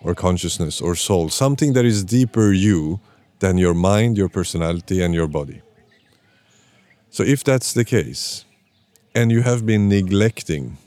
or 0.01 0.13
consciousness 0.13 0.81
or 0.81 0.95
soul, 0.95 1.29
something 1.29 1.71
that 1.73 1.85
is 1.85 2.03
deeper 2.03 2.51
you 2.51 2.99
than 3.39 3.57
your 3.57 3.73
mind, 3.73 4.17
your 4.17 4.29
personality, 4.29 5.01
and 5.01 5.13
your 5.13 5.27
body. 5.27 5.61
So, 7.09 7.23
if 7.23 7.43
that's 7.43 7.73
the 7.73 7.85
case, 7.85 8.43
and 9.15 9.31
you 9.31 9.43
have 9.43 9.65
been 9.65 9.87
neglecting 9.87 10.77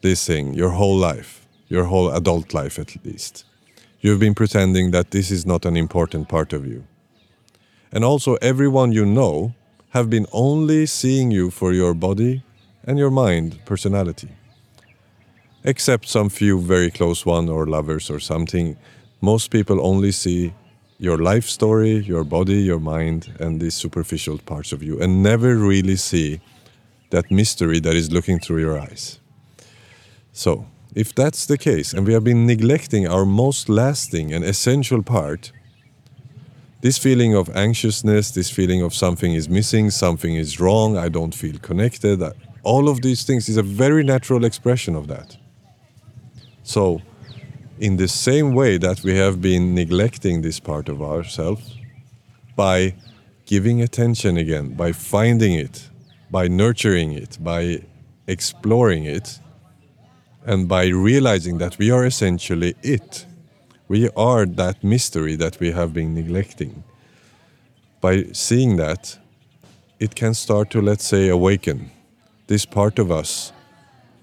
this 0.00 0.26
thing 0.26 0.54
your 0.54 0.70
whole 0.70 0.96
life, 0.96 1.46
your 1.68 1.84
whole 1.84 2.10
adult 2.10 2.54
life 2.54 2.78
at 2.78 2.96
least, 3.04 3.44
you've 4.04 4.20
been 4.20 4.34
pretending 4.34 4.90
that 4.90 5.12
this 5.12 5.30
is 5.30 5.46
not 5.46 5.64
an 5.64 5.78
important 5.78 6.28
part 6.28 6.52
of 6.52 6.66
you. 6.66 6.84
And 7.90 8.04
also, 8.04 8.34
everyone 8.42 8.92
you 8.92 9.06
know 9.06 9.54
have 9.90 10.10
been 10.10 10.26
only 10.30 10.84
seeing 10.84 11.30
you 11.30 11.50
for 11.50 11.72
your 11.72 11.94
body 11.94 12.42
and 12.86 12.98
your 12.98 13.10
mind, 13.10 13.58
personality. 13.64 14.28
Except 15.64 16.06
some 16.06 16.28
few 16.28 16.60
very 16.60 16.90
close 16.90 17.24
one 17.24 17.48
or 17.48 17.66
lovers 17.66 18.10
or 18.10 18.20
something, 18.20 18.76
most 19.22 19.50
people 19.50 19.80
only 19.80 20.12
see 20.12 20.52
your 20.98 21.16
life 21.16 21.46
story, 21.46 21.96
your 22.04 22.24
body, 22.24 22.60
your 22.60 22.80
mind, 22.80 23.32
and 23.40 23.58
these 23.58 23.74
superficial 23.74 24.36
parts 24.36 24.72
of 24.72 24.82
you, 24.82 25.00
and 25.00 25.22
never 25.22 25.56
really 25.56 25.96
see 25.96 26.42
that 27.08 27.30
mystery 27.30 27.80
that 27.80 27.96
is 27.96 28.12
looking 28.12 28.38
through 28.38 28.60
your 28.60 28.78
eyes. 28.78 29.18
So, 30.34 30.66
if 30.94 31.14
that's 31.14 31.46
the 31.46 31.58
case, 31.58 31.92
and 31.92 32.06
we 32.06 32.12
have 32.12 32.24
been 32.24 32.46
neglecting 32.46 33.06
our 33.06 33.24
most 33.24 33.68
lasting 33.68 34.32
and 34.32 34.44
essential 34.44 35.02
part, 35.02 35.52
this 36.82 36.98
feeling 36.98 37.34
of 37.34 37.48
anxiousness, 37.56 38.30
this 38.30 38.50
feeling 38.50 38.82
of 38.82 38.94
something 38.94 39.34
is 39.34 39.48
missing, 39.48 39.90
something 39.90 40.34
is 40.36 40.60
wrong, 40.60 40.96
I 40.96 41.08
don't 41.08 41.34
feel 41.34 41.58
connected, 41.58 42.22
all 42.62 42.88
of 42.88 43.02
these 43.02 43.24
things 43.24 43.48
is 43.48 43.56
a 43.56 43.62
very 43.62 44.04
natural 44.04 44.44
expression 44.44 44.94
of 44.94 45.08
that. 45.08 45.36
So, 46.62 47.02
in 47.78 47.96
the 47.96 48.08
same 48.08 48.54
way 48.54 48.78
that 48.78 49.02
we 49.02 49.16
have 49.16 49.40
been 49.40 49.74
neglecting 49.74 50.42
this 50.42 50.60
part 50.60 50.88
of 50.88 51.02
ourselves, 51.02 51.76
by 52.56 52.94
giving 53.46 53.82
attention 53.82 54.36
again, 54.36 54.74
by 54.74 54.92
finding 54.92 55.54
it, 55.54 55.90
by 56.30 56.48
nurturing 56.48 57.12
it, 57.12 57.36
by 57.40 57.82
exploring 58.26 59.04
it, 59.04 59.40
and 60.44 60.68
by 60.68 60.86
realizing 60.86 61.58
that 61.58 61.78
we 61.78 61.90
are 61.90 62.04
essentially 62.04 62.74
it. 62.82 63.26
We 63.88 64.08
are 64.16 64.46
that 64.46 64.82
mystery 64.82 65.36
that 65.36 65.60
we 65.60 65.72
have 65.72 65.92
been 65.92 66.14
neglecting. 66.14 66.84
By 68.00 68.24
seeing 68.32 68.76
that, 68.76 69.18
it 69.98 70.14
can 70.14 70.34
start 70.34 70.70
to, 70.70 70.80
let's 70.80 71.04
say, 71.04 71.28
awaken. 71.28 71.90
This 72.46 72.66
part 72.66 72.98
of 72.98 73.10
us 73.10 73.52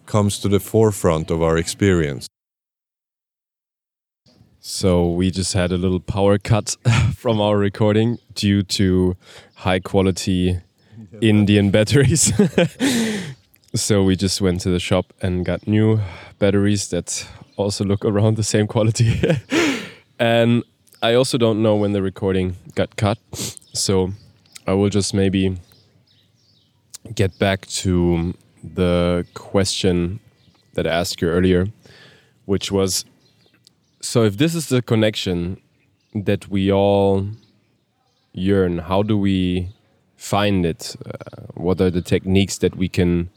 comes 0.06 0.40
to 0.40 0.50
the 0.50 0.60
forefront 0.60 1.32
of 1.32 1.42
our 1.42 1.58
experience. 1.58 2.28
So 4.60 5.10
we 5.10 5.32
just 5.32 5.54
had 5.54 5.72
a 5.72 5.78
little 5.78 6.00
power 6.00 6.38
cut 6.38 6.76
from 7.16 7.42
our 7.42 7.58
recording 7.58 8.20
due 8.36 8.62
to 8.64 9.16
high 9.56 9.80
quality 9.80 10.60
Indian 11.22 11.72
batteries. 11.72 12.32
so 13.74 14.04
we 14.04 14.16
just 14.16 14.42
went 14.42 14.62
to 14.62 14.70
the 14.70 14.80
shop 14.80 15.14
and 15.22 15.46
got 15.46 15.66
new 15.66 16.00
batteries 16.40 16.90
that 16.90 17.26
also 17.56 17.86
look 17.86 18.04
around 18.04 18.36
the 18.36 18.44
same 18.44 18.68
quality. 18.68 19.22
and 20.20 20.64
I 21.02 21.14
also 21.14 21.38
don't 21.38 21.62
know 21.62 21.76
when 21.76 21.94
the 21.94 22.02
recording 22.02 22.58
got 22.76 22.96
cut. 22.98 23.18
So 23.74 24.12
I 24.68 24.74
will 24.74 24.90
just 24.90 25.14
maybe 25.14 25.58
get 27.16 27.40
back 27.40 27.66
to 27.68 28.34
the 28.64 29.26
question 29.34 30.20
that 30.74 30.86
I 30.86 30.92
asked 30.92 31.22
you 31.22 31.30
earlier, 31.30 31.68
which 32.46 32.72
was 32.72 33.06
so 34.02 34.24
if 34.24 34.38
this 34.38 34.56
is 34.56 34.68
the 34.70 34.82
connection 34.82 35.62
that 36.14 36.50
we 36.50 36.72
all 36.72 37.28
yearn, 38.34 38.80
how 38.80 39.04
do 39.04 39.18
we 39.18 39.70
find 40.18 40.66
it? 40.66 40.96
Uh, 41.06 41.44
what 41.54 41.80
are 41.80 41.90
the 41.90 42.02
techniques 42.02 42.58
that 42.58 42.76
we 42.76 42.90
can 42.90 43.30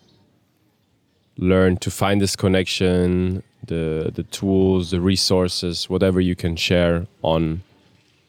learn 1.37 1.77
to 1.79 1.91
find 1.91 2.21
this 2.21 2.37
connection, 2.37 3.43
the 3.67 4.11
the 4.15 4.23
tools, 4.25 4.91
the 4.91 5.01
resources, 5.01 5.89
whatever 5.89 6.21
you 6.21 6.37
can 6.37 6.57
share 6.57 7.07
on 7.23 7.63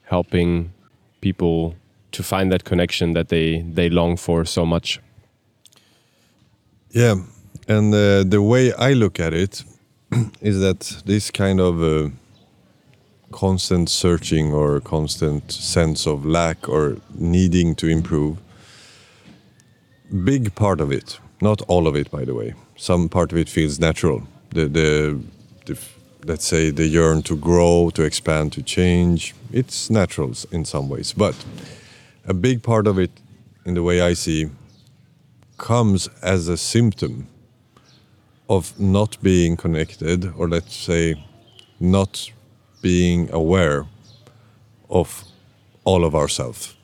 helping 0.03 0.71
people 1.21 1.75
to 2.11 2.23
find 2.23 2.51
that 2.51 2.63
connection 2.63 3.13
that 3.13 3.27
they 3.29 3.61
they 3.73 3.89
long 3.89 4.17
for 4.17 4.45
so 4.45 4.65
much. 4.65 4.99
Yeah, 6.91 7.15
and 7.67 7.93
uh, 7.93 8.23
the 8.23 8.41
way 8.41 8.71
I 8.73 8.93
look 8.93 9.19
at 9.19 9.33
it 9.33 9.63
is 10.41 10.59
that 10.59 11.01
this 11.05 11.31
kind 11.31 11.59
of 11.59 11.83
uh, 11.83 12.09
constant 13.31 13.89
searching 13.89 14.53
or 14.53 14.79
constant 14.79 15.51
sense 15.51 16.07
of 16.07 16.25
lack 16.25 16.69
or 16.69 16.97
needing 17.13 17.75
to 17.75 17.87
improve, 17.87 18.37
big 20.23 20.55
part 20.55 20.79
of 20.79 20.91
it, 20.91 21.19
not 21.41 21.61
all 21.67 21.87
of 21.87 21.95
it, 21.95 22.09
by 22.09 22.23
the 22.23 22.33
way. 22.33 22.53
Some 22.75 23.09
part 23.09 23.31
of 23.31 23.37
it 23.37 23.49
feels 23.49 23.79
natural. 23.79 24.27
The 24.49 24.65
the, 24.65 25.21
the 25.65 25.79
let's 26.25 26.45
say 26.45 26.71
the 26.71 26.87
yearn 26.87 27.21
to 27.23 27.35
grow, 27.35 27.89
to 27.91 28.03
expand, 28.03 28.51
to 28.53 28.63
change. 28.63 29.33
It's 29.51 29.89
natural 29.89 30.33
in 30.51 30.65
some 30.65 30.89
ways, 30.89 31.13
but 31.13 31.35
a 32.27 32.33
big 32.33 32.63
part 32.63 32.87
of 32.87 32.97
it, 32.97 33.11
in 33.65 33.75
the 33.75 33.83
way 33.83 34.01
I 34.01 34.13
see, 34.13 34.49
comes 35.57 36.09
as 36.21 36.47
a 36.47 36.57
symptom 36.57 37.27
of 38.49 38.79
not 38.79 39.17
being 39.21 39.55
connected, 39.55 40.33
or 40.35 40.49
let's 40.49 40.75
say, 40.75 41.15
not 41.79 42.31
being 42.81 43.31
aware 43.31 43.85
of 44.89 45.23
all 45.83 46.03
of 46.03 46.15
ourselves. 46.15 46.75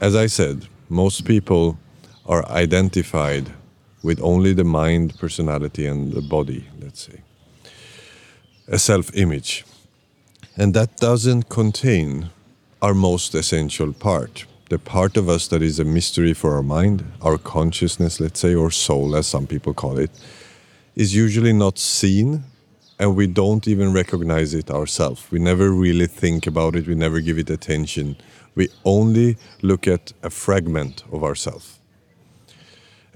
As 0.00 0.14
I 0.16 0.26
said, 0.26 0.66
most 0.88 1.24
people 1.24 1.78
are 2.26 2.46
identified 2.48 3.52
with 4.04 4.20
only 4.22 4.52
the 4.52 4.64
mind, 4.64 5.18
personality, 5.18 5.86
and 5.86 6.12
the 6.12 6.22
body, 6.22 6.68
let's 6.80 7.00
say, 7.00 7.22
a 8.68 8.78
self 8.78 9.12
image. 9.16 9.64
And 10.56 10.72
that 10.74 10.98
doesn't 10.98 11.48
contain 11.48 12.30
our 12.80 12.94
most 12.94 13.34
essential 13.34 13.92
part 13.92 14.44
the 14.70 14.78
part 14.78 15.16
of 15.16 15.28
us 15.28 15.46
that 15.48 15.62
is 15.62 15.78
a 15.78 15.84
mystery 15.84 16.32
for 16.32 16.54
our 16.56 16.62
mind, 16.62 17.04
our 17.20 17.38
consciousness, 17.38 18.18
let's 18.18 18.40
say, 18.40 18.54
or 18.54 18.70
soul, 18.70 19.14
as 19.14 19.26
some 19.26 19.46
people 19.46 19.74
call 19.74 19.98
it, 19.98 20.10
is 20.96 21.14
usually 21.14 21.52
not 21.52 21.78
seen 21.78 22.44
and 22.98 23.14
we 23.14 23.26
don't 23.26 23.68
even 23.68 23.92
recognize 23.92 24.54
it 24.54 24.70
ourselves. 24.70 25.30
We 25.30 25.38
never 25.38 25.70
really 25.70 26.06
think 26.06 26.46
about 26.46 26.76
it, 26.76 26.86
we 26.86 26.94
never 26.94 27.20
give 27.20 27.38
it 27.38 27.50
attention. 27.50 28.16
We 28.54 28.68
only 28.84 29.36
look 29.62 29.86
at 29.86 30.12
a 30.22 30.30
fragment 30.30 31.04
of 31.12 31.22
ourselves. 31.24 31.78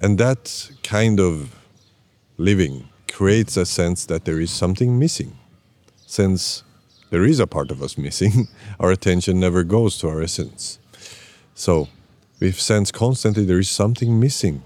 And 0.00 0.18
that 0.18 0.70
kind 0.82 1.18
of 1.20 1.54
living 2.36 2.88
creates 3.10 3.56
a 3.56 3.66
sense 3.66 4.06
that 4.06 4.24
there 4.24 4.40
is 4.40 4.50
something 4.50 4.98
missing. 4.98 5.36
Since 6.06 6.62
there 7.10 7.24
is 7.24 7.40
a 7.40 7.46
part 7.46 7.70
of 7.70 7.82
us 7.82 7.98
missing, 7.98 8.48
our 8.80 8.92
attention 8.92 9.40
never 9.40 9.64
goes 9.64 9.98
to 9.98 10.08
our 10.08 10.22
essence. 10.22 10.78
So 11.54 11.88
we 12.38 12.52
sense 12.52 12.92
constantly 12.92 13.44
there 13.44 13.58
is 13.58 13.70
something 13.70 14.20
missing. 14.20 14.62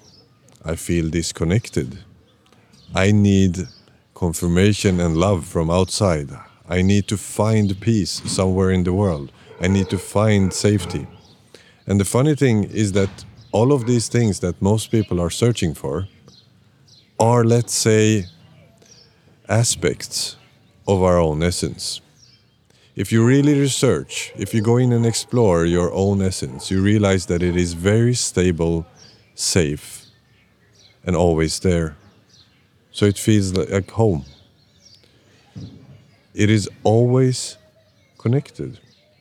I 0.64 0.76
feel 0.76 1.08
disconnected. 1.08 1.98
I 2.94 3.10
need 3.10 3.68
confirmation 4.14 5.00
and 5.00 5.16
love 5.16 5.46
from 5.46 5.70
outside. 5.70 6.28
I 6.68 6.82
need 6.82 7.08
to 7.08 7.16
find 7.16 7.80
peace 7.80 8.22
somewhere 8.26 8.70
in 8.70 8.84
the 8.84 8.92
world. 8.92 9.32
I 9.60 9.68
need 9.68 9.88
to 9.90 9.98
find 9.98 10.52
safety. 10.52 11.06
And 11.86 11.98
the 11.98 12.04
funny 12.04 12.34
thing 12.34 12.64
is 12.64 12.92
that 12.92 13.24
all 13.53 13.72
of 13.72 13.86
these 13.86 14.09
things 14.09 14.40
that 14.40 14.61
most 14.61 14.90
people 14.90 15.20
are 15.20 15.30
searching 15.30 15.74
for 15.74 16.09
are, 17.20 17.44
let's 17.44 17.74
say, 17.74 18.26
aspects 19.48 20.36
of 20.88 21.03
our 21.03 21.18
own 21.18 21.42
essence 21.42 22.00
if 22.94 23.11
you 23.11 23.24
really 23.24 23.59
research, 23.59 24.32
if 24.36 24.53
you 24.53 24.61
go 24.61 24.76
in 24.76 24.92
and 24.92 25.07
explore 25.07 25.64
your 25.64 25.92
own 25.94 26.20
essence, 26.20 26.70
you 26.70 26.82
realize 26.82 27.26
that 27.26 27.42
it 27.42 27.57
is 27.57 27.72
very 27.72 28.12
stable, 28.12 28.86
safe, 29.34 30.05
and 31.05 31.16
always 31.16 31.59
there. 31.61 31.96
So 32.90 33.07
it 33.07 33.16
feels 33.16 33.55
like 33.55 33.90
home. 33.90 34.26
It 36.34 36.50
is 36.50 36.68
always 36.82 37.57
connected. 38.18 38.78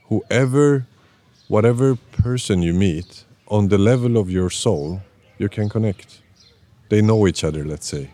Whoever, 0.10 0.86
whatever 1.48 1.96
person 1.96 2.62
you 2.62 2.74
meet, 2.74 3.24
on 3.52 3.68
the 3.68 3.78
level 3.78 4.18
of 4.18 4.32
your 4.32 4.50
soul, 4.50 5.02
you 5.38 5.50
can 5.50 5.68
connect. 5.70 6.22
They 6.90 7.02
know 7.02 7.28
each 7.28 7.44
other, 7.44 7.66
let's 7.66 7.86
say. 7.86 8.10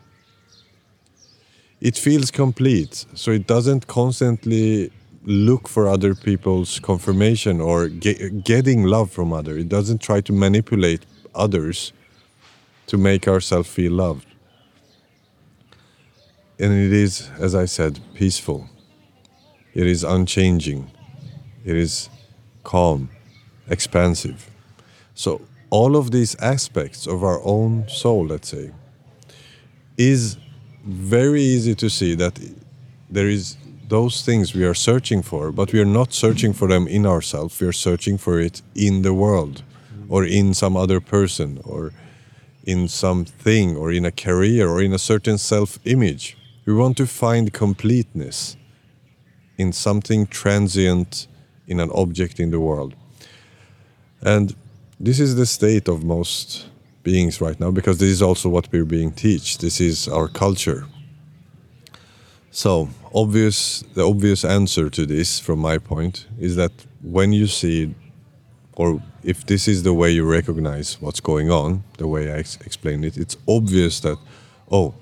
It 1.79 1.95
feels 1.95 2.31
complete, 2.31 3.05
so 3.13 3.29
it 3.31 3.45
doesn't 3.45 3.85
constantly 3.85 4.91
look 5.23 5.67
for 5.67 5.88
other 5.88 6.15
people's 6.15 6.79
confirmation 6.79 7.61
or 7.61 7.88
get, 7.88 8.43
getting 8.43 8.83
love 8.83 9.11
from 9.11 9.31
others. 9.31 9.61
It 9.61 9.69
doesn't 9.69 10.01
try 10.01 10.21
to 10.21 10.33
manipulate 10.33 11.05
others 11.35 11.93
to 12.88 12.97
make 12.97 13.27
ourselves 13.27 13.69
feel 13.69 13.91
loved. 13.91 14.25
And 16.57 16.73
it 16.73 16.91
is, 16.91 17.29
as 17.38 17.53
I 17.53 17.65
said, 17.65 17.99
peaceful. 18.15 18.67
It 19.75 19.85
is 19.85 20.03
unchanging. 20.03 20.89
It 21.63 21.77
is 21.77 22.09
calm, 22.63 23.09
expansive. 23.69 24.49
So, 25.18 25.41
all 25.72 25.95
of 25.95 26.11
these 26.11 26.36
aspects 26.36 27.07
of 27.07 27.24
our 27.24 27.41
own 27.43 27.89
soul, 27.89 28.28
let's 28.28 28.49
say, 28.49 28.70
is 29.97 30.38
very 30.86 31.41
easy 31.41 31.74
to 31.74 31.89
see 31.89 32.13
that 32.13 32.39
there 33.09 33.28
is 33.28 33.57
those 33.89 34.22
things 34.22 34.53
we 34.53 34.63
are 34.63 34.76
searching 34.76 35.24
for, 35.24 35.51
but 35.51 35.74
we 35.74 35.80
are 35.80 35.91
not 35.99 36.13
searching 36.13 36.53
for 36.53 36.68
them 36.68 36.88
in 36.88 37.07
ourselves. 37.07 37.59
We 37.59 37.65
are 37.65 37.74
searching 37.74 38.20
for 38.20 38.39
it 38.39 38.61
in 38.76 39.01
the 39.01 39.11
world, 39.11 39.63
or 40.07 40.24
in 40.24 40.53
some 40.53 40.78
other 40.78 41.01
person, 41.01 41.61
or 41.63 41.93
in 42.63 42.88
something, 42.88 43.76
or 43.76 43.91
in 43.91 44.05
a 44.05 44.11
career, 44.11 44.70
or 44.70 44.84
in 44.84 44.93
a 44.93 44.99
certain 44.99 45.39
self 45.39 45.80
image. 45.84 46.38
We 46.65 46.76
want 46.76 46.95
to 46.97 47.07
find 47.07 47.51
completeness 47.51 48.55
in 49.57 49.74
something 49.74 50.28
transient, 50.28 51.28
in 51.65 51.80
an 51.80 51.89
object 51.89 52.39
in 52.39 52.51
the 52.51 52.59
world. 52.59 52.93
And 54.22 54.55
this 54.99 55.19
is 55.19 55.35
the 55.35 55.45
state 55.45 55.87
of 55.87 56.03
most 56.03 56.67
beings 57.03 57.39
right 57.39 57.59
now, 57.59 57.71
because 57.71 57.99
this 57.99 58.09
is 58.09 58.21
also 58.21 58.49
what 58.49 58.71
we're 58.71 58.85
being 58.85 59.11
taught. 59.11 59.57
This 59.59 59.79
is 59.79 60.07
our 60.07 60.27
culture. 60.27 60.85
So, 62.51 62.89
obvious 63.13 63.83
the 63.93 64.07
obvious 64.07 64.43
answer 64.43 64.89
to 64.89 65.05
this 65.05 65.39
from 65.39 65.59
my 65.59 65.77
point 65.77 66.25
is 66.39 66.55
that 66.55 66.71
when 67.01 67.31
you 67.31 67.47
see 67.47 67.93
or 68.77 69.01
if 69.23 69.45
this 69.45 69.67
is 69.67 69.83
the 69.83 69.93
way 69.93 70.11
you 70.11 70.23
recognize 70.23 71.01
what's 71.01 71.19
going 71.19 71.49
on, 71.49 71.83
the 71.97 72.07
way 72.07 72.31
I 72.31 72.37
ex- 72.37 72.57
explained 72.65 73.05
it, 73.05 73.17
it's 73.17 73.35
obvious 73.47 73.99
that, 74.01 74.17
oh, 74.71 74.93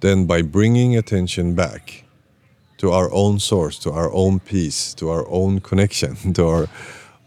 then 0.00 0.26
by 0.26 0.42
bringing 0.42 0.96
attention 0.96 1.54
back 1.54 2.04
to 2.78 2.90
our 2.90 3.08
own 3.12 3.38
source, 3.38 3.78
to 3.80 3.92
our 3.92 4.12
own 4.12 4.40
peace, 4.40 4.94
to 4.94 5.10
our 5.10 5.24
own 5.28 5.60
connection, 5.60 6.32
to 6.34 6.46
our 6.46 6.68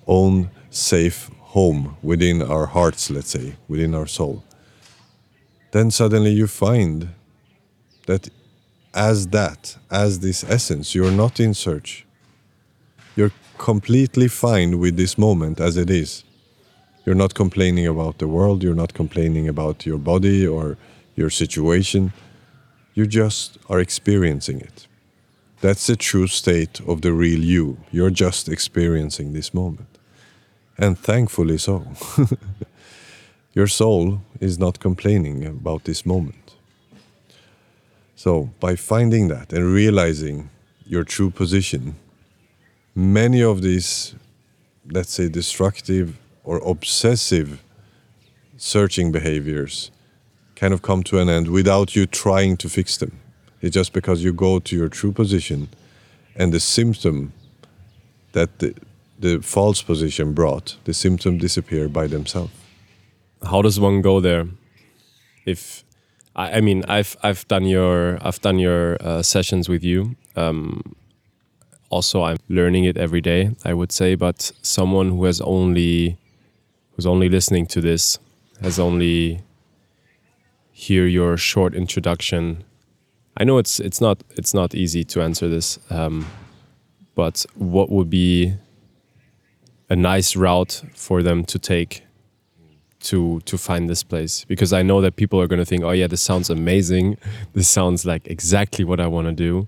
own 0.07 0.49
safe 0.69 1.31
home 1.52 1.97
within 2.02 2.41
our 2.41 2.66
hearts, 2.66 3.10
let's 3.10 3.32
say, 3.32 3.56
within 3.68 3.93
our 3.93 4.08
soul, 4.08 4.43
then 5.72 5.91
suddenly 5.91 6.32
you 6.32 6.47
find 6.47 7.10
that 8.08 8.30
as 8.93 9.28
that, 9.28 9.78
as 9.89 10.20
this 10.20 10.43
essence. 10.43 10.95
You're 10.95 11.12
not 11.12 11.39
in 11.39 11.54
search. 11.54 12.06
You're 13.16 13.32
completely 13.58 14.28
fine 14.28 14.80
with 14.80 14.95
this 14.97 15.18
moment 15.18 15.60
as 15.60 15.78
it 15.78 15.89
is. 15.89 16.24
You're 17.06 17.16
not 17.16 17.34
complaining 17.34 17.88
about 17.88 18.20
the 18.20 18.28
world, 18.28 18.64
you're 18.64 18.82
not 18.84 18.93
complaining 18.93 19.47
about 19.47 19.86
your 19.86 19.97
body 19.97 20.45
or 20.47 20.78
your 21.16 21.30
situation. 21.30 22.14
You 22.93 23.08
just 23.08 23.58
are 23.70 23.80
experiencing 23.80 24.62
it. 24.62 24.88
That's 25.62 25.88
the 25.88 25.95
true 25.95 26.28
state 26.28 26.80
of 26.88 27.02
the 27.02 27.14
real 27.14 27.39
you. 27.39 27.78
You're 27.91 28.10
just 28.10 28.49
experiencing 28.49 29.34
this 29.34 29.54
moment. 29.54 29.90
And 30.82 30.97
thankfully 30.97 31.59
so. 31.59 31.86
your 33.53 33.67
soul 33.67 34.23
is 34.39 34.57
not 34.57 34.79
complaining 34.79 35.45
about 35.45 35.84
this 35.84 36.07
moment. 36.07 36.55
So, 38.15 38.49
by 38.59 38.75
finding 38.75 39.27
that 39.27 39.53
and 39.53 39.63
realizing 39.65 40.49
your 40.86 41.03
true 41.03 41.29
position, 41.29 41.95
many 42.95 43.43
of 43.43 43.61
these, 43.61 44.15
let's 44.89 45.13
say, 45.13 45.29
destructive 45.29 46.17
or 46.43 46.57
obsessive 46.57 47.63
searching 48.57 49.11
behaviors 49.11 49.91
kind 50.55 50.73
of 50.73 50.82
come 50.82 51.03
to 51.03 51.19
an 51.19 51.29
end 51.29 51.47
without 51.47 51.95
you 51.95 52.07
trying 52.07 52.57
to 52.57 52.69
fix 52.69 52.97
them. 52.97 53.19
It's 53.61 53.75
just 53.75 53.93
because 53.93 54.23
you 54.23 54.34
go 54.34 54.59
to 54.59 54.75
your 54.75 54.89
true 54.89 55.11
position 55.11 55.69
and 56.36 56.51
the 56.51 56.59
symptom 56.59 57.34
that 58.34 58.59
the, 58.59 58.75
the 59.22 59.39
false 59.41 59.82
position 59.82 60.34
brought, 60.34 60.78
the 60.84 60.93
symptom 60.93 61.38
disappear 61.38 61.88
by 61.88 62.07
themselves. 62.07 62.51
How 63.43 63.61
does 63.61 63.80
one 63.80 64.01
go 64.01 64.19
there? 64.19 64.47
If 65.45 65.84
I, 66.36 66.57
I 66.57 66.61
mean, 66.61 66.84
I've 66.88 67.15
I've 67.24 67.47
done 67.47 67.65
your 67.65 68.17
I've 68.22 68.41
done 68.41 68.59
your 68.59 68.97
uh, 69.01 69.22
sessions 69.22 69.69
with 69.69 69.84
you. 69.84 70.15
Um, 70.36 70.95
also, 71.89 72.24
I'm 72.24 72.38
learning 72.49 72.86
it 72.86 72.97
every 72.97 73.22
day. 73.22 73.51
I 73.65 73.74
would 73.74 73.91
say, 73.91 74.15
but 74.15 74.51
someone 74.61 75.09
who 75.09 75.26
has 75.26 75.41
only 75.41 76.17
who's 76.93 77.05
only 77.05 77.30
listening 77.30 77.65
to 77.67 77.82
this 77.82 78.19
has 78.61 78.80
only 78.80 79.41
hear 80.72 81.05
your 81.05 81.38
short 81.38 81.74
introduction. 81.74 82.63
I 83.38 83.43
know 83.43 83.57
it's 83.57 83.80
it's 83.80 84.01
not 84.01 84.24
it's 84.32 84.53
not 84.53 84.74
easy 84.76 85.03
to 85.05 85.22
answer 85.22 85.49
this, 85.49 85.80
um, 85.89 86.28
but 87.15 87.45
what 87.55 87.89
would 87.89 88.09
be 88.09 88.53
a 89.91 89.95
nice 89.95 90.37
route 90.37 90.81
for 90.95 91.21
them 91.21 91.43
to 91.43 91.59
take 91.59 92.03
to 93.01 93.41
to 93.41 93.57
find 93.57 93.89
this 93.89 94.03
place 94.03 94.45
because 94.45 94.71
I 94.71 94.83
know 94.83 95.01
that 95.01 95.17
people 95.17 95.41
are 95.41 95.47
going 95.47 95.59
to 95.59 95.65
think, 95.65 95.83
oh 95.83 95.91
yeah, 95.91 96.07
this 96.07 96.21
sounds 96.21 96.49
amazing. 96.49 97.17
This 97.53 97.67
sounds 97.67 98.05
like 98.05 98.25
exactly 98.27 98.85
what 98.85 98.99
I 98.99 99.07
want 99.07 99.27
to 99.27 99.33
do. 99.33 99.67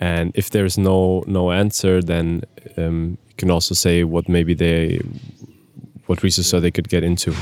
And 0.00 0.32
if 0.34 0.50
there's 0.50 0.76
no 0.76 1.22
no 1.26 1.52
answer, 1.52 2.02
then 2.02 2.42
um, 2.76 3.16
you 3.28 3.34
can 3.36 3.50
also 3.50 3.74
say 3.74 4.02
what 4.02 4.28
maybe 4.28 4.54
they 4.54 5.00
what 6.06 6.22
research 6.22 6.50
they 6.60 6.72
could 6.72 6.88
get 6.88 7.04
into. 7.04 7.32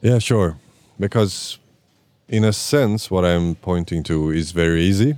Yeah, 0.00 0.20
sure. 0.20 0.56
Because 0.98 1.58
in 2.28 2.44
a 2.44 2.52
sense, 2.52 3.10
what 3.10 3.24
I'm 3.24 3.56
pointing 3.56 4.04
to 4.04 4.30
is 4.30 4.52
very 4.52 4.82
easy. 4.82 5.16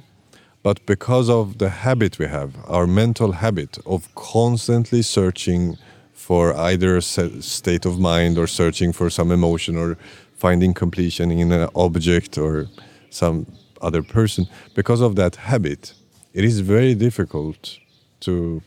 But 0.63 0.85
because 0.87 1.29
of 1.29 1.59
the 1.59 1.69
habit 1.69 2.19
we 2.19 2.27
have, 2.27 2.55
our 2.67 2.87
mental 2.87 3.33
habit 3.33 3.79
of 3.85 4.15
constantly 4.15 5.03
searching 5.03 5.77
for 6.13 6.57
either 6.57 6.97
a 6.97 7.03
state 7.03 7.85
of 7.85 7.99
mind 7.99 8.39
or 8.39 8.47
searching 8.47 8.93
for 8.93 9.11
some 9.11 9.33
emotion 9.33 9.77
or 9.77 9.99
finding 10.37 10.73
completion 10.73 11.31
in 11.33 11.51
an 11.51 11.69
object 11.75 12.39
or 12.39 12.69
some 13.11 13.47
other 13.81 14.03
person, 14.03 14.47
because 14.75 15.01
of 15.01 15.17
that 15.17 15.35
habit, 15.37 15.95
it 16.33 16.45
is 16.45 16.61
very 16.61 16.95
difficult 16.95 17.79
to 18.21 18.63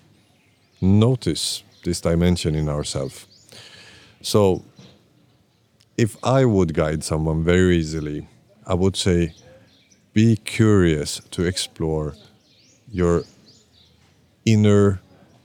notice 0.81 1.63
this 1.85 2.01
dimension 2.01 2.55
in 2.55 2.67
ourselves. 2.67 3.25
So, 4.21 4.65
if 5.97 6.17
I 6.23 6.43
would 6.43 6.73
guide 6.73 7.05
someone 7.05 7.43
very 7.43 7.77
easily, 7.77 8.27
I 8.67 8.73
would 8.73 8.97
say 8.97 9.33
be 10.15 10.37
curious 10.37 11.19
to 11.29 11.43
explore 11.43 12.15
your 12.89 13.23
inner 14.45 15.01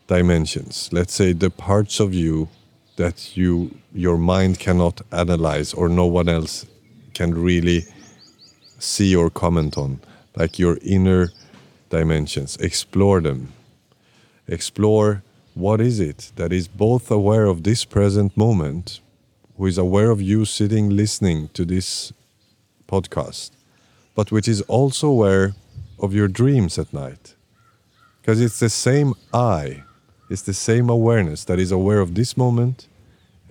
dimensions. 0.06 0.88
Let's 0.92 1.12
say 1.12 1.32
the 1.32 1.50
parts 1.50 1.98
of 1.98 2.14
you 2.14 2.48
that 2.94 3.36
you 3.36 3.76
your 3.92 4.16
mind 4.16 4.60
cannot 4.60 5.02
analyze 5.10 5.74
or 5.74 5.88
no 5.88 6.06
one 6.06 6.28
else 6.28 6.66
can 7.14 7.34
really 7.34 7.84
see 8.78 9.16
or 9.16 9.28
comment 9.28 9.76
on, 9.76 9.98
like 10.36 10.56
your 10.56 10.78
inner 10.82 11.30
dimensions. 11.88 12.56
Explore 12.58 13.20
them. 13.20 13.52
Explore 14.46 15.24
what 15.54 15.80
is 15.80 15.98
it 15.98 16.30
that 16.36 16.52
is 16.52 16.68
both 16.68 17.10
aware 17.10 17.46
of 17.46 17.64
this 17.64 17.84
present 17.84 18.36
moment, 18.36 19.00
who 19.56 19.66
is 19.66 19.78
aware 19.78 20.12
of 20.12 20.22
you 20.22 20.44
sitting 20.44 20.90
listening 20.90 21.48
to 21.54 21.64
this 21.64 22.12
podcast, 22.86 23.50
but 24.14 24.32
which 24.32 24.48
is 24.48 24.60
also 24.62 25.08
aware 25.08 25.54
of 25.98 26.14
your 26.14 26.28
dreams 26.28 26.78
at 26.78 26.92
night. 26.92 27.34
Because 28.20 28.40
it's 28.40 28.58
the 28.58 28.70
same 28.70 29.14
I, 29.32 29.82
it's 30.28 30.42
the 30.42 30.54
same 30.54 30.88
awareness 30.88 31.44
that 31.44 31.58
is 31.58 31.72
aware 31.72 32.00
of 32.00 32.14
this 32.14 32.36
moment 32.36 32.86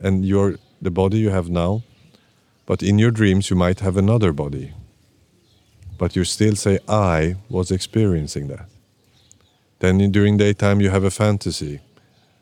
and 0.01 0.25
your 0.25 0.57
the 0.81 0.91
body 0.91 1.17
you 1.17 1.29
have 1.29 1.49
now. 1.49 1.83
But 2.65 2.83
in 2.83 2.99
your 2.99 3.11
dreams 3.11 3.49
you 3.49 3.55
might 3.55 3.79
have 3.79 3.97
another 3.97 4.31
body. 4.31 4.73
But 5.97 6.15
you 6.15 6.23
still 6.23 6.55
say 6.55 6.79
I 6.87 7.35
was 7.49 7.71
experiencing 7.71 8.47
that. 8.47 8.67
Then 9.79 10.11
during 10.11 10.37
daytime 10.37 10.79
you 10.79 10.89
have 10.89 11.03
a 11.03 11.11
fantasy 11.11 11.81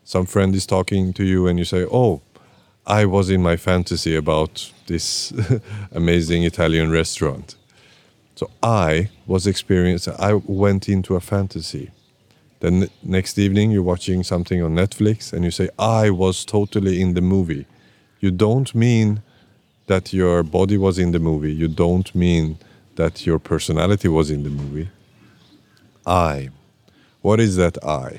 some 0.08 0.24
friend 0.24 0.54
is 0.54 0.64
talking 0.64 1.12
to 1.12 1.22
you 1.22 1.46
and 1.46 1.58
you 1.58 1.66
say, 1.66 1.84
"Oh, 1.84 2.22
I 2.86 3.04
was 3.04 3.28
in 3.28 3.42
my 3.42 3.56
fantasy 3.56 4.16
about 4.16 4.72
this 4.86 5.34
amazing 5.92 6.44
Italian 6.44 6.90
restaurant." 6.90 7.57
So 8.38 8.48
I 8.62 9.10
was 9.26 9.48
experienced. 9.48 10.06
I 10.06 10.34
went 10.34 10.88
into 10.88 11.16
a 11.16 11.20
fantasy. 11.20 11.90
Then 12.60 12.88
next 13.02 13.36
evening 13.36 13.72
you're 13.72 13.90
watching 13.94 14.22
something 14.22 14.62
on 14.62 14.76
Netflix 14.76 15.32
and 15.32 15.44
you 15.44 15.50
say, 15.50 15.68
"I 15.76 16.10
was 16.10 16.44
totally 16.44 17.00
in 17.04 17.14
the 17.14 17.20
movie." 17.34 17.66
You 18.20 18.30
don't 18.30 18.70
mean 18.74 19.08
that 19.88 20.12
your 20.12 20.44
body 20.44 20.78
was 20.86 20.96
in 21.04 21.10
the 21.10 21.18
movie. 21.30 21.52
You 21.62 21.66
don't 21.66 22.14
mean 22.14 22.58
that 22.94 23.26
your 23.26 23.40
personality 23.40 24.08
was 24.18 24.30
in 24.30 24.44
the 24.44 24.54
movie. 24.60 24.88
I. 26.06 26.50
What 27.22 27.40
is 27.40 27.56
that 27.56 27.76
I? 27.84 28.10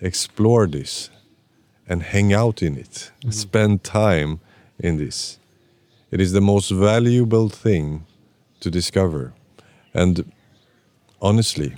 explore 0.00 0.66
this 0.66 1.10
and 1.86 2.02
hang 2.02 2.32
out 2.32 2.60
in 2.60 2.76
it, 2.76 2.94
mm-hmm. 3.20 3.30
spend 3.30 3.84
time 3.84 4.40
in 4.80 4.96
this. 4.96 5.38
It 6.10 6.20
is 6.20 6.32
the 6.32 6.46
most 6.52 6.70
valuable 6.72 7.48
thing 7.48 8.04
to 8.62 8.70
discover. 8.70 9.32
And 9.92 10.32
honestly, 11.20 11.76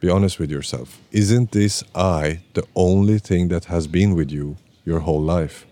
be 0.00 0.08
honest 0.08 0.38
with 0.38 0.50
yourself. 0.50 0.98
Isn't 1.12 1.52
this 1.52 1.84
I 1.94 2.40
the 2.54 2.66
only 2.74 3.18
thing 3.18 3.48
that 3.48 3.66
has 3.66 3.86
been 3.86 4.14
with 4.14 4.30
you 4.30 4.56
your 4.84 5.00
whole 5.00 5.20
life? 5.20 5.66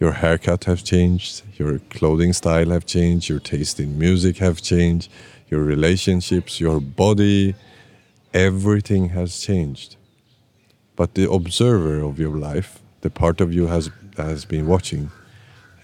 Your 0.00 0.12
haircut 0.12 0.64
have 0.64 0.82
changed, 0.84 1.42
your 1.56 1.78
clothing 1.90 2.32
style 2.32 2.70
have 2.70 2.86
changed, 2.86 3.28
your 3.28 3.40
taste 3.40 3.80
in 3.80 3.98
music 3.98 4.38
have 4.38 4.60
changed, 4.60 5.10
your 5.48 5.62
relationships, 5.62 6.60
your 6.60 6.80
body, 6.80 7.54
everything 8.32 9.10
has 9.10 9.40
changed 9.40 9.96
but 10.98 11.14
the 11.14 11.30
observer 11.30 12.00
of 12.00 12.18
your 12.18 12.36
life, 12.36 12.80
the 13.02 13.08
part 13.08 13.40
of 13.40 13.54
you 13.54 13.68
has 13.68 13.88
has 14.16 14.44
been 14.44 14.66
watching, 14.66 15.12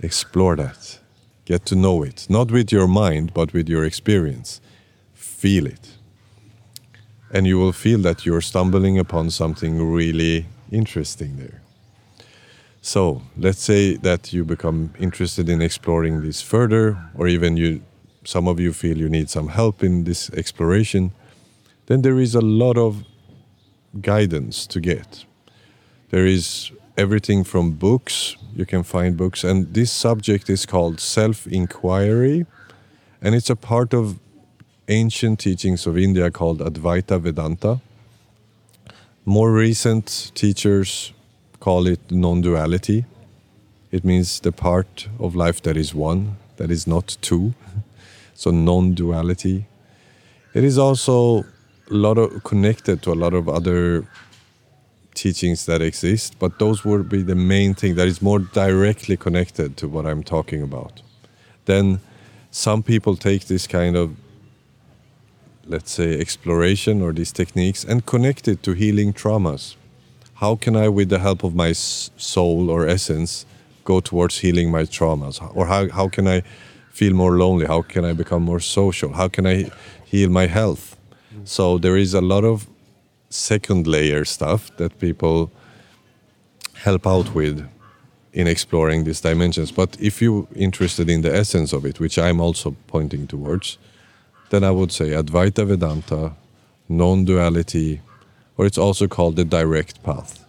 explore 0.01 0.57
that. 0.57 0.99
Get 1.45 1.67
to 1.67 1.77
know 1.77 2.03
it, 2.03 2.27
not 2.29 2.51
with 2.51 2.73
your 2.73 2.89
mind, 2.89 3.35
but 3.35 3.53
with 3.53 3.69
your 3.69 3.85
experience. 3.85 4.61
Feel 5.13 5.67
it. 5.67 5.91
And 7.31 7.47
you 7.47 7.59
will 7.59 7.73
feel 7.73 7.99
that 8.01 8.25
you're 8.25 8.41
stumbling 8.41 8.99
upon 8.99 9.31
something 9.31 9.93
really 9.93 10.47
interesting 10.71 11.37
there. 11.37 11.61
So, 12.81 13.23
let's 13.37 13.63
say 13.63 13.97
that 13.97 14.33
you 14.33 14.45
become 14.45 14.93
interested 14.99 15.49
in 15.49 15.63
exploring 15.63 16.23
this 16.23 16.43
further, 16.43 16.99
or 17.15 17.29
even 17.29 17.57
you 17.57 17.81
some 18.25 18.49
of 18.49 18.59
you 18.59 18.73
feel 18.73 18.97
you 18.97 19.09
need 19.09 19.31
some 19.31 19.49
help 19.49 19.83
in 19.83 20.05
this 20.05 20.31
exploration, 20.31 21.13
then 21.87 22.03
there 22.03 22.19
is 22.19 22.35
a 22.35 22.41
lot 22.41 22.77
of 22.79 23.05
guidance 24.01 24.67
to 24.67 24.81
get. 24.81 25.25
There 26.11 26.27
is 26.27 26.71
everything 26.97 27.45
from 27.45 27.73
books, 27.73 28.37
you 28.55 28.65
can 28.65 28.83
find 28.83 29.17
books, 29.17 29.45
and 29.45 29.75
this 29.75 29.91
subject 29.91 30.49
is 30.49 30.67
called 30.67 31.01
self 31.01 31.47
inquiry, 31.47 32.47
and 33.21 33.35
it's 33.35 33.51
a 33.51 33.57
part 33.57 33.95
of 33.95 34.19
ancient 34.89 35.41
teachings 35.41 35.87
of 35.87 35.97
India 35.97 36.31
called 36.31 36.61
Advaita 36.61 37.21
Vedanta. 37.21 37.81
More 39.25 39.51
recent 39.53 40.33
teachers 40.35 41.13
call 41.61 41.87
it 41.87 42.11
non 42.11 42.43
duality. 42.43 43.05
It 43.91 44.05
means 44.05 44.41
the 44.41 44.53
part 44.53 45.09
of 45.19 45.35
life 45.35 45.63
that 45.63 45.77
is 45.77 45.95
one, 45.95 46.37
that 46.57 46.71
is 46.71 46.87
not 46.87 47.17
two. 47.21 47.55
So, 48.37 48.51
non 48.51 48.95
duality. 48.95 49.67
It 50.55 50.65
is 50.65 50.77
also 50.77 51.45
a 51.89 51.95
lot 51.95 52.19
of 52.19 52.43
connected 52.43 53.01
to 53.03 53.13
a 53.13 53.15
lot 53.15 53.33
of 53.33 53.49
other 53.49 54.09
teachings 55.15 55.67
that 55.67 55.81
exist, 55.81 56.39
but 56.39 56.59
those 56.59 56.85
would 56.85 57.09
be 57.09 57.23
the 57.23 57.35
main 57.35 57.75
thing 57.75 57.95
that 57.95 58.09
is 58.09 58.21
more 58.21 58.39
directly 58.39 59.17
connected 59.17 59.77
to 59.79 59.89
what 59.89 60.07
I'm 60.07 60.23
talking 60.23 60.63
about. 60.63 61.03
Then 61.65 62.01
some 62.51 62.83
people 62.83 63.17
take 63.17 63.47
this 63.47 63.67
kind 63.67 63.97
of 63.97 64.17
let's 65.67 65.91
say 65.91 66.21
exploration 66.21 67.01
or 67.01 67.13
these 67.13 67.33
techniques 67.33 67.85
and 67.85 68.05
connect 68.05 68.49
it 68.49 68.63
to 68.63 68.73
healing 68.73 69.13
traumas. 69.13 69.77
How 70.35 70.57
can 70.57 70.77
I 70.77 70.89
with 70.89 71.09
the 71.09 71.19
help 71.19 71.43
of 71.43 71.55
my 71.55 71.73
soul 71.73 72.71
or 72.71 72.87
essence 72.87 73.47
go 73.85 74.01
towards 74.01 74.39
healing 74.39 74.71
my 74.71 74.83
traumas 74.83 75.41
or 75.55 75.67
how 75.67 75.89
how 75.89 76.09
can 76.09 76.27
I 76.29 76.43
feel 76.91 77.15
more 77.15 77.37
lonely? 77.37 77.67
How 77.67 77.83
can 77.83 78.05
I 78.05 78.13
become 78.13 78.43
more 78.43 78.61
social? 78.61 79.13
How 79.15 79.29
can 79.29 79.47
I 79.47 79.71
heal 80.05 80.31
my 80.31 80.47
health? 80.47 80.97
So 81.45 81.79
there 81.79 81.97
is 81.97 82.15
a 82.15 82.21
lot 82.21 82.45
of 82.45 82.67
second 83.35 83.87
layer 83.87 84.25
stuff 84.25 84.75
that 84.77 84.99
people 84.99 85.51
help 86.75 87.07
out 87.07 87.35
with 87.35 87.69
in 88.33 88.47
exploring 88.47 89.05
these 89.05 89.21
dimensions. 89.21 89.73
But 89.73 89.97
if 90.01 90.23
you're 90.23 90.47
interested 90.55 91.09
in 91.09 91.23
the 91.23 91.35
essence 91.35 91.73
of 91.73 91.85
it, 91.85 92.01
which 92.01 92.19
I'm 92.19 92.41
also 92.41 92.77
pointing 92.87 93.27
towards, 93.27 93.79
then 94.51 94.65
I 94.65 94.71
would 94.71 94.93
say 94.93 95.11
Advaita 95.11 95.67
Vedanta, 95.67 96.33
non 96.89 97.25
duality, 97.25 98.01
or 98.57 98.67
it's 98.67 98.79
also 98.79 99.09
called 99.09 99.37
the 99.37 99.45
direct 99.45 100.03
path, 100.03 100.45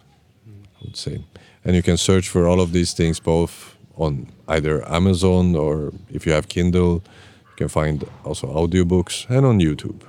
I 0.46 0.84
would 0.84 0.96
say. 0.96 1.24
And 1.64 1.74
you 1.74 1.82
can 1.82 1.96
search 1.96 2.28
for 2.28 2.46
all 2.46 2.60
of 2.60 2.72
these 2.72 2.92
things 2.92 3.18
both 3.18 3.76
on 3.96 4.28
either 4.46 4.86
Amazon 4.88 5.56
or 5.56 5.92
if 6.10 6.26
you 6.26 6.32
have 6.32 6.48
Kindle, 6.48 7.02
you 7.50 7.56
can 7.56 7.68
find 7.68 8.08
also 8.24 8.46
audiobooks 8.46 9.28
and 9.28 9.44
on 9.46 9.58
YouTube. 9.58 10.02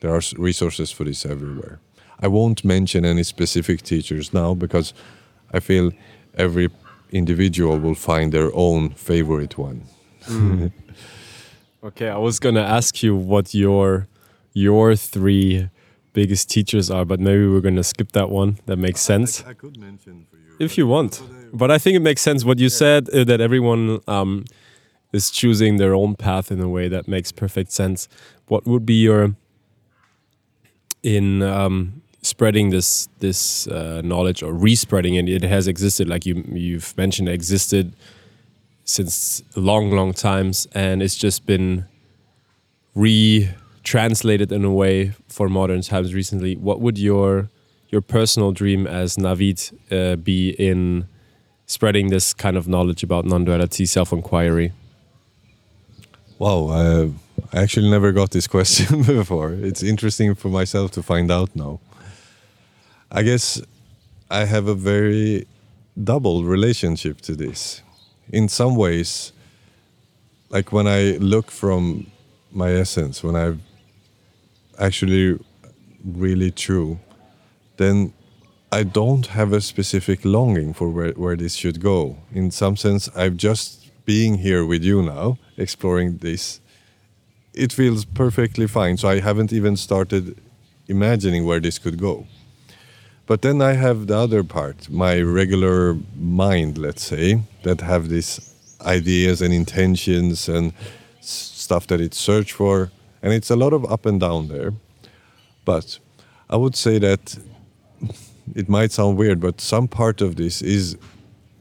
There 0.00 0.14
are 0.14 0.20
resources 0.36 0.90
for 0.90 1.04
this 1.04 1.24
everywhere. 1.24 1.80
I 2.20 2.28
won't 2.28 2.64
mention 2.64 3.04
any 3.04 3.22
specific 3.22 3.82
teachers 3.82 4.32
now 4.32 4.54
because 4.54 4.94
I 5.52 5.60
feel 5.60 5.92
every 6.36 6.70
individual 7.10 7.78
will 7.78 7.94
find 7.94 8.32
their 8.32 8.50
own 8.54 8.90
favorite 8.90 9.58
one. 9.58 9.82
Mm. 10.24 10.72
okay, 11.84 12.08
I 12.08 12.18
was 12.18 12.38
gonna 12.38 12.62
ask 12.62 13.02
you 13.02 13.14
what 13.14 13.54
your 13.54 14.08
your 14.52 14.96
three 14.96 15.68
biggest 16.12 16.50
teachers 16.50 16.90
are, 16.90 17.04
but 17.04 17.20
maybe 17.20 17.46
we're 17.46 17.60
gonna 17.60 17.84
skip 17.84 18.12
that 18.12 18.30
one. 18.30 18.58
That 18.66 18.78
makes 18.78 19.00
sense. 19.00 19.44
I, 19.44 19.50
I 19.50 19.54
could 19.54 19.78
mention 19.78 20.26
for 20.30 20.36
you 20.36 20.56
if 20.58 20.78
you 20.78 20.86
want, 20.86 21.22
but 21.52 21.70
I 21.70 21.78
think 21.78 21.96
it 21.96 22.00
makes 22.00 22.22
sense 22.22 22.44
what 22.44 22.58
you 22.58 22.64
yeah. 22.64 22.82
said 22.82 23.10
uh, 23.10 23.24
that 23.24 23.40
everyone 23.40 24.00
um, 24.08 24.44
is 25.12 25.30
choosing 25.30 25.76
their 25.76 25.94
own 25.94 26.16
path 26.16 26.50
in 26.50 26.60
a 26.60 26.68
way 26.68 26.88
that 26.88 27.06
makes 27.06 27.30
perfect 27.32 27.72
sense. 27.72 28.08
What 28.48 28.66
would 28.66 28.86
be 28.86 28.94
your 28.94 29.36
in 31.02 31.42
um, 31.42 32.02
spreading 32.26 32.70
this 32.70 33.08
this 33.20 33.66
uh, 33.68 34.00
knowledge 34.02 34.42
or 34.42 34.52
respreading 34.52 35.14
it? 35.14 35.28
It 35.28 35.42
has 35.44 35.66
existed, 35.68 36.08
like 36.08 36.26
you 36.26 36.44
you've 36.52 36.96
mentioned, 36.96 37.28
existed 37.28 37.92
since 38.84 39.42
long, 39.56 39.90
long 39.90 40.12
times, 40.12 40.66
and 40.72 41.02
it's 41.02 41.16
just 41.16 41.46
been 41.46 41.86
re-translated 42.94 44.52
in 44.52 44.64
a 44.64 44.72
way 44.72 45.12
for 45.28 45.48
modern 45.48 45.82
times 45.82 46.14
recently. 46.14 46.56
What 46.56 46.80
would 46.80 46.98
your 46.98 47.48
your 47.88 48.00
personal 48.00 48.52
dream 48.52 48.86
as 48.86 49.16
Navid 49.16 49.58
uh, 49.92 50.16
be 50.16 50.50
in 50.50 51.06
spreading 51.66 52.08
this 52.10 52.34
kind 52.34 52.56
of 52.56 52.66
knowledge 52.68 53.02
about 53.02 53.24
non-duality, 53.24 53.86
self-inquiry? 53.86 54.72
Wow, 56.38 56.68
uh, 56.68 57.08
I 57.52 57.62
actually 57.62 57.90
never 57.90 58.12
got 58.12 58.30
this 58.30 58.46
question 58.46 59.02
before. 59.20 59.52
It's 59.52 59.82
interesting 59.82 60.34
for 60.34 60.48
myself 60.48 60.90
to 60.92 61.02
find 61.02 61.30
out 61.30 61.54
now. 61.54 61.80
I 63.10 63.22
guess 63.22 63.62
I 64.30 64.44
have 64.44 64.66
a 64.66 64.74
very 64.74 65.46
double 66.02 66.44
relationship 66.44 67.20
to 67.22 67.36
this. 67.36 67.82
In 68.32 68.48
some 68.48 68.74
ways, 68.74 69.32
like 70.50 70.72
when 70.72 70.88
I 70.88 71.16
look 71.18 71.50
from 71.50 72.10
my 72.50 72.72
essence, 72.72 73.22
when 73.22 73.36
I'm 73.36 73.62
actually 74.78 75.38
really 76.04 76.50
true, 76.50 76.98
then 77.76 78.12
I 78.72 78.82
don't 78.82 79.26
have 79.28 79.52
a 79.52 79.60
specific 79.60 80.24
longing 80.24 80.74
for 80.74 80.88
where, 80.88 81.12
where 81.12 81.36
this 81.36 81.54
should 81.54 81.80
go. 81.80 82.18
In 82.32 82.50
some 82.50 82.76
sense, 82.76 83.08
I'm 83.14 83.36
just 83.36 83.90
being 84.04 84.38
here 84.38 84.64
with 84.66 84.82
you 84.82 85.02
now, 85.02 85.38
exploring 85.56 86.18
this. 86.18 86.60
It 87.54 87.72
feels 87.72 88.04
perfectly 88.04 88.66
fine. 88.66 88.96
So 88.96 89.08
I 89.08 89.20
haven't 89.20 89.52
even 89.52 89.76
started 89.76 90.36
imagining 90.88 91.44
where 91.46 91.60
this 91.60 91.78
could 91.78 91.98
go. 91.98 92.26
But 93.26 93.42
then 93.42 93.60
I 93.60 93.72
have 93.72 94.06
the 94.06 94.16
other 94.16 94.44
part, 94.44 94.88
my 94.88 95.20
regular 95.20 95.96
mind, 96.16 96.78
let's 96.78 97.02
say, 97.02 97.42
that 97.64 97.80
have 97.80 98.08
these 98.08 98.54
ideas 98.82 99.42
and 99.42 99.52
intentions 99.52 100.48
and 100.48 100.72
stuff 101.20 101.88
that 101.88 102.00
it 102.00 102.14
search 102.14 102.52
for. 102.52 102.92
And 103.22 103.32
it's 103.32 103.50
a 103.50 103.56
lot 103.56 103.72
of 103.72 103.90
up 103.90 104.06
and 104.06 104.20
down 104.20 104.46
there. 104.46 104.72
But 105.64 105.98
I 106.48 106.56
would 106.56 106.76
say 106.76 106.98
that 107.00 107.36
it 108.54 108.68
might 108.68 108.92
sound 108.92 109.16
weird, 109.16 109.40
but 109.40 109.60
some 109.60 109.88
part 109.88 110.20
of 110.20 110.36
this 110.36 110.62
is 110.62 110.96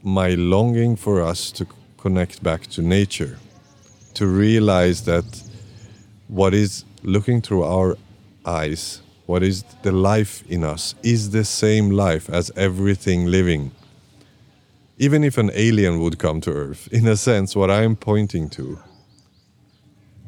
my 0.03 0.35
longing 0.35 0.95
for 0.95 1.23
us 1.23 1.51
to 1.53 1.65
connect 1.97 2.43
back 2.43 2.67
to 2.67 2.81
nature, 2.83 3.39
to 4.13 4.27
realize 4.27 5.05
that 5.05 5.25
what 6.27 6.53
is 6.53 6.85
looking 7.01 7.41
through 7.41 7.63
our 7.63 7.97
eyes, 8.45 9.01
what 9.25 9.43
is 9.43 9.63
the 9.81 9.91
life 9.91 10.43
in 10.49 10.63
us, 10.63 10.95
is 11.03 11.31
the 11.31 11.43
same 11.43 11.89
life 11.89 12.29
as 12.29 12.51
everything 12.55 13.25
living. 13.25 13.71
Even 14.97 15.23
if 15.23 15.37
an 15.37 15.51
alien 15.53 15.99
would 15.99 16.19
come 16.19 16.41
to 16.41 16.51
Earth, 16.51 16.87
in 16.91 17.07
a 17.07 17.17
sense, 17.17 17.55
what 17.55 17.71
I 17.71 17.83
am 17.83 17.95
pointing 17.95 18.49
to, 18.51 18.79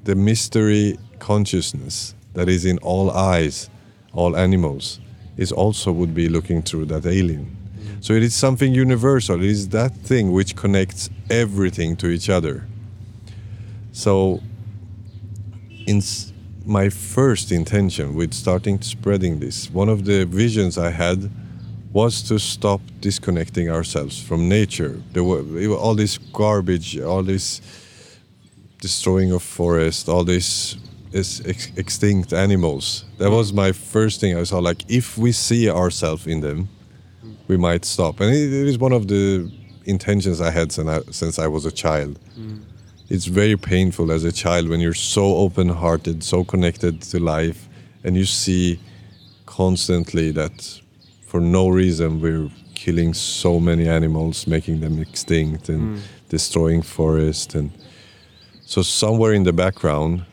the 0.04 0.16
mystery 0.16 0.98
consciousness 1.20 2.16
that 2.34 2.50
is 2.50 2.66
in 2.66 2.78
all 2.80 3.12
eyes, 3.12 3.70
all 4.14 4.36
animals, 4.38 5.00
is 5.38 5.52
also 5.52 5.92
would 5.92 6.14
be 6.14 6.30
looking 6.30 6.62
through 6.62 6.86
that 6.86 7.06
alien. 7.06 7.56
So 8.00 8.14
it 8.14 8.24
is 8.24 8.36
something 8.36 8.74
universal. 8.74 9.38
It 9.38 9.50
is 9.50 9.70
that 9.70 9.96
thing 9.96 10.32
which 10.32 10.56
connects 10.56 11.10
everything 11.30 11.96
to 11.98 12.08
each 12.08 12.30
other. 12.30 12.66
So, 13.92 14.42
in 15.88 16.02
my 16.68 16.90
first 16.90 17.52
intention 17.52 18.14
with 18.14 18.34
starting 18.34 18.82
spreading 18.82 19.40
this, 19.40 19.72
one 19.72 19.90
of 19.90 20.04
the 20.06 20.26
visions 20.26 20.78
I 20.78 20.92
had 20.92 21.32
was 21.94 22.22
to 22.24 22.38
stop 22.38 22.82
disconnecting 23.00 23.70
ourselves 23.70 24.22
from 24.22 24.50
nature. 24.50 25.02
There 25.14 25.24
were 25.24 25.78
all 25.78 25.96
this 25.96 26.18
garbage, 26.18 27.00
all 27.00 27.24
this 27.24 27.62
destroying 28.82 29.32
of 29.32 29.42
forest, 29.42 30.10
all 30.10 30.24
this 30.24 30.76
is 31.14 31.42
ex 31.46 31.72
extinct 31.78 32.34
animals. 32.34 33.06
That 33.18 33.32
was 33.32 33.54
my 33.54 33.72
first 33.72 34.20
thing 34.20 34.38
I 34.38 34.44
saw. 34.44 34.60
Like, 34.60 34.84
if 34.90 35.18
we 35.18 35.32
see 35.32 35.70
ourselves 35.70 36.28
in 36.28 36.42
them, 36.42 36.68
we 37.48 37.58
might 37.58 37.86
stop. 37.86 38.20
And 38.20 38.30
it, 38.34 38.54
it 38.54 38.68
is 38.68 38.78
one 38.78 38.92
of 38.92 39.08
the 39.08 39.50
intentions 39.86 40.42
I 40.42 40.52
had 40.52 40.72
since 40.72 40.90
I, 40.90 41.00
since 41.12 41.40
I 41.40 41.48
was 41.48 41.66
a 41.66 41.72
child. 41.72 42.20
Mm. 42.38 42.62
It's 43.10 43.26
very 43.26 43.56
painful 43.56 44.12
as 44.12 44.26
a 44.26 44.34
child 44.34 44.68
when 44.68 44.82
you're 44.82 44.94
so 44.94 45.38
open 45.38 45.70
hearted, 45.70 46.24
so 46.24 46.44
connected 46.44 47.02
to 47.04 47.20
life, 47.20 47.70
and 48.04 48.18
you 48.18 48.26
see 48.26 48.80
constantly 49.46 50.32
that 50.32 50.82
for 51.26 51.40
no 51.40 51.70
reason 51.70 52.20
we're 52.20 52.50
killing 52.76 53.14
so 53.14 53.60
many 53.60 53.88
animals, 53.88 54.46
making 54.46 54.82
them 54.82 55.00
extinct, 55.00 55.70
and 55.70 55.98
mm. 55.98 56.02
destroying 56.28 56.82
forests. 56.82 57.56
And 57.56 57.72
so, 58.66 58.82
somewhere 58.82 59.34
in 59.34 59.44
the 59.44 59.54
background, 59.54 60.26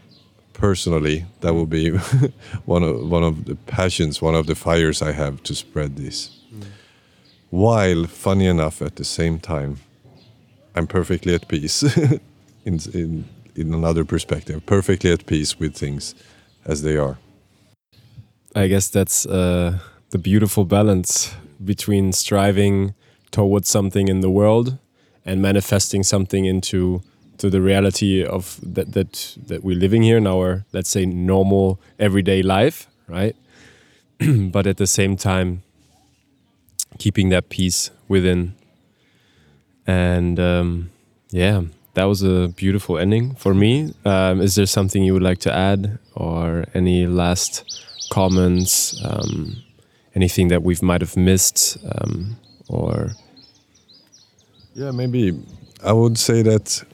personally, 0.53 1.27
that 1.41 1.55
will 1.55 1.67
be 1.67 1.91
one 2.65 2.83
of 2.83 3.09
one 3.09 3.23
of 3.23 3.45
the 3.45 3.55
passions, 3.55 4.21
one 4.21 4.35
of 4.35 4.47
the 4.47 4.57
fires 4.57 5.01
I 5.01 5.13
have 5.13 5.43
to 5.45 5.55
spread 5.55 5.97
this. 5.97 6.31
Mm. 6.53 6.65
While, 7.51 8.05
funny 8.07 8.47
enough, 8.47 8.83
at 8.83 8.97
the 8.97 9.05
same 9.05 9.39
time, 9.39 9.77
I'm 10.75 10.89
perfectly 10.89 11.35
at 11.35 11.47
peace. 11.47 11.85
in, 12.65 12.81
in 12.93 13.25
in 13.57 13.73
another 13.73 14.05
perspective, 14.05 14.65
perfectly 14.67 15.13
at 15.13 15.27
peace 15.27 15.59
with 15.59 15.77
things 15.77 16.15
as 16.65 16.83
they 16.83 16.97
are. 16.97 17.19
I 18.55 18.69
guess 18.69 18.89
that's 18.89 19.27
uh, 19.27 19.79
the 20.11 20.19
beautiful 20.19 20.65
balance 20.65 21.35
between 21.65 22.13
striving 22.13 22.95
towards 23.31 23.69
something 23.69 24.09
in 24.09 24.21
the 24.21 24.31
world 24.31 24.79
and 25.25 25.41
manifesting 25.41 26.03
something 26.03 26.45
into 26.45 27.03
to 27.39 27.51
the 27.51 27.61
reality 27.61 28.25
of 28.25 28.61
that 28.63 28.93
that 28.93 29.37
that 29.47 29.65
we're 29.65 29.79
living 29.79 30.03
here 30.03 30.17
in 30.17 30.27
our 30.27 30.65
let's 30.73 30.89
say 30.89 31.05
normal 31.05 31.81
everyday 31.99 32.43
life 32.43 32.89
right? 33.09 33.37
But 34.53 34.67
at 34.67 34.77
the 34.77 34.87
same 34.87 35.17
time 35.17 35.63
keeping 36.99 37.31
that 37.31 37.49
peace 37.49 37.91
within. 38.09 38.55
And 39.87 40.39
um, 40.39 40.91
yeah 41.31 41.63
that 41.95 42.05
was 42.05 42.23
a 42.23 42.49
beautiful 42.49 42.99
ending 42.99 43.35
for 43.35 43.55
me 43.55 43.93
um, 44.05 44.41
is 44.41 44.55
there 44.55 44.67
something 44.67 45.03
you 45.03 45.13
would 45.13 45.23
like 45.23 45.39
to 45.39 45.53
add 45.53 45.99
or 46.15 46.65
any 46.75 47.07
last 47.07 47.85
comments 48.11 49.01
um, 49.05 49.57
anything 50.15 50.49
that 50.49 50.63
we 50.63 50.77
might 50.83 51.01
have 51.01 51.17
missed 51.17 51.79
um, 51.97 52.37
or 52.69 53.11
yeah 54.75 54.91
maybe 54.91 55.39
i 55.83 55.93
would 55.93 56.19
say 56.19 56.43
that 56.43 56.85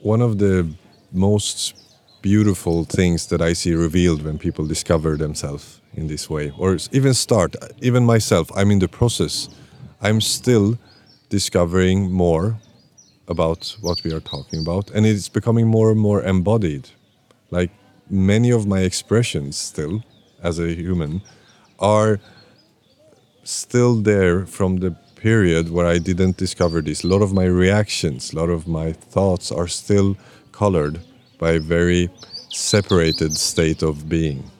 one 0.00 0.20
of 0.20 0.38
the 0.38 0.68
most 1.12 1.74
beautiful 2.24 2.84
things 2.84 3.26
that 3.26 3.42
I 3.42 3.52
see 3.52 3.74
revealed 3.74 4.22
when 4.22 4.38
people 4.38 4.66
discover 4.66 5.18
themselves 5.18 5.82
in 5.92 6.06
this 6.06 6.30
way, 6.30 6.54
or 6.58 6.78
even 6.90 7.12
start, 7.12 7.54
even 7.82 8.06
myself, 8.06 8.50
I'm 8.56 8.70
in 8.70 8.78
the 8.78 8.88
process. 8.88 9.50
I'm 10.00 10.22
still 10.22 10.78
discovering 11.28 12.10
more 12.10 12.56
about 13.28 13.76
what 13.80 14.02
we 14.04 14.12
are 14.12 14.20
talking 14.20 14.60
about, 14.60 14.90
and 14.90 15.06
it's 15.06 15.28
becoming 15.28 15.66
more 15.66 15.90
and 15.90 16.00
more 16.00 16.22
embodied. 16.22 16.90
Like 17.50 17.70
many 18.10 18.50
of 18.50 18.66
my 18.66 18.80
expressions, 18.80 19.56
still 19.56 20.04
as 20.42 20.58
a 20.58 20.74
human, 20.74 21.22
are 21.78 22.20
still 23.44 23.96
there 23.96 24.46
from 24.46 24.78
the 24.78 24.90
period 25.16 25.70
where 25.70 25.86
I 25.86 25.98
didn't 25.98 26.36
discover 26.36 26.82
this. 26.82 27.02
A 27.02 27.06
lot 27.06 27.22
of 27.22 27.32
my 27.32 27.44
reactions, 27.44 28.32
a 28.32 28.36
lot 28.36 28.50
of 28.50 28.66
my 28.66 28.92
thoughts 28.92 29.50
are 29.50 29.68
still 29.68 30.16
colored 30.52 31.00
by 31.38 31.52
a 31.52 31.60
very 31.60 32.10
separated 32.50 33.36
state 33.36 33.82
of 33.82 34.08
being. 34.08 34.50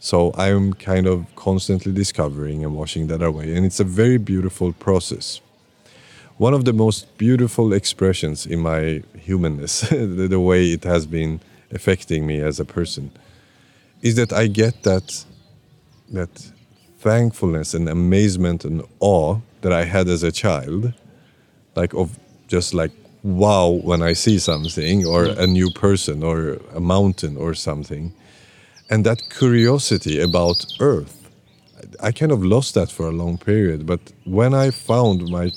So 0.00 0.32
I'm 0.36 0.72
kind 0.72 1.06
of 1.06 1.26
constantly 1.36 1.92
discovering 1.92 2.64
and 2.64 2.74
washing 2.74 3.06
that 3.08 3.22
away. 3.22 3.54
And 3.54 3.64
it's 3.66 3.80
a 3.80 3.84
very 3.84 4.18
beautiful 4.18 4.72
process. 4.72 5.40
One 6.40 6.54
of 6.54 6.64
the 6.64 6.72
most 6.72 7.18
beautiful 7.18 7.74
expressions 7.74 8.46
in 8.46 8.60
my 8.60 9.02
humanness, 9.18 9.80
the, 9.90 10.26
the 10.26 10.40
way 10.40 10.72
it 10.72 10.84
has 10.84 11.04
been 11.04 11.38
affecting 11.70 12.26
me 12.26 12.40
as 12.40 12.58
a 12.58 12.64
person, 12.64 13.10
is 14.00 14.16
that 14.16 14.32
I 14.32 14.46
get 14.46 14.82
that 14.84 15.26
that 16.12 16.50
thankfulness 16.98 17.74
and 17.74 17.88
amazement 17.90 18.64
and 18.64 18.82
awe 19.00 19.36
that 19.60 19.72
I 19.72 19.84
had 19.84 20.08
as 20.08 20.22
a 20.22 20.32
child, 20.32 20.94
like 21.76 21.92
of 21.92 22.18
just 22.48 22.72
like 22.72 22.92
wow 23.22 23.68
when 23.68 24.00
I 24.02 24.14
see 24.14 24.38
something 24.38 25.04
or 25.04 25.24
a 25.24 25.46
new 25.46 25.70
person 25.70 26.22
or 26.22 26.58
a 26.74 26.80
mountain 26.80 27.36
or 27.36 27.52
something, 27.52 28.14
and 28.88 29.04
that 29.04 29.20
curiosity 29.28 30.18
about 30.18 30.64
Earth. 30.80 31.16
I 32.02 32.12
kind 32.12 32.32
of 32.32 32.42
lost 32.42 32.72
that 32.74 32.90
for 32.90 33.08
a 33.08 33.12
long 33.12 33.36
period, 33.36 33.84
but 33.84 34.00
when 34.24 34.54
I 34.54 34.70
found 34.70 35.28
my 35.28 35.50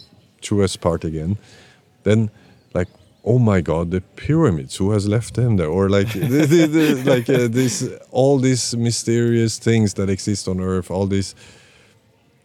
truest 0.43 0.81
part 0.81 1.03
again, 1.03 1.37
then 2.03 2.29
like 2.73 2.87
oh 3.25 3.39
my 3.39 3.61
god 3.61 3.91
the 3.91 4.01
pyramids 4.15 4.75
who 4.75 4.91
has 4.91 5.07
left 5.07 5.33
them 5.35 5.57
there 5.57 5.67
or 5.67 5.89
like 5.89 6.11
the, 6.13 6.45
the, 6.45 6.65
the, 6.67 7.03
like 7.09 7.29
uh, 7.29 7.47
this 7.47 7.89
all 8.11 8.37
these 8.37 8.75
mysterious 8.75 9.57
things 9.57 9.93
that 9.93 10.09
exist 10.09 10.47
on 10.47 10.59
earth 10.59 10.91
all 10.91 11.07
this 11.07 11.35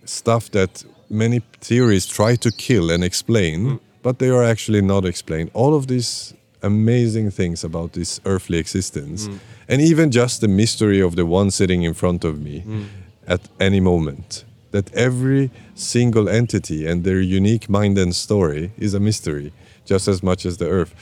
stuff 0.04 0.50
that 0.50 0.84
many 1.10 1.40
theories 1.60 2.06
try 2.06 2.36
to 2.36 2.50
kill 2.50 2.90
and 2.90 3.02
explain 3.02 3.60
mm. 3.60 3.80
but 4.02 4.18
they 4.18 4.30
are 4.30 4.44
actually 4.44 4.80
not 4.80 5.04
explained 5.04 5.50
all 5.52 5.74
of 5.74 5.86
these 5.86 6.34
amazing 6.62 7.30
things 7.30 7.64
about 7.64 7.92
this 7.92 8.20
earthly 8.24 8.58
existence 8.58 9.28
mm. 9.28 9.38
and 9.68 9.80
even 9.80 10.10
just 10.10 10.40
the 10.40 10.48
mystery 10.48 11.00
of 11.00 11.16
the 11.16 11.24
one 11.24 11.50
sitting 11.50 11.82
in 11.82 11.94
front 11.94 12.24
of 12.24 12.40
me 12.40 12.62
mm. 12.66 12.86
at 13.26 13.40
any 13.60 13.80
moment 13.80 14.44
that 14.70 14.92
every 14.94 15.50
single 15.74 16.28
entity 16.28 16.86
and 16.86 17.04
their 17.04 17.20
unique 17.20 17.68
mind 17.68 17.96
and 17.98 18.14
story 18.14 18.72
is 18.78 18.94
a 18.94 19.00
mystery 19.00 19.52
just 19.84 20.08
as 20.08 20.22
much 20.22 20.44
as 20.44 20.58
the 20.58 20.68
earth. 20.68 20.94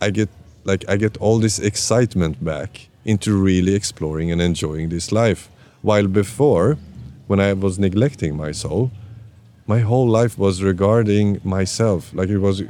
I 0.00 0.10
get 0.10 0.28
like 0.64 0.84
i 0.88 0.96
get 0.96 1.16
all 1.18 1.38
this 1.38 1.58
excitement 1.58 2.44
back 2.44 2.88
into 3.04 3.36
really 3.36 3.74
exploring 3.74 4.30
and 4.30 4.40
enjoying 4.40 4.88
this 4.88 5.12
life. 5.12 5.48
While 5.82 6.06
before 6.06 6.78
when 7.26 7.40
i 7.40 7.52
was 7.52 7.78
neglecting 7.78 8.36
my 8.36 8.52
soul 8.52 8.90
my 9.66 9.80
whole 9.80 10.08
life 10.08 10.36
was 10.36 10.60
regarding 10.62 11.40
myself. 11.44 12.12
Like 12.12 12.28
it 12.28 12.38
was 12.38 12.62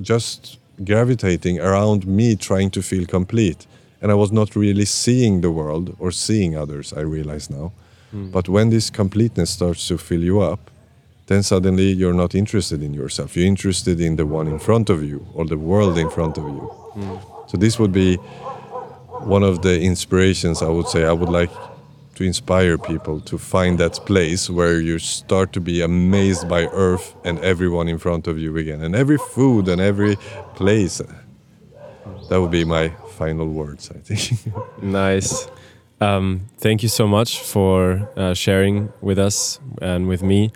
just 0.00 0.58
gravitating 0.84 1.60
around 1.60 2.04
me 2.04 2.34
trying 2.34 2.70
to 2.72 2.82
feel 2.82 3.06
complete. 3.06 3.66
And 4.02 4.10
i 4.10 4.14
was 4.14 4.32
not 4.32 4.56
really 4.56 4.84
seeing 4.84 5.40
the 5.40 5.50
world 5.50 5.96
or 5.98 6.10
seeing 6.10 6.56
others 6.56 6.92
i 6.92 7.00
realize 7.00 7.48
now 7.48 7.72
Mm. 8.14 8.30
But 8.30 8.48
when 8.48 8.70
this 8.70 8.90
completeness 8.90 9.50
starts 9.50 9.88
to 9.88 9.98
fill 9.98 10.22
you 10.22 10.40
up, 10.40 10.70
then 11.26 11.42
suddenly 11.42 11.90
you're 11.90 12.14
not 12.14 12.34
interested 12.34 12.82
in 12.82 12.94
yourself. 12.94 13.36
You're 13.36 13.46
interested 13.46 14.00
in 14.00 14.16
the 14.16 14.26
one 14.26 14.46
in 14.46 14.58
front 14.58 14.90
of 14.90 15.02
you 15.02 15.26
or 15.34 15.44
the 15.44 15.58
world 15.58 15.98
in 15.98 16.10
front 16.10 16.38
of 16.38 16.44
you. 16.44 16.70
Mm. 16.94 17.50
So 17.50 17.56
this 17.56 17.78
would 17.78 17.92
be 17.92 18.16
one 19.24 19.42
of 19.42 19.62
the 19.62 19.80
inspirations 19.80 20.62
I 20.62 20.68
would 20.68 20.88
say 20.88 21.04
I 21.04 21.12
would 21.12 21.28
like 21.28 21.50
to 22.16 22.24
inspire 22.24 22.78
people 22.78 23.20
to 23.20 23.38
find 23.38 23.78
that 23.78 23.94
place 24.06 24.48
where 24.48 24.80
you 24.80 24.98
start 24.98 25.52
to 25.52 25.60
be 25.60 25.80
amazed 25.80 26.48
by 26.48 26.66
earth 26.66 27.14
and 27.24 27.38
everyone 27.40 27.88
in 27.88 27.98
front 27.98 28.26
of 28.26 28.38
you 28.38 28.56
again 28.56 28.82
and 28.82 28.94
every 28.94 29.18
food 29.18 29.68
and 29.68 29.80
every 29.80 30.16
place 30.54 31.00
that 32.28 32.40
would 32.40 32.50
be 32.50 32.64
my 32.64 32.88
final 33.18 33.48
words 33.48 33.90
i 33.90 33.98
think 33.98 34.54
nice 34.82 35.48
um, 36.00 36.46
thank 36.58 36.82
you 36.82 36.88
so 36.88 37.06
much 37.06 37.40
for 37.40 38.08
uh, 38.16 38.34
sharing 38.34 38.92
with 39.00 39.18
us 39.18 39.60
and 39.80 40.08
with 40.08 40.22
me. 40.22 40.52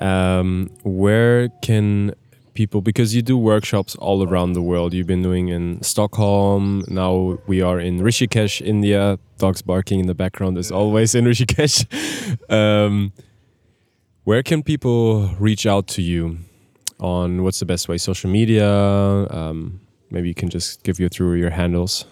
Um, 0.00 0.70
where 0.82 1.48
can 1.62 2.14
people, 2.54 2.80
because 2.80 3.14
you 3.14 3.22
do 3.22 3.38
workshops 3.38 3.94
all 3.96 4.26
around 4.26 4.52
the 4.52 4.62
world, 4.62 4.92
you've 4.92 5.06
been 5.06 5.22
doing 5.22 5.48
in 5.48 5.82
Stockholm, 5.82 6.84
now 6.88 7.38
we 7.46 7.62
are 7.62 7.80
in 7.80 8.00
Rishikesh, 8.00 8.60
India. 8.60 9.18
Dogs 9.38 9.62
barking 9.62 10.00
in 10.00 10.06
the 10.06 10.14
background 10.14 10.58
is 10.58 10.70
always 10.70 11.14
in 11.14 11.24
Rishikesh. 11.24 11.86
um, 12.50 13.12
where 14.24 14.42
can 14.42 14.62
people 14.62 15.28
reach 15.38 15.66
out 15.66 15.88
to 15.88 16.02
you 16.02 16.38
on 17.00 17.42
what's 17.42 17.58
the 17.58 17.66
best 17.66 17.88
way? 17.88 17.98
Social 17.98 18.30
media? 18.30 18.68
Um, 18.68 19.80
maybe 20.10 20.28
you 20.28 20.34
can 20.34 20.48
just 20.48 20.82
give 20.82 21.00
you 21.00 21.08
through 21.08 21.34
your 21.34 21.50
handles. 21.50 22.04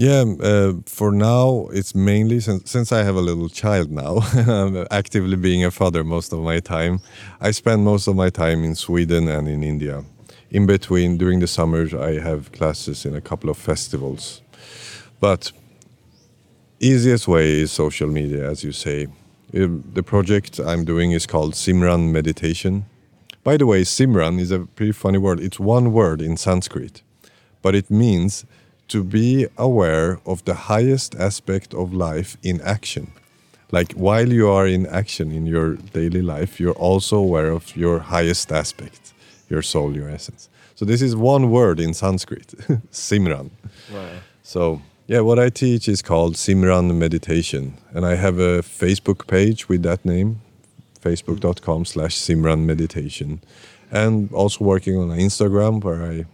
Yeah, 0.00 0.24
uh, 0.40 0.72
for 0.86 1.12
now 1.12 1.68
it's 1.74 1.94
mainly 1.94 2.40
since 2.40 2.70
since 2.70 2.90
I 2.90 3.02
have 3.02 3.16
a 3.16 3.20
little 3.20 3.50
child 3.50 3.90
now, 3.90 4.20
I'm 4.48 4.86
actively 4.90 5.36
being 5.36 5.62
a 5.62 5.70
father 5.70 6.02
most 6.02 6.32
of 6.32 6.38
my 6.38 6.58
time. 6.58 7.00
I 7.38 7.50
spend 7.50 7.84
most 7.84 8.08
of 8.08 8.16
my 8.16 8.30
time 8.30 8.64
in 8.64 8.74
Sweden 8.76 9.28
and 9.28 9.46
in 9.46 9.62
India. 9.62 10.02
In 10.50 10.64
between, 10.64 11.18
during 11.18 11.40
the 11.40 11.46
summers, 11.46 11.92
I 11.92 12.18
have 12.18 12.50
classes 12.52 13.04
in 13.04 13.14
a 13.14 13.20
couple 13.20 13.50
of 13.50 13.58
festivals. 13.58 14.40
But 15.20 15.52
easiest 16.78 17.28
way 17.28 17.60
is 17.60 17.70
social 17.70 18.08
media, 18.08 18.48
as 18.50 18.64
you 18.64 18.72
say. 18.72 19.06
The 19.52 20.02
project 20.02 20.58
I'm 20.60 20.86
doing 20.86 21.12
is 21.12 21.26
called 21.26 21.52
Simran 21.52 22.10
Meditation. 22.10 22.86
By 23.44 23.58
the 23.58 23.66
way, 23.66 23.82
Simran 23.84 24.40
is 24.40 24.50
a 24.50 24.60
pretty 24.60 24.92
funny 24.92 25.18
word. 25.18 25.40
It's 25.40 25.60
one 25.60 25.92
word 25.92 26.22
in 26.22 26.38
Sanskrit, 26.38 27.02
but 27.60 27.74
it 27.74 27.90
means 27.90 28.46
to 28.90 29.02
be 29.04 29.46
aware 29.56 30.20
of 30.26 30.44
the 30.44 30.54
highest 30.54 31.14
aspect 31.14 31.74
of 31.74 31.94
life 31.94 32.36
in 32.42 32.60
action. 32.60 33.12
Like 33.72 33.92
while 33.92 34.32
you 34.32 34.48
are 34.48 34.66
in 34.66 34.86
action 34.86 35.30
in 35.30 35.46
your 35.46 35.76
daily 35.92 36.22
life, 36.22 36.60
you're 36.60 36.80
also 36.88 37.16
aware 37.16 37.50
of 37.50 37.76
your 37.76 38.00
highest 38.00 38.50
aspect, 38.52 39.12
your 39.48 39.62
soul, 39.62 39.96
your 39.96 40.08
essence. 40.08 40.48
So 40.74 40.84
this 40.84 41.02
is 41.02 41.14
one 41.14 41.50
word 41.50 41.78
in 41.78 41.94
Sanskrit, 41.94 42.48
Simran. 42.90 43.50
Wow. 43.92 44.08
So 44.42 44.82
yeah, 45.06 45.20
what 45.20 45.38
I 45.38 45.50
teach 45.50 45.88
is 45.88 46.02
called 46.02 46.34
Simran 46.34 46.96
Meditation, 46.96 47.74
and 47.92 48.04
I 48.06 48.14
have 48.14 48.38
a 48.38 48.62
Facebook 48.62 49.26
page 49.26 49.68
with 49.68 49.82
that 49.82 50.04
name, 50.04 50.40
facebook.com 51.00 51.84
slash 51.84 52.16
Simran 52.16 52.64
Meditation, 52.64 53.40
and 53.90 54.32
also 54.32 54.64
working 54.64 54.96
on 54.96 55.08
Instagram 55.10 55.82
where 55.82 56.02
I 56.02 56.26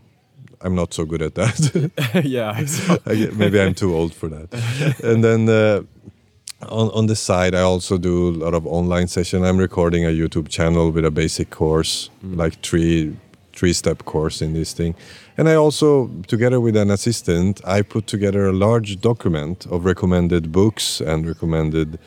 I'm 0.66 0.74
not 0.74 0.92
so 0.92 1.04
good 1.04 1.22
at 1.22 1.36
that. 1.36 2.24
yeah, 2.24 2.52
maybe 3.36 3.60
I'm 3.60 3.74
too 3.74 3.94
old 3.94 4.12
for 4.12 4.28
that. 4.28 4.48
and 5.04 5.22
then 5.22 5.48
uh, 5.48 5.82
on 6.68 6.90
on 6.90 7.06
the 7.06 7.14
side, 7.14 7.54
I 7.54 7.60
also 7.60 7.98
do 7.98 8.30
a 8.30 8.36
lot 8.44 8.54
of 8.54 8.66
online 8.66 9.06
session. 9.06 9.44
I'm 9.44 9.58
recording 9.58 10.04
a 10.04 10.08
YouTube 10.08 10.48
channel 10.48 10.90
with 10.90 11.04
a 11.04 11.10
basic 11.10 11.50
course, 11.50 12.10
mm. 12.24 12.36
like 12.36 12.60
three 12.62 13.16
three 13.52 13.72
step 13.72 14.04
course 14.04 14.42
in 14.42 14.54
this 14.54 14.72
thing. 14.72 14.94
And 15.38 15.48
I 15.48 15.54
also, 15.54 16.08
together 16.26 16.60
with 16.60 16.76
an 16.76 16.90
assistant, 16.90 17.60
I 17.64 17.82
put 17.82 18.06
together 18.06 18.46
a 18.46 18.52
large 18.52 19.00
document 19.00 19.66
of 19.70 19.84
recommended 19.84 20.50
books 20.50 21.00
and 21.00 21.26
recommended 21.26 21.98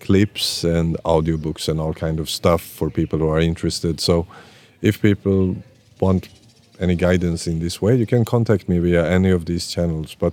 clips 0.00 0.64
and 0.64 0.96
audiobooks 1.04 1.68
and 1.68 1.80
all 1.80 1.94
kind 1.94 2.20
of 2.20 2.28
stuff 2.28 2.60
for 2.60 2.90
people 2.90 3.18
who 3.18 3.28
are 3.28 3.40
interested. 3.40 4.00
So 4.00 4.26
if 4.82 5.00
people 5.00 5.56
want 6.00 6.28
any 6.80 6.94
guidance 6.94 7.46
in 7.46 7.60
this 7.60 7.80
way, 7.80 7.96
you 7.96 8.06
can 8.06 8.24
contact 8.24 8.68
me 8.68 8.78
via 8.78 9.08
any 9.08 9.30
of 9.30 9.46
these 9.46 9.68
channels. 9.68 10.14
But 10.14 10.32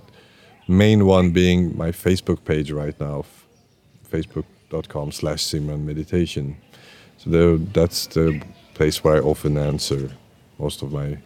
main 0.68 1.06
one 1.06 1.30
being 1.30 1.76
my 1.76 1.90
Facebook 1.90 2.44
page 2.44 2.70
right 2.70 2.98
now, 3.00 3.24
facebook.com 4.10 5.12
slash 5.12 5.44
Simran 5.44 5.84
Meditation. 5.84 6.56
So 7.18 7.56
that's 7.56 8.06
the 8.06 8.42
place 8.74 9.04
where 9.04 9.16
I 9.16 9.20
often 9.20 9.56
answer 9.56 10.10
most 10.58 10.82
of 10.82 10.92
my 10.92 11.18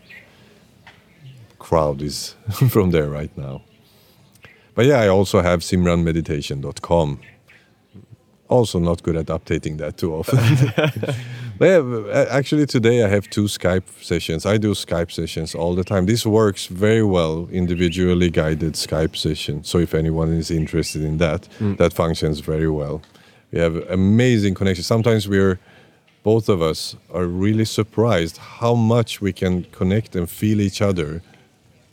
crowd 1.58 2.02
is 2.02 2.34
from 2.70 2.90
there 2.90 3.08
right 3.08 3.36
now. 3.36 3.62
But 4.74 4.86
yeah, 4.86 5.00
I 5.00 5.08
also 5.08 5.40
have 5.40 5.60
simranmeditation.com. 5.60 7.20
Also 8.48 8.78
not 8.78 9.02
good 9.02 9.16
at 9.16 9.26
updating 9.26 9.78
that 9.78 9.96
too 9.96 10.14
often. 10.14 10.38
Yeah, 11.58 12.26
actually, 12.30 12.66
today 12.66 13.02
I 13.02 13.08
have 13.08 13.30
two 13.30 13.44
Skype 13.44 13.84
sessions. 14.02 14.44
I 14.44 14.58
do 14.58 14.72
Skype 14.72 15.10
sessions 15.10 15.54
all 15.54 15.74
the 15.74 15.84
time. 15.84 16.06
This 16.06 16.26
works 16.26 16.66
very 16.66 17.02
well, 17.02 17.48
individually 17.50 18.30
guided 18.30 18.74
Skype 18.74 19.16
session. 19.16 19.64
So 19.64 19.78
if 19.78 19.94
anyone 19.94 20.32
is 20.32 20.50
interested 20.50 21.02
in 21.02 21.16
that, 21.18 21.48
mm. 21.58 21.78
that 21.78 21.94
functions 21.94 22.40
very 22.40 22.68
well. 22.68 23.00
We 23.52 23.60
have 23.60 23.76
amazing 23.88 24.54
connection. 24.54 24.84
Sometimes 24.84 25.28
we're 25.28 25.58
both 26.22 26.48
of 26.48 26.60
us 26.60 26.96
are 27.14 27.26
really 27.26 27.64
surprised 27.64 28.36
how 28.36 28.74
much 28.74 29.20
we 29.20 29.32
can 29.32 29.62
connect 29.64 30.16
and 30.16 30.28
feel 30.28 30.60
each 30.60 30.82
other 30.82 31.22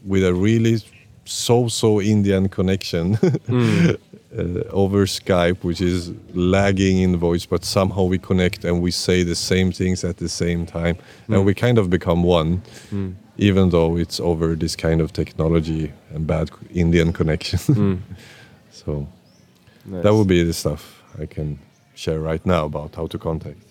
with 0.03 0.23
a 0.25 0.33
really 0.33 0.79
so 1.23 1.67
so 1.67 2.01
Indian 2.01 2.49
connection. 2.49 3.15
mm. 3.15 3.97
uh, 4.37 4.63
over 4.69 5.05
Skype, 5.05 5.63
which 5.63 5.81
is 5.81 6.11
lagging 6.33 6.99
in 6.99 7.17
voice, 7.17 7.45
but 7.45 7.63
somehow 7.63 8.03
we 8.03 8.17
connect 8.17 8.65
and 8.65 8.81
we 8.81 8.91
say 8.91 9.23
the 9.23 9.35
same 9.35 9.71
things 9.71 10.03
at 10.03 10.17
the 10.17 10.29
same 10.29 10.65
time, 10.65 10.95
mm. 11.27 11.35
and 11.35 11.45
we 11.45 11.53
kind 11.53 11.77
of 11.77 11.89
become 11.89 12.23
one, 12.23 12.61
mm. 12.91 13.13
even 13.37 13.69
though 13.69 13.97
it's 13.97 14.19
over 14.19 14.55
this 14.55 14.75
kind 14.75 15.01
of 15.01 15.13
technology 15.13 15.91
and 16.13 16.25
bad 16.27 16.49
Indian 16.73 17.13
connection. 17.13 17.59
mm. 17.59 17.99
So 18.71 19.07
nice. 19.85 20.03
that 20.03 20.13
would 20.15 20.27
be 20.27 20.43
the 20.43 20.51
stuff 20.51 21.03
I 21.21 21.27
can 21.27 21.59
share 21.93 22.19
right 22.19 22.43
now 22.43 22.65
about 22.65 22.95
how 22.95 23.05
to 23.05 23.17
contact. 23.19 23.61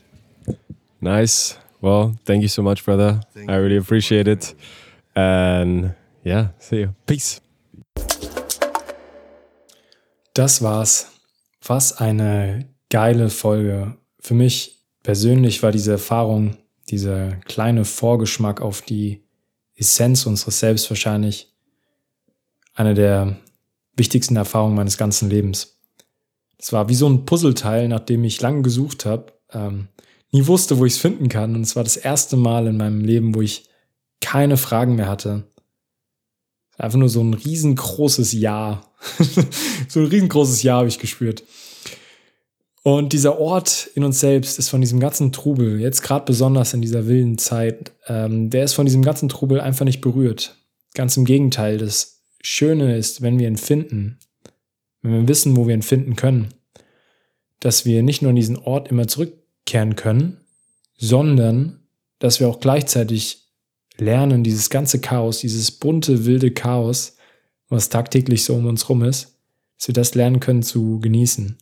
Nice. 1.00 1.58
Well, 1.80 2.14
thank 2.24 2.42
you 2.42 2.48
so 2.48 2.62
much, 2.62 2.84
brother. 2.84 3.20
Thank 3.34 3.50
I 3.50 3.56
really 3.56 3.76
appreciate 3.76 4.28
it. 4.28 4.54
And 5.16 5.94
yeah, 6.22 6.48
see 6.58 6.78
you. 6.78 6.94
Peace. 7.06 7.40
Das 10.34 10.62
war's. 10.62 11.08
Was 11.64 11.98
eine 11.98 12.68
geile 12.90 13.30
Folge. 13.30 13.96
Für 14.20 14.34
mich 14.34 14.82
persönlich 15.02 15.62
war 15.62 15.72
diese 15.72 15.92
Erfahrung, 15.92 16.56
dieser 16.88 17.32
kleine 17.46 17.84
Vorgeschmack 17.84 18.60
auf 18.60 18.82
die 18.82 19.22
Essenz 19.74 20.26
unseres 20.26 20.58
Selbst 20.58 20.90
wahrscheinlich 20.90 21.52
eine 22.74 22.94
der 22.94 23.36
wichtigsten 23.96 24.36
Erfahrungen 24.36 24.74
meines 24.74 24.96
ganzen 24.96 25.28
Lebens. 25.28 25.78
Es 26.58 26.72
war 26.72 26.88
wie 26.88 26.94
so 26.94 27.08
ein 27.08 27.26
Puzzleteil, 27.26 27.88
nachdem 27.88 28.24
ich 28.24 28.40
lange 28.40 28.62
gesucht 28.62 29.04
habe, 29.04 29.32
ähm, 29.52 29.88
nie 30.30 30.46
wusste, 30.46 30.78
wo 30.78 30.86
ich 30.86 30.94
es 30.94 30.98
finden 31.00 31.28
kann. 31.28 31.54
Und 31.54 31.62
es 31.62 31.76
war 31.76 31.84
das 31.84 31.96
erste 31.96 32.36
Mal 32.36 32.66
in 32.66 32.76
meinem 32.76 33.04
Leben, 33.04 33.34
wo 33.34 33.42
ich 33.42 33.68
keine 34.20 34.56
Fragen 34.56 34.96
mehr 34.96 35.08
hatte. 35.08 35.44
Einfach 36.82 36.98
nur 36.98 37.08
so 37.08 37.22
ein 37.22 37.32
riesengroßes 37.32 38.32
Ja. 38.32 38.82
so 39.88 40.00
ein 40.00 40.06
riesengroßes 40.06 40.64
Ja 40.64 40.78
habe 40.78 40.88
ich 40.88 40.98
gespürt. 40.98 41.44
Und 42.82 43.12
dieser 43.12 43.38
Ort 43.38 43.88
in 43.94 44.02
uns 44.02 44.18
selbst 44.18 44.58
ist 44.58 44.68
von 44.68 44.80
diesem 44.80 44.98
ganzen 44.98 45.30
Trubel, 45.30 45.80
jetzt 45.80 46.02
gerade 46.02 46.24
besonders 46.24 46.74
in 46.74 46.82
dieser 46.82 47.06
wilden 47.06 47.38
Zeit, 47.38 47.92
ähm, 48.08 48.50
der 48.50 48.64
ist 48.64 48.72
von 48.72 48.84
diesem 48.84 49.02
ganzen 49.02 49.28
Trubel 49.28 49.60
einfach 49.60 49.84
nicht 49.84 50.00
berührt. 50.00 50.56
Ganz 50.94 51.16
im 51.16 51.24
Gegenteil, 51.24 51.78
das 51.78 52.24
Schöne 52.42 52.96
ist, 52.96 53.22
wenn 53.22 53.38
wir 53.38 53.46
ihn 53.46 53.58
finden, 53.58 54.18
wenn 55.02 55.12
wir 55.12 55.28
wissen, 55.28 55.56
wo 55.56 55.68
wir 55.68 55.76
ihn 55.76 55.82
finden 55.82 56.16
können, 56.16 56.48
dass 57.60 57.86
wir 57.86 58.02
nicht 58.02 58.22
nur 58.22 58.30
an 58.30 58.36
diesen 58.36 58.58
Ort 58.58 58.88
immer 58.88 59.06
zurückkehren 59.06 59.94
können, 59.94 60.38
sondern 60.98 61.78
dass 62.18 62.40
wir 62.40 62.48
auch 62.48 62.58
gleichzeitig 62.58 63.41
lernen, 64.02 64.44
dieses 64.44 64.70
ganze 64.70 65.00
Chaos, 65.00 65.38
dieses 65.38 65.70
bunte, 65.70 66.26
wilde 66.26 66.50
Chaos, 66.50 67.16
was 67.68 67.88
tagtäglich 67.88 68.44
so 68.44 68.54
um 68.54 68.66
uns 68.66 68.88
rum 68.88 69.02
ist, 69.02 69.38
dass 69.78 69.88
wir 69.88 69.94
das 69.94 70.14
lernen 70.14 70.40
können 70.40 70.62
zu 70.62 71.00
genießen. 71.00 71.56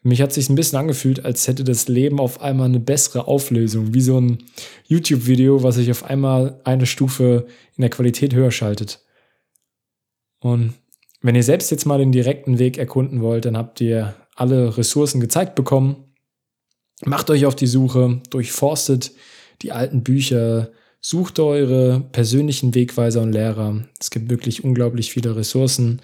Für 0.00 0.08
mich 0.08 0.22
hat 0.22 0.30
es 0.30 0.36
sich 0.36 0.48
ein 0.48 0.54
bisschen 0.54 0.78
angefühlt, 0.78 1.24
als 1.24 1.48
hätte 1.48 1.64
das 1.64 1.88
Leben 1.88 2.20
auf 2.20 2.40
einmal 2.40 2.66
eine 2.66 2.78
bessere 2.78 3.26
Auflösung, 3.26 3.94
wie 3.94 4.00
so 4.00 4.20
ein 4.20 4.38
YouTube-Video, 4.86 5.64
was 5.64 5.74
sich 5.74 5.90
auf 5.90 6.04
einmal 6.04 6.60
eine 6.62 6.86
Stufe 6.86 7.46
in 7.76 7.80
der 7.80 7.90
Qualität 7.90 8.32
höher 8.32 8.52
schaltet. 8.52 9.04
Und 10.38 10.74
wenn 11.20 11.34
ihr 11.34 11.42
selbst 11.42 11.70
jetzt 11.72 11.84
mal 11.84 11.98
den 11.98 12.12
direkten 12.12 12.60
Weg 12.60 12.78
erkunden 12.78 13.22
wollt, 13.22 13.44
dann 13.44 13.56
habt 13.56 13.80
ihr 13.80 14.14
alle 14.36 14.78
Ressourcen 14.78 15.20
gezeigt 15.20 15.56
bekommen. 15.56 16.14
Macht 17.04 17.28
euch 17.30 17.44
auf 17.44 17.56
die 17.56 17.66
Suche, 17.66 18.20
durchforstet 18.30 19.12
die 19.62 19.72
alten 19.72 20.04
Bücher, 20.04 20.70
sucht 21.00 21.38
eure 21.38 22.00
persönlichen 22.12 22.74
Wegweiser 22.74 23.22
und 23.22 23.32
Lehrer. 23.32 23.84
Es 24.00 24.10
gibt 24.10 24.30
wirklich 24.30 24.64
unglaublich 24.64 25.12
viele 25.12 25.36
Ressourcen 25.36 26.00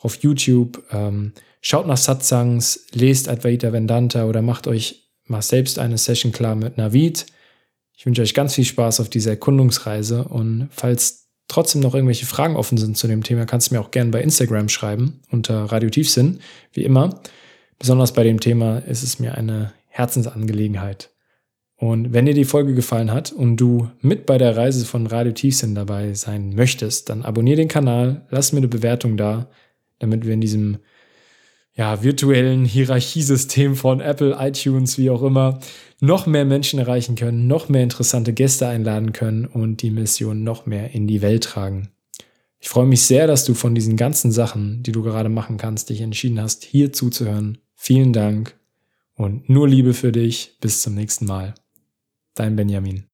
auf 0.00 0.16
YouTube. 0.22 0.82
Ähm, 0.90 1.32
schaut 1.60 1.86
nach 1.86 1.96
Satsangs, 1.96 2.86
lest 2.92 3.28
Advaita 3.28 3.72
Vedanta 3.72 4.24
oder 4.26 4.42
macht 4.42 4.66
euch 4.66 5.10
mal 5.26 5.42
selbst 5.42 5.78
eine 5.78 5.98
Session 5.98 6.32
klar 6.32 6.54
mit 6.54 6.76
Navid. 6.76 7.26
Ich 7.96 8.06
wünsche 8.06 8.22
euch 8.22 8.34
ganz 8.34 8.54
viel 8.54 8.64
Spaß 8.64 9.00
auf 9.00 9.10
dieser 9.10 9.32
Erkundungsreise 9.32 10.24
und 10.24 10.68
falls 10.70 11.28
trotzdem 11.48 11.82
noch 11.82 11.94
irgendwelche 11.94 12.26
Fragen 12.26 12.56
offen 12.56 12.78
sind 12.78 12.96
zu 12.96 13.08
dem 13.08 13.22
Thema, 13.22 13.44
kannst 13.44 13.70
du 13.70 13.74
mir 13.74 13.80
auch 13.80 13.90
gerne 13.90 14.10
bei 14.10 14.22
Instagram 14.22 14.68
schreiben 14.68 15.20
unter 15.30 15.64
Radio 15.64 15.90
Tiefsinn, 15.90 16.40
wie 16.72 16.84
immer. 16.84 17.20
Besonders 17.78 18.12
bei 18.12 18.24
dem 18.24 18.40
Thema 18.40 18.78
ist 18.78 19.02
es 19.02 19.18
mir 19.18 19.34
eine 19.34 19.72
Herzensangelegenheit. 19.88 21.10
Und 21.80 22.12
wenn 22.12 22.26
dir 22.26 22.34
die 22.34 22.44
Folge 22.44 22.74
gefallen 22.74 23.10
hat 23.10 23.32
und 23.32 23.56
du 23.56 23.88
mit 24.02 24.26
bei 24.26 24.36
der 24.36 24.54
Reise 24.54 24.84
von 24.84 25.06
Radio 25.06 25.32
Tiefsinn 25.32 25.74
dabei 25.74 26.12
sein 26.12 26.54
möchtest, 26.54 27.08
dann 27.08 27.22
abonniere 27.22 27.56
den 27.56 27.68
Kanal, 27.68 28.26
lass 28.28 28.52
mir 28.52 28.58
eine 28.58 28.68
Bewertung 28.68 29.16
da, 29.16 29.48
damit 29.98 30.26
wir 30.26 30.34
in 30.34 30.42
diesem 30.42 30.76
ja, 31.74 32.02
virtuellen 32.02 32.66
Hierarchiesystem 32.66 33.76
von 33.76 34.02
Apple, 34.02 34.36
iTunes, 34.38 34.98
wie 34.98 35.08
auch 35.08 35.22
immer, 35.22 35.58
noch 36.00 36.26
mehr 36.26 36.44
Menschen 36.44 36.78
erreichen 36.78 37.14
können, 37.14 37.46
noch 37.46 37.70
mehr 37.70 37.82
interessante 37.82 38.34
Gäste 38.34 38.68
einladen 38.68 39.14
können 39.14 39.46
und 39.46 39.80
die 39.80 39.90
Mission 39.90 40.44
noch 40.44 40.66
mehr 40.66 40.94
in 40.94 41.06
die 41.06 41.22
Welt 41.22 41.44
tragen. 41.44 41.88
Ich 42.58 42.68
freue 42.68 42.86
mich 42.86 43.00
sehr, 43.00 43.26
dass 43.26 43.46
du 43.46 43.54
von 43.54 43.74
diesen 43.74 43.96
ganzen 43.96 44.32
Sachen, 44.32 44.82
die 44.82 44.92
du 44.92 45.02
gerade 45.02 45.30
machen 45.30 45.56
kannst, 45.56 45.88
dich 45.88 46.02
entschieden 46.02 46.42
hast, 46.42 46.62
hier 46.62 46.92
zuzuhören. 46.92 47.56
Vielen 47.74 48.12
Dank 48.12 48.54
und 49.14 49.48
nur 49.48 49.66
Liebe 49.66 49.94
für 49.94 50.12
dich. 50.12 50.58
Bis 50.60 50.82
zum 50.82 50.94
nächsten 50.94 51.24
Mal. 51.24 51.54
Dein 52.34 52.56
Benjamin. 52.56 53.09